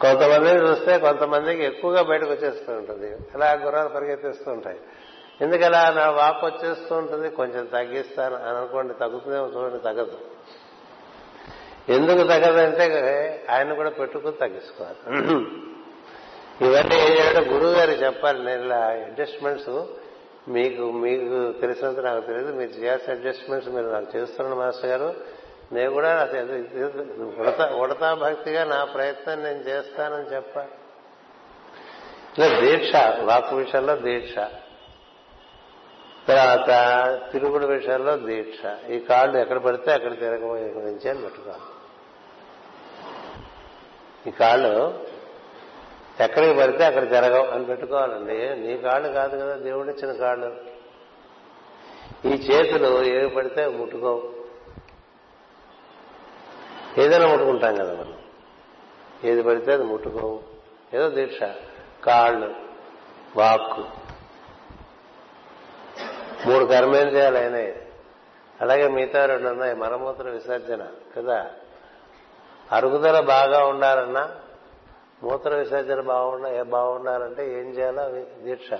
[0.00, 4.78] కొంతమందిని చూస్తే కొంతమందికి ఎక్కువగా బయటకు వచ్చేస్తూ ఉంటుంది అలా గుర్రాలు పరిగెత్తిస్తూ ఉంటాయి
[5.40, 10.18] ఎందుకలా నా వాపు వచ్చేస్తూ ఉంటుంది కొంచెం తగ్గిస్తాను అని అనుకోండి తగ్గుతుందేమో చూడండి తగ్గదు.
[11.88, 12.86] ఎందుకు తగ్గదంటే
[13.50, 15.00] ఆయన కూడా పెట్టుకుని తగ్గించుకోవాలి.
[16.62, 16.96] ఇవన్నీ
[17.54, 19.70] గురువు గారు చెప్పాలి నేను ఇలా అడ్జస్ట్మెంట్స్
[20.48, 22.52] మీకు మీకు తెలిసినంత నాకు తెలియదు.
[22.52, 25.14] మీరు చేయాల్సిన అడ్జస్ట్మెంట్స్ మీరు నాకు చేస్తున్నాను మాస్టర్ గారు.
[25.72, 26.10] నేను కూడా
[27.42, 30.70] ఉడతా ఉడతా భక్తిగా నా ప్రయత్నం నేను చేస్తానని చెప్పాలి
[32.38, 34.34] ఇలా దీక్ష వాక్ విషయంలో దీక్ష.
[36.28, 36.70] తర్వాత
[37.32, 38.90] తిరుగుడు విషయంలో దీక్ష.
[38.90, 41.66] ఈ కాళ్ళు ఎక్కడ పడితే అక్కడ తిరగబోయే గురించి అని పెట్టుకోవాలి.
[44.28, 44.74] ఈ కాళ్ళు
[46.20, 48.60] ఎక్కడికి పడితే అక్కడ తిరగవు అని పెట్టుకోవాలండి.
[48.60, 50.56] నీ కాళ్ళు కాదు కదా దేవుడిచ్చిన కాళ్ళు.
[52.26, 54.34] ఈ చేతులు ఏవి పడితే ముట్టుకోవు.
[57.00, 58.18] ఏదైనా ముట్టుకుంటాం కదా మనం.
[59.24, 60.42] ఏది పడితే అది ముట్టుకోవు.
[60.94, 61.42] ఏదో దీక్ష
[62.04, 62.54] కాళ్ళు
[63.36, 63.84] వాక్కు.
[66.48, 67.88] మూడు కర్మేంద్రియాలు అయినాయి.
[68.60, 69.74] అలాగే మిగతా రెండు ఉన్నాయి.
[69.74, 70.86] మరమూత్ర విసర్జన
[71.16, 71.50] కదా?
[72.72, 74.30] అరుగుదల బాగా ఉండాలన్నా
[75.22, 78.72] మూత్ర విసర్జన బాగుండ బాగుండాలంటే ఏం చేయాలో అవి దీక్ష.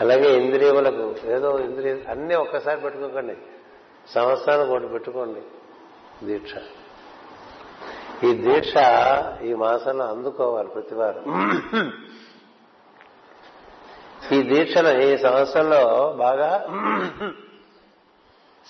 [0.00, 3.36] అలాగే ఇంద్రియములకు ఏదో ఇంద్రియ అన్నీ ఒక్కసారి పెట్టుకోకండి.
[4.08, 5.42] సంవత్సరానికి ఒకటి పెట్టుకోండి.
[6.26, 6.54] దీక్ష.
[8.24, 8.74] ఈ దీక్ష
[9.42, 11.22] ఈ మాసంలో అందుకోవాలి ప్రతివారు
[14.34, 16.66] ఈ దీక్షను ఈ సంవత్సరంలో బాగా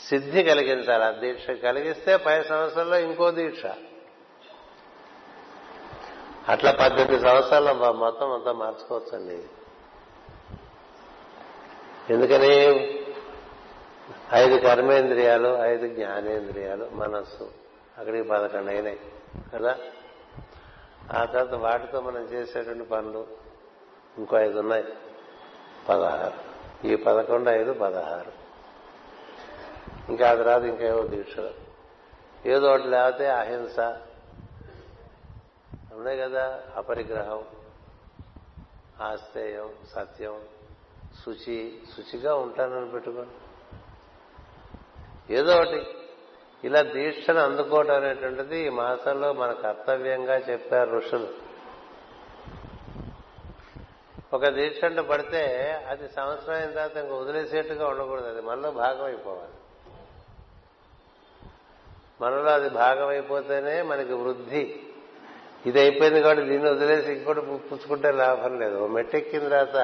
[0.08, 1.04] సిద్ధి కలిగించాలి.
[1.04, 3.62] ఆ దీక్ష కలిగిస్తే పై సంవత్సరంలో ఇంకో దీక్ష.
[6.48, 9.44] అట్లా పద్దెనిమిది సంవత్సరాలు మొత్తం అంతా మార్చుకోవచ్చండి.
[12.12, 12.54] ఎందుకని?
[14.32, 17.50] ఐదు కర్మేంద్రియాలు ఐదు జ్ఞానేంద్రియాలు మనస్సు.
[17.98, 19.00] అక్కడికి పదకొండు అయినాయి
[19.54, 19.78] కదా?
[21.12, 23.26] ఆ తర్వాత వాటితో మనం చేసేటువంటి పనులు
[24.18, 24.84] ఇంకో ఐదు ఉన్నాయి.
[25.88, 26.50] పదహారు.
[26.86, 28.32] ఈ పదకొండు ఐదు పదహారు.
[30.08, 31.50] ఇంకా ఆ తర్వాత ఇంకేవో దీక్షలు.
[32.46, 33.80] ఏదో ఒకటి లేకపోతే అహింస
[36.01, 37.44] ఉన్నాయి కదా అపరిగ్రహం
[39.01, 40.40] ఆస్తేయం సత్యం
[41.24, 43.36] శుచి శుచిగా ఉంటానని పెట్టుకోండి
[45.35, 45.86] ఏదో ఒకటి.
[46.64, 51.28] ఇలా దీక్షను అందుకోవటం అనేటువంటిది ఈ మాసంలో మన కర్తవ్యంగా చెప్పారు ఋషులు.
[54.32, 59.52] ఒక దీక్ష పడితే అది సంవత్సరం అయిన తర్వాత ఇంకా వదిలేసేట్టుగా ఉండకూడదు అది మనలో భాగం అయిపోవాలి
[62.20, 64.86] మనలో అది భాగం అయిపోతేనే మనకి వృద్ధి.
[65.66, 68.77] ఇది అయిపోయింది కాబట్టి దీన్ని వదిలేసి ఇంకోటి పుచ్చుకుంటే లాభం లేదు.
[68.78, 69.78] ఓ మెట్టు ఎక్కిన తర్వాత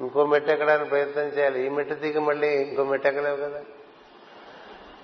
[0.00, 1.66] ఇంకో మెట్టు ఎక్కడానికి ప్రయత్నం చేయాలి.
[1.66, 3.60] ఈ మెట్టు దిగి మళ్ళీ ఇంకో మెట్టు ఎక్కలేవు కదా.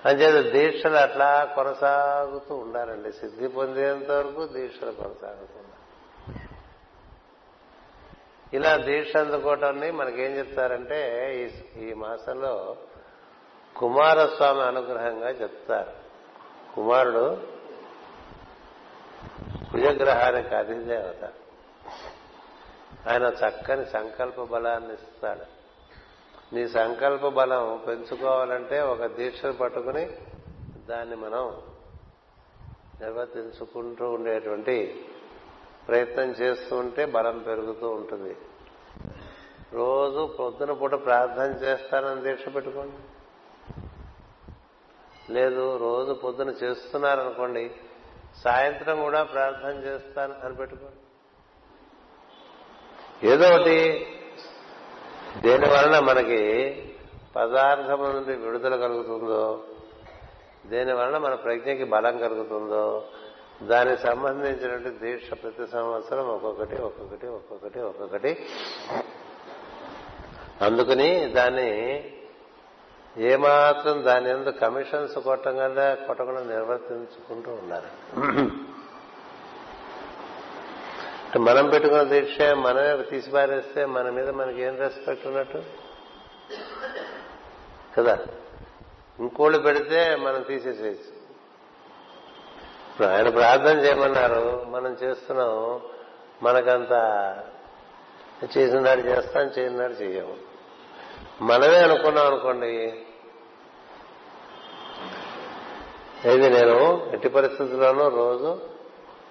[0.05, 3.11] అంచేత దీక్షలు అట్లా కొనసాగుతూ ఉండాలండి.
[3.11, 5.75] సిద్ధి పొందేంత వరకు దీక్షలు కొనసాగుతున్నారు
[8.53, 10.99] ఇలా దీక్ష అందుకోవటాన్ని మనకేం చెప్తారంటే
[11.77, 12.75] ఈ మాసంలో
[13.75, 15.91] కుమారస్వామి అనుగ్రహంగా చెప్తారు.
[16.75, 17.54] కుమారుడు
[19.75, 21.33] కుజగ్రహానికి అధిదేవత
[23.09, 25.45] ఆయన చక్కని సంకల్ప బలాన్ని ఇస్తాడు.
[26.55, 30.17] నీ సంకల్ప బలం పెంచుకోవాలంటే ఒక దీక్షను పట్టుకుని
[30.89, 31.61] దాన్ని మనం
[33.01, 35.05] నిర్వర్తించుకుంటూ ఉండేటువంటి
[35.87, 38.37] ప్రయత్నం చేస్తూ ఉంటే బలం పెరుగుతూ ఉంటుంది.
[39.73, 42.97] రోజు పొద్దున పూట ప్రార్థన చేస్తానని దీక్ష పెట్టుకోండి.
[45.33, 47.71] లేదు రోజు పొద్దున చేస్తున్నారనుకోండి
[48.43, 50.85] సాయంత్రం కూడా ప్రార్థన చేస్తాను అని పెట్టుకో.
[53.23, 54.07] ఏదో ఒకటి
[55.37, 56.41] దేని వలన మనకి
[57.35, 59.63] పదార్థం నుండి విడుదల కలుగుతుందో
[60.65, 63.07] దేని వలన మన ప్రజ్ఞకి బలం కలుగుతుందో
[63.61, 68.45] దానికి సంబంధించినటువంటి దీక్ష ప్రతి సంవత్సరం ఒక్కొక్కటి ఒక్కొక్కటి ఒక్కొక్కటి ఒక్కొక్కటి.
[70.61, 71.69] అందుకని దాన్ని
[73.17, 78.15] ఏమాత్రం దాని ఎందు కమిషన్స్ కొట్టకుండా కొట్టకుండా నిర్వర్తించుకుంటూ ఉన్నారు.
[81.39, 85.63] మనం పెట్టుకున్న దీక్ష మనమే తీసిపారేస్తే మన మీద మనకి ఏం రెస్పెక్ట్ ఉన్నట్టు?
[87.97, 88.19] కదా?
[89.19, 91.15] ఇంకోళ్ళు పెడితే మనం తీసేసేయచ్చు.
[92.91, 95.81] ఇప్పుడు ఆయన ప్రార్థన చేయమన్నారు మనం చేస్తున్నాం
[96.43, 96.91] మనకంత
[98.57, 100.54] చేసిన నాడు చేస్తాం చేయని నాడు
[101.41, 103.05] మనమే అనుకున్నాం అనుకోండి.
[106.25, 108.61] ఏది నేను ఎట్టి పరిస్థితుల్లోనూ రోజు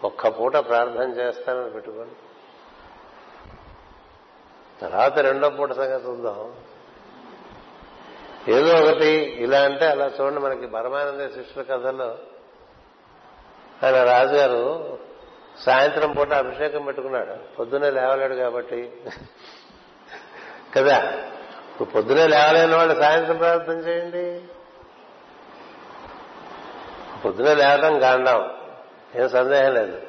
[0.05, 2.15] ఒక్క పూట ప్రార్థన చేస్తానని పెట్టుకోండి
[4.81, 6.55] తర్వాత రెండో పూట సంగతి చూద్దాం.
[8.49, 12.19] ఏదో ఒకటి ఇలా అంటే అలా చూడండి మనకి పరమానంద శిష్యుల కథలో
[13.85, 14.99] ఆయన రాజుగారు
[15.59, 17.55] సాయంత్రం పూట అభిషేకం పెట్టుకున్నాడు.
[17.55, 18.93] పొద్దునే లేవలేడు కాబట్టి.
[20.77, 21.23] కదా?
[21.75, 24.43] ఇప్పుడు పొద్దునే లేవలేని వాళ్ళు సాయంత్రం ప్రార్థన చేయండి.
[27.25, 28.51] పొద్దునే లేవడం కాండం
[29.17, 30.03] ఏం సందేహం లేదు.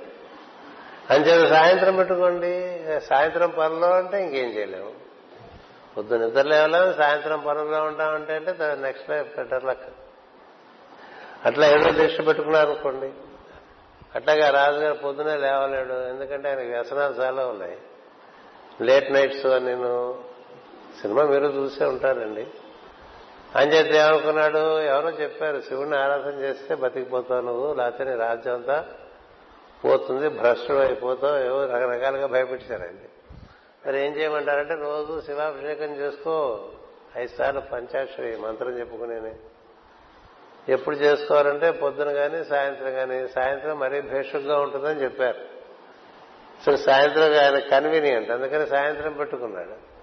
[1.10, 2.84] అంచేత సాయంత్రం పెట్టుకోండి.
[3.00, 4.92] సాయంత్రం పనిలో అంటే ఇంకేం చేయలేము.
[5.98, 9.90] పొద్దున నిద్ర లేవలేము సాయంత్రం పనుల్లో ఉంటామంటే అంటే నెక్స్ట్ బెటర్ లక్.
[11.46, 13.12] అట్లా ఏదో దీక్ష పెట్టుకున్నారనుకోండి
[14.16, 15.94] అట్లాగా రాజుగారు పొద్దునే లేవలేడు.
[15.94, 17.78] ఎందుకంటే ఆయన వ్యసనాలు చాలా ఉన్నాయి.
[18.82, 20.24] లేట్ నైట్స్ అని నేను
[21.02, 22.48] సినిమా మీరు చూసే ఉంటారండి.
[23.56, 24.80] అంచేత ఏమనుకున్నాడు?
[24.80, 28.86] ఎవరో చెప్పారు శివుడిని ఆరాధన చేస్తే బతికిపోతావు నువ్వు లేకపోతే నీ రాజ్యం అంతా
[29.86, 33.10] పోతుంది భ్రష్టుడు అయిపోతావు ఏవో రకరకాలుగా భయపెట్టారండి.
[33.88, 36.66] మరి ఏం చేయమంటారంటే రోజు శివాభిషేకం చేసుకో
[37.18, 39.36] ఐదు సార్లు పంచాక్షరి మంత్రం చెప్పుకునేనే.
[40.70, 45.40] ఎప్పుడు చేసుకోవాలంటే పొద్దున కానీ సాయంత్రం కానీ సాయంత్రం మరీ భేషుగ్గా ఉంటుందని చెప్పారు.
[46.66, 49.95] సో సాయంత్రం ఆయన కన్వీనియంట్ అందుకని సాయంత్రం పెట్టుకున్నాడు.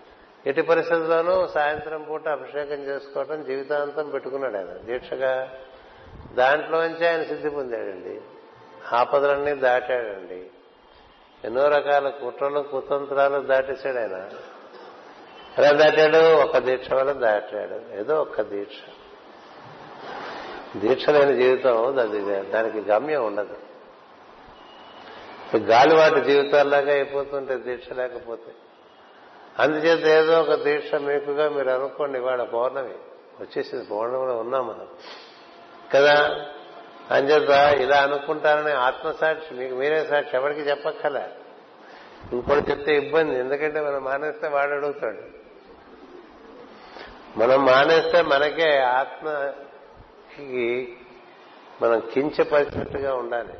[0.46, 4.66] ఎట్టి పరిస్థితుల్లోనూ సాయంత్రం పూట అభిషేకం చేసుకోవటం జీవితాంతం పెట్టుకున్నాడు ఆయన.
[4.66, 5.52] దీక్షగా
[6.34, 8.20] దాంట్లోంచి ఆయన సిద్ధి పొందాడండి.
[8.92, 10.46] ఆపదలన్నీ దాటాడండి.
[11.44, 14.30] ఎన్నో రకాల కుట్రలు కుతంత్రాలు దాటేశాడు ఆయన.
[15.58, 16.34] ఎలా దాటాడు?
[16.34, 18.00] ఒక దీక్ష వల్ల దాటాడు.
[18.00, 18.76] ఏదో ఒక్క దీక్ష.
[20.76, 23.56] దీక్ష లేని జీవితం అది దానికి గమ్యం ఉండదు.
[25.56, 28.52] గాలివాటి జీవితాల్లాగా అయిపోతుంటే దీక్ష లేకపోతే
[29.58, 32.94] అందుచేత ఏదో ఒక దీక్ష మీకుగా మీరు అనుకోండి ఇవాళ పౌర్ణమి
[33.40, 34.86] వచ్చేసింది పౌర్ణమిలో ఉన్నాం మనం.
[35.94, 36.44] కదా?
[37.10, 41.28] అంచేత ఇలా అనుకుంటారని ఆత్మసాక్షి మీకు మీరే సాక్షి ఎవరికి చెప్పక్కలే
[42.32, 45.42] ఇంకోటి చెప్తే ఇబ్బంది ఎందుకంటే మనం మానేస్తే వాడు అడుగుతాడు.
[47.38, 50.96] మనం మానేస్తే మనకే ఆత్మకి
[51.82, 53.54] మనం కించపరిచినట్టుగా ఉండాలి.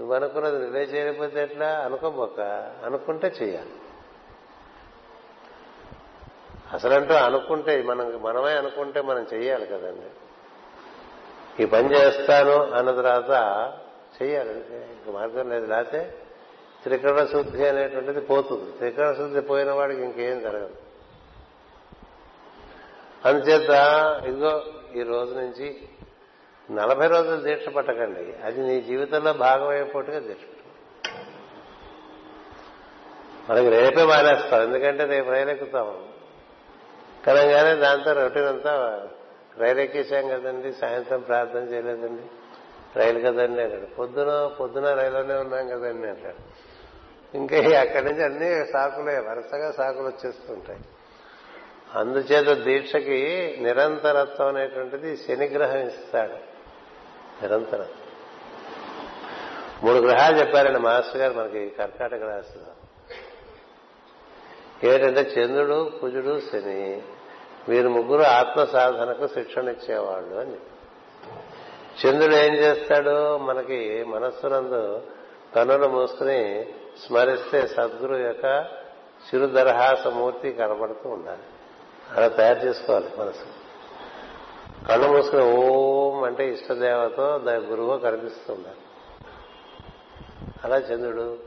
[0.00, 1.66] నువ్వు అనుకున్నది నువ్వే చేయకపోతే ఎట్లా?
[1.66, 3.70] అనుకోబోక అనుకుంటే చేయాలి
[6.72, 10.10] అసలంటూ అనుకుంటే మనం మనమే అనుకుంటే మనం చెయ్యాలి కదండి.
[11.62, 13.30] ఈ పని చేస్తాను అన్న తర్వాత
[14.22, 15.66] చెయ్యాలి ఇంక మార్గం లేదు.
[15.66, 16.18] లేకపోతే
[16.82, 18.78] త్రికరణ శుద్ధి అనేటువంటిది పోతుంది.
[18.78, 20.74] త్రికరణ శుద్ధి పోయిన వాడికి ఇంకేం జరగదు.
[23.24, 23.70] అందుచేత
[24.26, 24.62] ఇదిగో
[24.94, 25.88] ఈ రోజు నుంచి
[26.70, 28.34] నలభై రోజులు దీక్ష పట్టకండి.
[28.44, 30.42] అది నీ జీవితంలో భాగమైపోటుగా దీక్ష
[33.50, 36.11] మనకి రేపే మానేస్తాం ఎందుకంటే రేపు రైలెక్కుతాం
[37.26, 38.74] కనంగానే దాంతో రొటీన్ అంతా
[39.58, 42.22] రైలు ఎక్కేసాం కదండి సాయంత్రం ప్రార్థన చేయలేదండి
[42.98, 43.86] రైలు కదండి అన్నాడు.
[43.86, 46.42] పొద్దున పొద్దున రైల్లోనే ఉన్నాం కదండి అంటాడు
[47.36, 50.80] ఇంకా అక్కడి నుంచి అన్ని సాకులే వరుసగా సాకులు వచ్చేస్తుంటాయి.
[51.94, 53.20] అందుచేత దీక్షకి
[53.60, 56.38] నిరంతరత్వం అనేటువంటిది శనిగ్రహం ఇస్తాడు.
[57.42, 57.88] నిరంతరం
[59.84, 62.72] మూడు గ్రహాలు చెప్పారండి మాస్టర్ గారు మనకి కర్కాటక రాశిలో.
[64.88, 67.02] ఏంటంటే చంద్రుడు కుజుడు శని.
[67.68, 70.56] వీరు ముగ్గురు ఆత్మ సాధనకు శిక్షణ ఇచ్చేవాళ్ళు అని.
[72.06, 73.36] చంద్రుడు ఏం చేస్తాడు?
[73.36, 75.02] మనకి మనస్సునందు
[75.56, 76.66] కనులు మూసుకుని
[77.06, 78.44] స్మరిస్తే సద్గురు యొక్క
[79.26, 81.42] చిరుదరహాస మూర్తి కనబడుతూ ఉండాలి.
[82.16, 83.44] అలా తయారు చేసుకోవాలి మనసు.
[84.88, 88.76] కళ్ళు మూసుకుని ఓం అంటే ఇష్టదేవతో దాని గురువు కనిపిస్తుండాలి.
[90.64, 91.38] అలా చంద్రుడు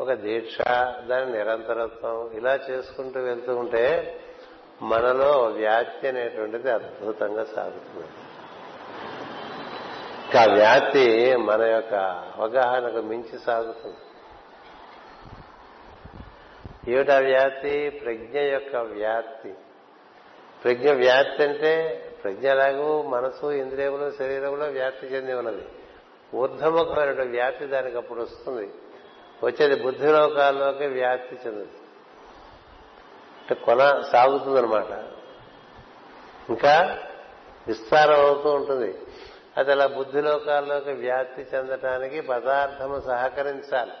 [0.00, 0.58] ఒక దీక్ష
[1.06, 4.16] దాని నిరంతరత్వం ఇలా చేసుకుంటూ వెళ్తూ ఉంటే
[4.82, 8.06] మనలో వ్యాప్తి అనేటువంటిది అద్భుతంగా సాగుతుంది
[10.38, 11.94] ఆ వ్యాప్తి మన యొక్క
[12.36, 13.96] అవగాహనకు మించి సాగుతుంది.
[16.92, 17.90] ఏమిటా వ్యాప్తి?
[17.90, 19.54] ప్రజ్ఞ యొక్క వ్యాప్తి.
[20.64, 25.68] ప్రజ్ఞ వ్యాప్తి అంటే ప్రజ్ఞ ఎలాగూ మనసు ఇంద్రియములు శరీరంలో వ్యాప్తి చెంది ఉన్నది.
[26.34, 28.70] ఊర్ధముఖమైన వ్యాప్తి దానికి అప్పుడు వస్తుంది.
[29.42, 31.89] వచ్చేది బుద్ధిలోకాల్లోకి వ్యాప్తి చెందుతుంది.
[33.50, 35.04] అంటే కొన సాగుతుందనమాట
[36.48, 36.98] ఇంకా
[37.68, 38.98] విస్తారం అవుతూ ఉంటుంది.
[39.56, 43.92] అది అలా బుద్ధిలోకాల్లోకి వ్యాప్తి చెందటానికి పదార్థము సహకరించాలి.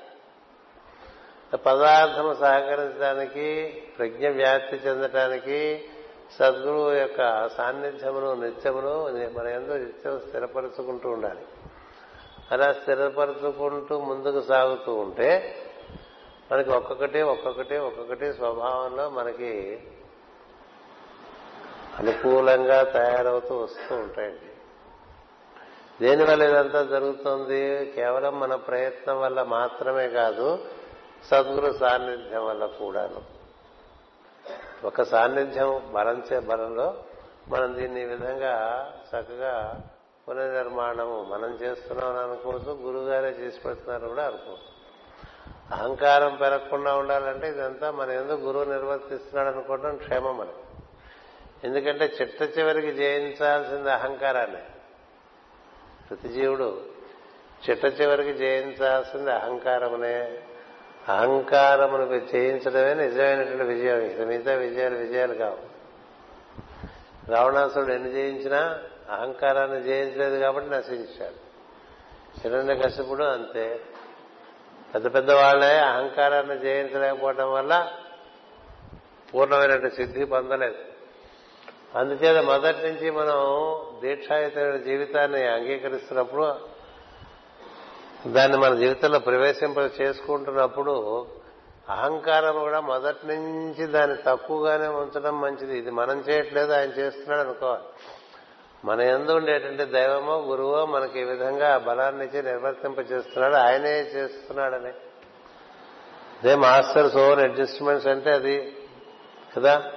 [1.56, 5.84] పదార్థము సహకరించడానికి ప్రజ్ఞ వ్యాప్తి చెందటానికి
[6.38, 9.04] సద్గురువు యొక్క సాన్నిధ్యమును నిత్యమును
[9.38, 11.40] మన ఎందుకు నిత్యం స్థిరపరుచుకుంటూ ఉండాలి.
[12.50, 15.56] అలా స్థిరపరుచుకుంటూ ముందుకు సాగుతూ ఉంటే
[16.52, 19.80] మనకి ఒక్కొక్కటి ఒక్కొక్కటి ఒక్కొక్కటి స్వభావంలో మనకి
[21.98, 24.50] అనుకూలంగా తయారవుతూ వస్తూ ఉంటాయండి.
[26.00, 27.92] దేనివల్ల ఇదంతా జరుగుతుంది?
[27.92, 30.58] కేవలం మన ప్రయత్నం వల్ల మాత్రమే కాదు
[31.24, 33.22] సద్గురు సాన్నిధ్యం వల్ల కూడాను.
[34.86, 36.94] ఒక సాన్నిధ్యం బలంచే బలంలో
[37.48, 39.80] మనం దీన్ని ఈ విధంగా చక్కగా
[40.28, 44.69] పునర్నిర్మాణము మనం చేస్తున్నాం అనుకోవచ్చు గురువుగారే చేసి పెడుతున్నారు కూడా అనుకోవచ్చు.
[45.72, 50.86] అహంకారం పెరగకుండా ఉండాలంటే ఇదంతా మన ఎందుకు గురువు నిర్వర్తిస్తున్నాడు అనుకోవడం క్షేమం మనకి
[51.64, 54.62] ఎందుకంటే చిట్ట చివరికి జయించాల్సింది అహంకారాన్ని.
[56.08, 56.82] ప్రతి జీవుడు
[57.70, 60.38] చిట్ట చివరికి జయించాల్సింది అహంకారమునే.
[61.08, 63.98] అహంకారమును జయించడమే నిజమైనటువంటి విజయం.
[63.98, 65.58] ఇక మిగతా విజయాలు విజయాలు కావు.
[67.30, 68.78] రావణాసుడు ఎన్ని జయించినా
[69.10, 71.50] అహంకారాన్ని జయించలేదు కాబట్టి నశించాడు.
[72.40, 73.80] హిరణ్య కసిపుడు అంతే.
[74.94, 77.92] పెద్ద పెద్ద వాళ్ళే అహంకారాన్ని జయించలేకపోవడం వల్ల
[79.34, 80.74] పూర్ణమైనటువంటి సిద్ధి పొందలేదు.
[81.94, 83.38] అందుచేత మొదటి నుంచి మనం
[84.00, 86.54] దీక్షాయుతమైన జీవితాన్ని అంగీకరిస్తున్నప్పుడు
[88.26, 91.26] దాన్ని మన జీవితంలో ప్రవేశింప చేసుకుంటున్నప్పుడు
[91.88, 95.78] అహంకారం కూడా మొదటి నుంచి దాన్ని తక్కువగానే ఉంచడం మంచిది.
[95.78, 97.82] ఇది మనం చేయట్లేదు ఆయన చేస్తున్నాడు అనుకోవాలి.
[98.84, 104.88] మన ఎందు ఉండేటువంటి దైవమో గురువో మనకి ఈ విధంగా బలాన్ని నిర్వర్తింప చేస్తున్నాడు ఆయనే చేస్తున్నాడని.
[106.42, 108.76] అదే మాస్టర్స్ ఓన్ అడ్జస్ట్మెంట్స్ అంటే అది
[109.56, 109.92] కదా?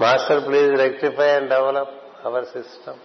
[0.00, 1.94] Master please rectify and develop
[2.24, 2.98] our system.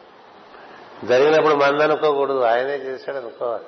[1.05, 2.39] జరిగినప్పుడు మందనుకోకూడదు.
[2.39, 3.65] ఆయనే చేశాడు అనుకోవాలి.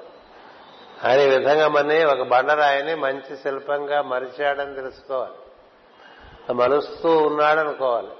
[1.05, 5.33] ఆయన ఈ విధంగా మన్ని ఒక బండరాయిని మంచి శిల్పంగా మరిచాడని తెలుసుకోవాలి.
[6.53, 8.11] మలుస్తూ ఉన్నాడనుకోవాలి.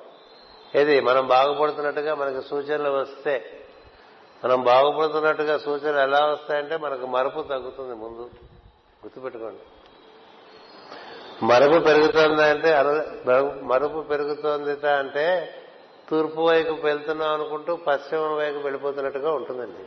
[0.76, 1.02] ఏది?
[1.02, 3.64] మనం బాగుపడుతున్నట్టుగా మనకు సూచనలు వస్తే.
[4.46, 8.30] మనం బాగుపడుతున్నట్టుగా సూచనలు ఎలా వస్తాయంటే మనకు మరపు తగ్గుతుంది ముందు.
[9.06, 9.60] గుర్తుపెట్టుకోండి.
[11.46, 12.82] మరపు పెరుగుతుంది అంటే
[13.64, 15.56] మరుపు పెరుగుతోంది అంటే
[16.10, 19.84] తూర్పు వైపు వెళ్తున్నాం అనుకుంటూ పశ్చిమ వైపు వెళ్ళిపోతున్నట్టుగా ఉంటుందండి.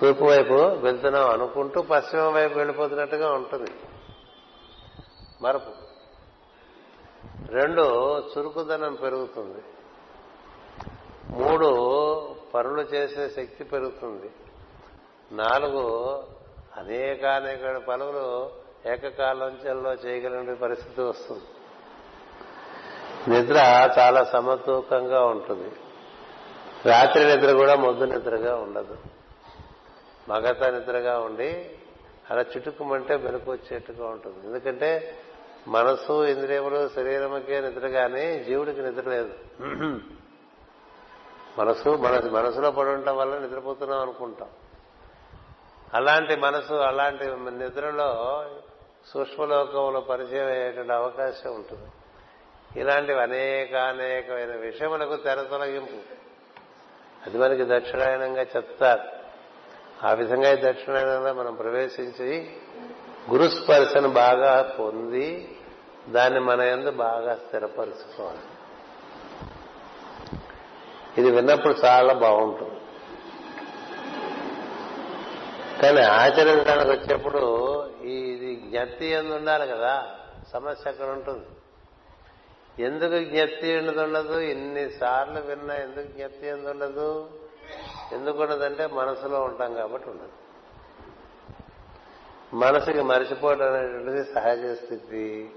[0.00, 3.70] తూర్పు వైపు వెళ్తున్నాం అనుకుంటూ పశ్చిమ వైపు వెళ్ళిపోతున్నట్టుగా ఉంటుంది.
[5.42, 5.87] మరపు.
[7.46, 9.62] రెండు చురుకుదనం పెరుగుతుంది.
[11.30, 11.68] మూడు
[12.54, 14.30] పనులు చేసే శక్తి పెరుగుతుంది.
[15.32, 16.24] నాలుగు
[16.76, 18.50] అనేకానేక పనులు
[18.86, 21.42] ఏకకాలంచల్లో చేయగలిగిన పరిస్థితి వస్తుంది.
[23.28, 23.56] నిద్ర
[23.98, 25.72] చాలా సమతూకంగా ఉంటుంది.
[26.88, 28.96] రాత్రి నిద్ర కూడా మొద్దు నిద్రగా ఉండదు.
[30.28, 31.70] మగత నిద్రగా ఉండి
[32.30, 34.46] అలా చిటుకుమంటే వెనుక వచ్చేట్టుగా ఉంటుంది.
[34.46, 35.18] ఎందుకంటే
[35.68, 39.34] మనసు ఇంద్రియములు శరీరముకే నిద్ర కానీ జీవుడికి నిద్ర లేదు
[41.58, 44.48] మనసు మన మనసులో పడి ఉండటం వల్ల నిద్రపోతున్నాం అనుకుంటాం.
[45.94, 47.24] అలాంటి మనసు అలాంటి
[47.58, 48.10] నిద్రలో
[49.06, 51.90] సూక్ష్మలోకంలో పరిచయం అయ్యేటువంటి అవకాశం ఉంటుంది.
[52.80, 55.98] ఇలాంటివి అనేక అనేకమైన విషయములకు తెర తొలగింపు.
[57.26, 59.04] అది మనకి దక్షిణాయనంగా చెప్తారు.
[60.06, 62.56] ఆ విధంగా దక్షిణాయనంలో మనం ప్రవేశించి
[63.30, 65.57] గురుస్పర్శను బాగా పొంది
[66.08, 68.38] దాన్ని మన ఎందు బాగా స్థిరపరుచుకోవాలి.
[71.18, 72.80] ఇది విన్నప్పుడు చాలా బాగుంటుంది.
[75.82, 77.42] కానీ ఆచరించడానికి వచ్చేప్పుడు
[78.02, 80.06] ఇది జ్ఞప్తి ఎందు ఉండాలి కదా
[80.52, 81.46] సమస్య అక్కడ ఉంటుంది.
[82.82, 84.38] ఎందుకు జ్ఞప్తి ఎందుకు ఉండదు?
[84.38, 87.30] ఇన్నిసార్లు విన్నా ఎందుకు జ్ఞప్తి ఎందు ఉండదు?
[88.12, 90.28] ఎందుకు ఉండదంటే మనసులో ఉంటాం కాబట్టి ఉండదు.
[92.54, 95.50] మనసుకి మరిచిపోవడం అనేటువంటిది సహజ స్థితి.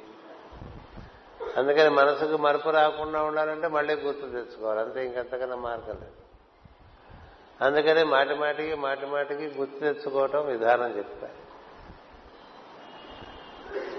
[1.58, 4.80] అందుకని మనసుకు మరపు రాకుండా ఉండాలంటే మళ్ళీ గుర్తు తెచ్చుకోవాలి.
[4.80, 6.22] అంతే ఇంకంతకన్నా మార్గం లేదు.
[7.62, 11.52] అందుకని మాటి మాటికి మాటి మాటికి గుర్తు తెచ్చుకోవటం విధానం చెప్పారు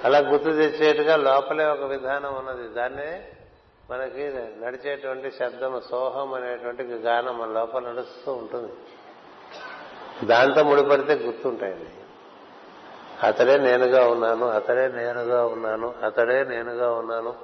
[0.05, 2.69] అలా గుర్తు తెచ్చేట్టుగా లోపలే ఒక విధానం ఉన్నది.
[2.69, 3.33] దాన్నే
[3.91, 4.23] మనకి
[4.61, 8.73] నడిచేటువంటి శబ్దం సోహం అనేటువంటి గానం మన లోపల నడుస్తూ ఉంటుంది.
[10.27, 11.91] దాంతో ముడిపడితే గుర్తుంటాయండి
[13.23, 17.35] అతడే నేనుగా ఉన్నాను అతడే నేనుగా ఉన్నాను అతడే నేనుగా ఉన్నాను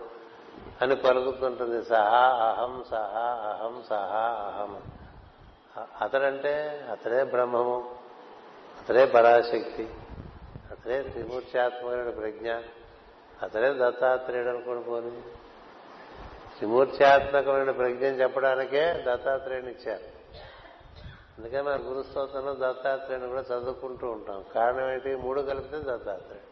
[0.82, 1.84] అని పలుకుతుంటుంది.
[1.84, 4.76] సహా అహం సహా అహం సహా అహం.
[6.02, 7.96] అతడంటే అతడే బ్రహ్మము
[8.80, 9.88] అతడే పరాశక్తి
[10.70, 12.50] అతడే త్రిమూర్త్యాత్మకుడు ప్రజ్ఞ
[13.42, 15.10] అతడే దత్తాత్రేయుడు అనుకోని పోని
[16.58, 20.17] త్రిమూర్త్యాత్మకమైన ప్రజ్ఞ చెప్పడానికే దత్తాత్రేయుని ఇచ్చారు.
[21.38, 24.44] అందుకని మన గురుస్తోత్రంలో దత్తాత్రేయుని కూడా చదువుకుంటూ ఉంటాం.
[24.54, 26.48] కారణం ఏంటి మూడు కలిపితే దత్తాత్రేయుడు.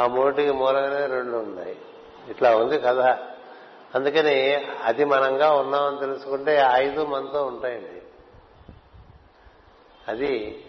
[0.00, 1.76] ఆ మూటికి మూలంగానే రెండు ఉన్నాయి.
[2.28, 2.98] ఇట్లా ఉంది కథ.
[3.94, 4.54] అందుకని
[4.84, 8.02] అది మనంగా ఉన్నామని తెలుసుకుంటే ఐదు మనతో ఉంటాయండి.
[10.08, 10.64] అది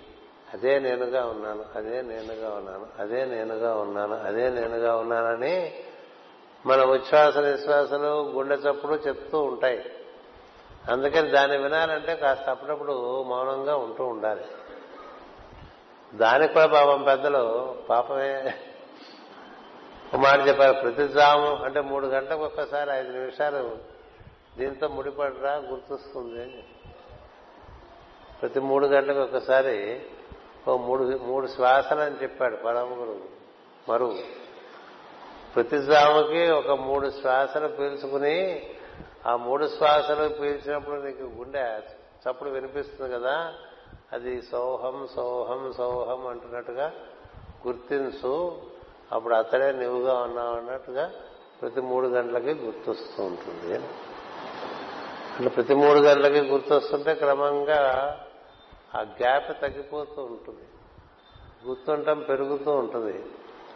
[0.54, 5.74] అదే నేనుగా ఉన్నాను అదే నేనుగా ఉన్నాను అదే నేనుగా ఉన్నాను అదే నేనుగా ఉన్నానని
[6.66, 9.90] మన ఉచ్ఛ్వాస నిశ్వాసలు గుండె చప్పుడు చెప్తూ ఉంటాయి.
[10.90, 14.46] అందుకని దాన్ని వినాలంటే కాస్త అప్పుడప్పుడు మౌనంగా ఉంటూ ఉండాలి.
[16.14, 18.54] దానికి కూడా పాపం పెద్దలు పాపమే.
[20.14, 23.78] ఒక మాట చెప్పారు ప్రతి జాము అంటే మూడు గంటలకు ఒక్కసారి ఐదు నిమిషాలు
[24.58, 26.64] దీంతో ముడిపడరా గుర్తొస్తుంది అని
[28.42, 30.02] ప్రతి మూడు గంటలకు ఒక్కసారి
[30.68, 33.22] ఓ మూడు మూడు శ్వాసలు అని చెప్పాడు పరమ గురువు
[33.90, 34.18] మరువు.
[35.56, 38.70] ప్రతి జాముకి ఒక మూడు శ్వాసలు పీల్చుకుని
[39.28, 41.80] ఆ మూడు శ్వాసలు పీల్చినప్పుడు నీకు గుండె
[42.30, 43.54] చప్పుడు వినిపిస్తుంది కదా
[44.14, 46.94] అది సోహం సోహం సోహం అంటున్నట్టుగా
[47.68, 48.62] గుర్తించు.
[49.12, 51.12] అప్పుడు అతడే నువ్వుగా ఉన్నావు అన్నట్టుగా
[51.62, 53.76] ప్రతి మూడు గంటలకి గుర్తొస్తూ ఉంటుంది.
[55.38, 57.80] అంటే ప్రతి మూడు గంటలకి గుర్తొస్తుంటే క్రమంగా
[58.96, 60.68] ఆ గ్యాప్ తగ్గిపోతూ ఉంటుంది.
[61.66, 63.26] గుర్తుండటం పెరుగుతూ ఉంటుంది.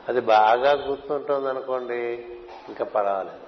[0.07, 2.25] అది బాగా గుర్తుంటుంది అనుకోండి
[2.67, 3.44] ఇంకా పర్వాలేదు.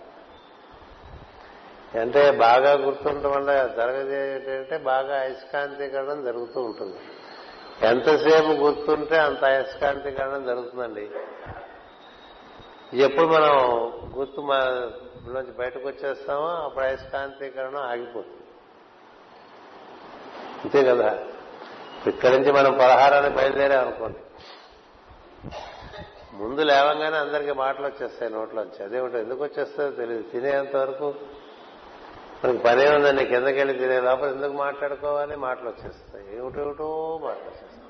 [1.96, 6.96] అంటే బాగా గుర్తుండటం వల్ల జరగదు ఏంటంటే బాగా అయస్కాంతీకరణం జరుగుతూ ఉంటుంది.
[7.82, 11.10] ఎంతసేపు గుర్తుంటే అంత అయస్కాంతీకరణం జరుగుతుందండి.
[12.94, 13.58] ఎప్పుడు మనం
[14.20, 14.58] గుర్తు మా
[15.28, 18.44] నుంచి బయటకు వచ్చేస్తామో అప్పుడు అయస్కాంతీకరణం ఆగిపోతుంది.
[20.64, 21.20] అంతే కదా?
[22.08, 24.18] ఇక్కడి నుంచి మనం పలహారాన్ని బయలుదేరామనుకోండి
[26.34, 28.84] ముందు లేవంగానే అందరికీ మాటలు వచ్చేస్తాయి నోట్లోంచి.
[28.84, 30.24] అదేమిటో ఎందుకు వచ్చేస్తుందో తెలియదు.
[30.24, 31.14] తినేంత వరకు
[32.44, 35.36] మనకి పనే ఉందండి కిందకి వెళ్ళి తినే లోపల ఎందుకు మాట్లాడుకోవాలి?
[35.36, 36.38] మాటలు వచ్చేస్తాయి.
[36.38, 37.84] ఏమిటేమిటో మాటలు వచ్చేస్తాయి.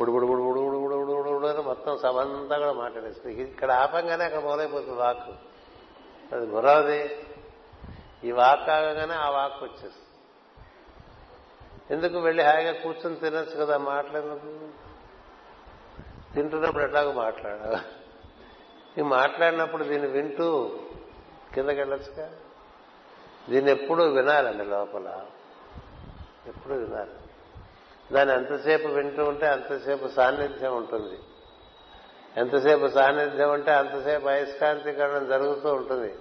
[0.00, 3.42] పుడు పుడు పుడు పుడు పుడు పుడు పుడు పుడు అని మొత్తం సభంతా కూడా మాట్లాడేస్తుంది.
[3.42, 5.32] ఇక్కడ ఆపంగానే అక్కడ మొదలైపోతుంది వాక్కు
[6.34, 7.26] అది గుర్రది
[8.24, 10.08] ఈ వాక్ ఆగగానే ఆ వాక్ వచ్చేస్తుంది.
[11.90, 14.68] ఎందుకు వెళ్ళి హాయిగా కూర్చొని తినచ్చు కదా మాట్లాడేందుకు
[16.34, 17.76] తింటున్నప్పుడు ఎట్లాగో మాట్లాడాలి?
[18.98, 20.78] ఈ మాట్లాడినప్పుడు దీన్ని వింటూ
[21.54, 22.30] కిందకి వెళ్ళొచ్చుగా
[23.50, 25.20] దీన్ని ఎప్పుడూ వినాలండి లోపల.
[26.46, 27.10] ఎప్పుడు వినాలి.
[28.12, 31.18] దాన్ని ఎంతసేపు వింటూ ఉంటే అంతసేపు సాన్నిధ్యం ఉంటుంది.
[32.36, 36.14] ఎంతసేపు సాన్నిధ్యం ఉంటే అంతసేపు అయస్కాంతీకరణం జరుగుతూ ఉంటుంది.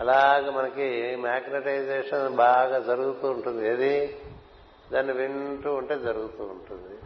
[0.00, 3.68] అలాగ మనకి మ్యాగ్నటైజేషన్ బాగా జరుగుతూ ఉంటుంది.
[3.68, 4.20] ఏది?
[4.92, 6.98] దాన్ని వింటూ ఉంటే జరుగుతూ ఉంటుంది.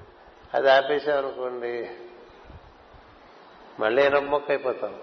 [0.54, 1.90] అది ఆపేసామనుకోండి
[3.80, 4.98] మళ్ళీ ఎనమ్మొక్క అయిపోతాం.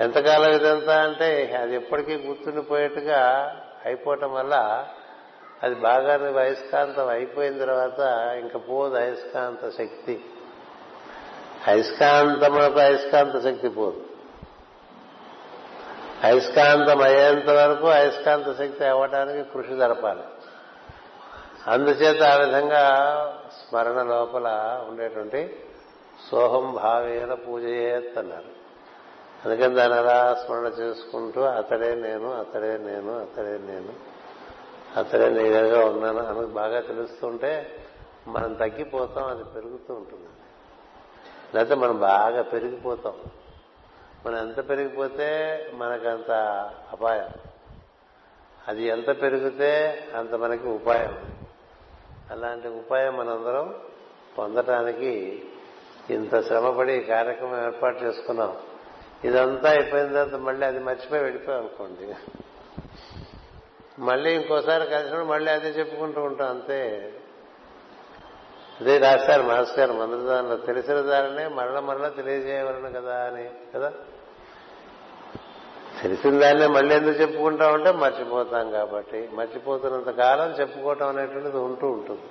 [0.00, 3.20] ఎంతకాలం ఇదంతా అంటే అది ఎప్పటికీ గుర్తుండిపోయేట్టుగా
[3.84, 4.86] అయిపోవటం వల్ల
[5.62, 7.98] అది బాగా అయస్కాంతం అయిపోయిన తర్వాత
[8.38, 10.24] ఇంకా పోదు అయస్కాంత శక్తి.
[11.66, 14.04] అయస్కాంతములకు అయస్కాంత శక్తి పోదు.
[16.24, 20.22] అయస్కాంతం అయ్యేంత వరకు అయస్కాంత శక్తి అవ్వడానికి కృషి జరపాలి.
[21.66, 22.84] అందుచేత ఆ విధంగా
[23.52, 24.48] స్మరణ లోపల
[24.88, 25.56] ఉండేటువంటి
[26.30, 27.64] సోహం భావేన పూజ
[28.18, 28.57] అన్నారు
[29.44, 34.18] అందుకని దాని అలా స్మరణ చేసుకుంటూ అతడే నేను అతడే నేను అతడే నేను
[34.96, 37.84] అతడే నేనుగా ఉన్నాను అని బాగా తెలుస్తుంటే
[38.28, 40.26] మనం తగ్గిపోతాం అది పెరుగుతూ ఉంటుంది.
[41.54, 43.14] లేకపోతే మనం బాగా పెరిగిపోతాం.
[44.26, 46.30] మనం ఎంత పెరిగిపోతే మనకంత
[46.92, 47.28] అపాయం.
[48.68, 51.38] అది ఎంత పెరిగితే అంత మనకి ఉపాయం.
[52.30, 53.74] అలాంటి ఉపాయం మనందరం
[54.38, 55.44] పొందటానికి
[56.10, 58.56] ఇంత శ్రమపడి కార్యక్రమం ఏర్పాటు చేసుకున్నాం.
[59.24, 62.14] ఇదంతా అయిపోయిన తర్వాత మళ్ళీ అది మర్చిపోయి వెళ్ళిపోయాం అనుకోండి.
[63.98, 67.12] మళ్ళీ ఇంకోసారి కలిసినప్పుడు మళ్ళీ అదే చెప్పుకుంటూ ఉంటాం అంతే.
[68.80, 73.92] అదే రాశారు మాస్టర్ గారు మంత్రదానంలో తెలిసిన దానినే మరల మరల తెలియజేయవలను కదా అని కదా?
[76.02, 79.28] తెలిసిన దాన్నే మళ్ళీ ఎందుకు చెప్పుకుంటామంటే మర్చిపోతాం కాబట్టి.
[79.32, 82.22] మర్చిపోతున్నంత కాలం చెప్పుకోవటం అనేటువంటిది ఉంటూ ఉంటుంది.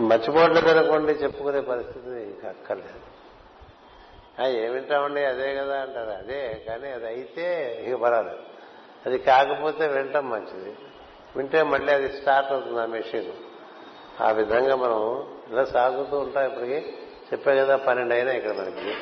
[0.00, 3.09] మర్చిపోవట్లేదు అనుకోండి చెప్పుకునే పరిస్థితి అక్కర్లేదు.
[4.46, 6.10] ఏమింటామండి అదే కదా అంటారు.
[6.10, 8.38] అదే కానీ అది అయితే ఇక పర్వాలేదు.
[9.06, 10.76] అది కాకపోతే వింటాం మంచిది.
[11.36, 13.32] వింటే మళ్ళీ అది స్టార్ట్ అవుతుంది ఆ మెషిన్.
[14.22, 16.94] ఆ విధంగా మనం ఇలా సాగుతూ ఉంటాం ఇప్పటికి.
[17.32, 18.94] చెప్పే కదా పన్నెండు అయినాయి ఇక్కడ మనకి.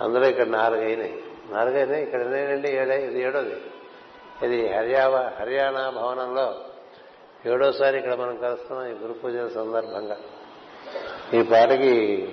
[0.00, 1.22] అందులో ఇక్కడ నాలుగు అయినాయి.
[1.50, 2.02] నాలుగు అయినాయి.
[2.02, 3.56] ఇక్కడ ఎన్నేనండి ఏడే ఇది ఏడోది.
[4.42, 6.64] ఇది హర్యావా హర్యానా భవనంలో
[7.46, 10.16] ఏడోసారి ఇక్కడ మనం కలుస్తున్నాం ఈ గురు పూజల సందర్భంగా.
[11.34, 12.28] ఈ పాటకి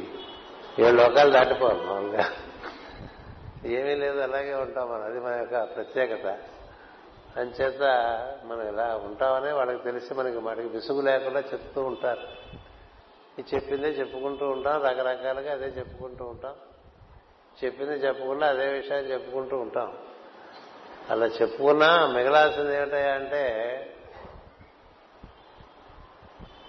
[0.79, 2.29] ఏడు లోకాలు దాటిపోవాలి మామూలుగా.
[3.65, 5.03] ఏమీ లేదు అలాగే ఉంటాం మనం.
[5.03, 6.37] అది మన యొక్క ప్రత్యేకత.
[7.39, 7.81] అంచేత
[8.45, 12.27] మనం ఇలా ఉంటామని వాళ్ళకి తెలిసి మనకి వాటికి విసుగు లేకుండా చెప్తూ ఉంటారు.
[13.39, 16.55] ఈ చెప్పిందే చెప్పుకుంటూ ఉంటాం రకరకాలుగా అదే చెప్పుకుంటూ ఉంటాం.
[17.65, 19.97] చెప్పింది చెప్పకుండా అదే విషయాన్ని చెప్పుకుంటూ ఉంటాం.
[21.09, 23.49] అలా చెప్పుకున్నా మిగలాల్సింది ఏమిటంటే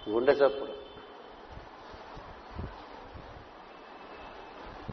[0.09, 0.84] గుండె చప్పుడు.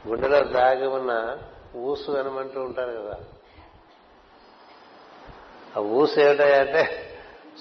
[0.08, 1.38] గుండెలో దాగి ఉన్న
[1.76, 3.16] ఊసు అనమంటూ ఉంటారు కదా.
[5.76, 6.88] ఆ ఊసు ఏమిటంటే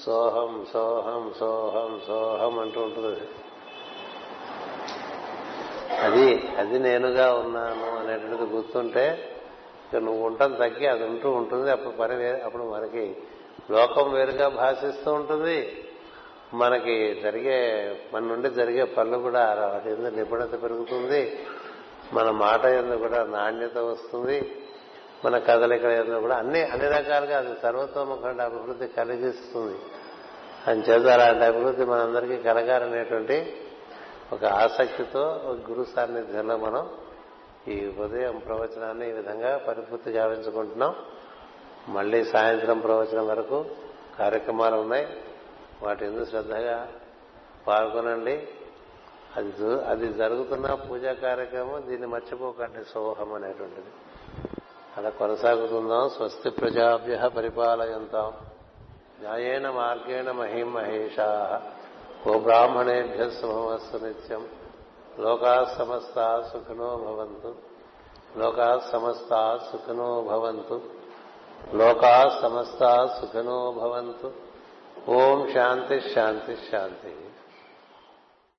[0.06, 3.22] సోహం సోహం సోహం సోహం అంటూ ఉంటుంది.
[5.96, 9.36] అది అది నేనుగా ఉన్నాను అనేటువంటిది గుర్తుంటే
[9.90, 11.72] ఇక నువ్వు ఉండటం తగ్గి అది ఉంటూ ఉంటుంది.
[11.72, 13.18] అప్పుడు పని అప్పుడు మనకి
[13.72, 15.86] లోకం వేరుగా భాషిస్తూ ఉంటుంది.
[16.54, 17.60] మనకి జరిగే
[18.14, 21.48] మన నుండి జరిగే పనులు కూడా వాటి మీద నిపుణత పెరుగుతుంది.
[22.14, 24.64] మన మాట ఎందుకు కూడా నాణ్యత వస్తుంది
[25.26, 29.78] మన కదలికల ఎందుకు కూడా అన్ని అన్ని రకాలుగా అది సర్వతోముఖండ అభివృద్ధి కలిగిస్తుంది.
[30.68, 33.62] అని చేత అలాంటి అభివృద్ధి మనందరికీ కలగాలనేటువంటి
[34.34, 35.22] ఒక ఆసక్తితో
[35.70, 36.90] గురు సాన్నిధ్యంలో మనం
[37.68, 40.96] ఈ ఉదయం ప్రవచనాన్ని ఈ విధంగా పరిపూర్తి గావించుకుంటున్నాం.
[41.90, 43.66] మళ్ళీ సాయంత్రం ప్రవచనం వరకు
[44.20, 45.24] కార్యక్రమాలు ఉన్నాయి.
[45.84, 46.88] వాటి ఎందుకు శ్రద్ధగా
[47.68, 48.48] పాల్గొనండి.
[49.38, 53.88] అది అది జరుగుతున్న పూజా కార్యక్రమం దీన్ని మర్చిపోకండి సోహం అనేటువంటిది.
[54.98, 56.10] అలా కొనసాగుతుందాం.
[56.10, 58.34] స్వస్తి ప్రజాభ్య పరిపాలయంతాం.
[59.22, 61.62] న్యాయేణ మార్గేణ మహిం మహేషా.
[62.28, 64.48] ఓ బ్రాహ్మణేభ్య శుభమస్తు నిత్యం.
[65.20, 67.56] లోకా సమస్త సుఖినో భవంతు.
[68.38, 70.82] లోకా సమస్త సుఖినో భవంతు.
[71.74, 74.32] లోకా సమస్త సుఖినో భవంతు.
[75.10, 77.16] ఓం శాంతి శాంతి శాంతి.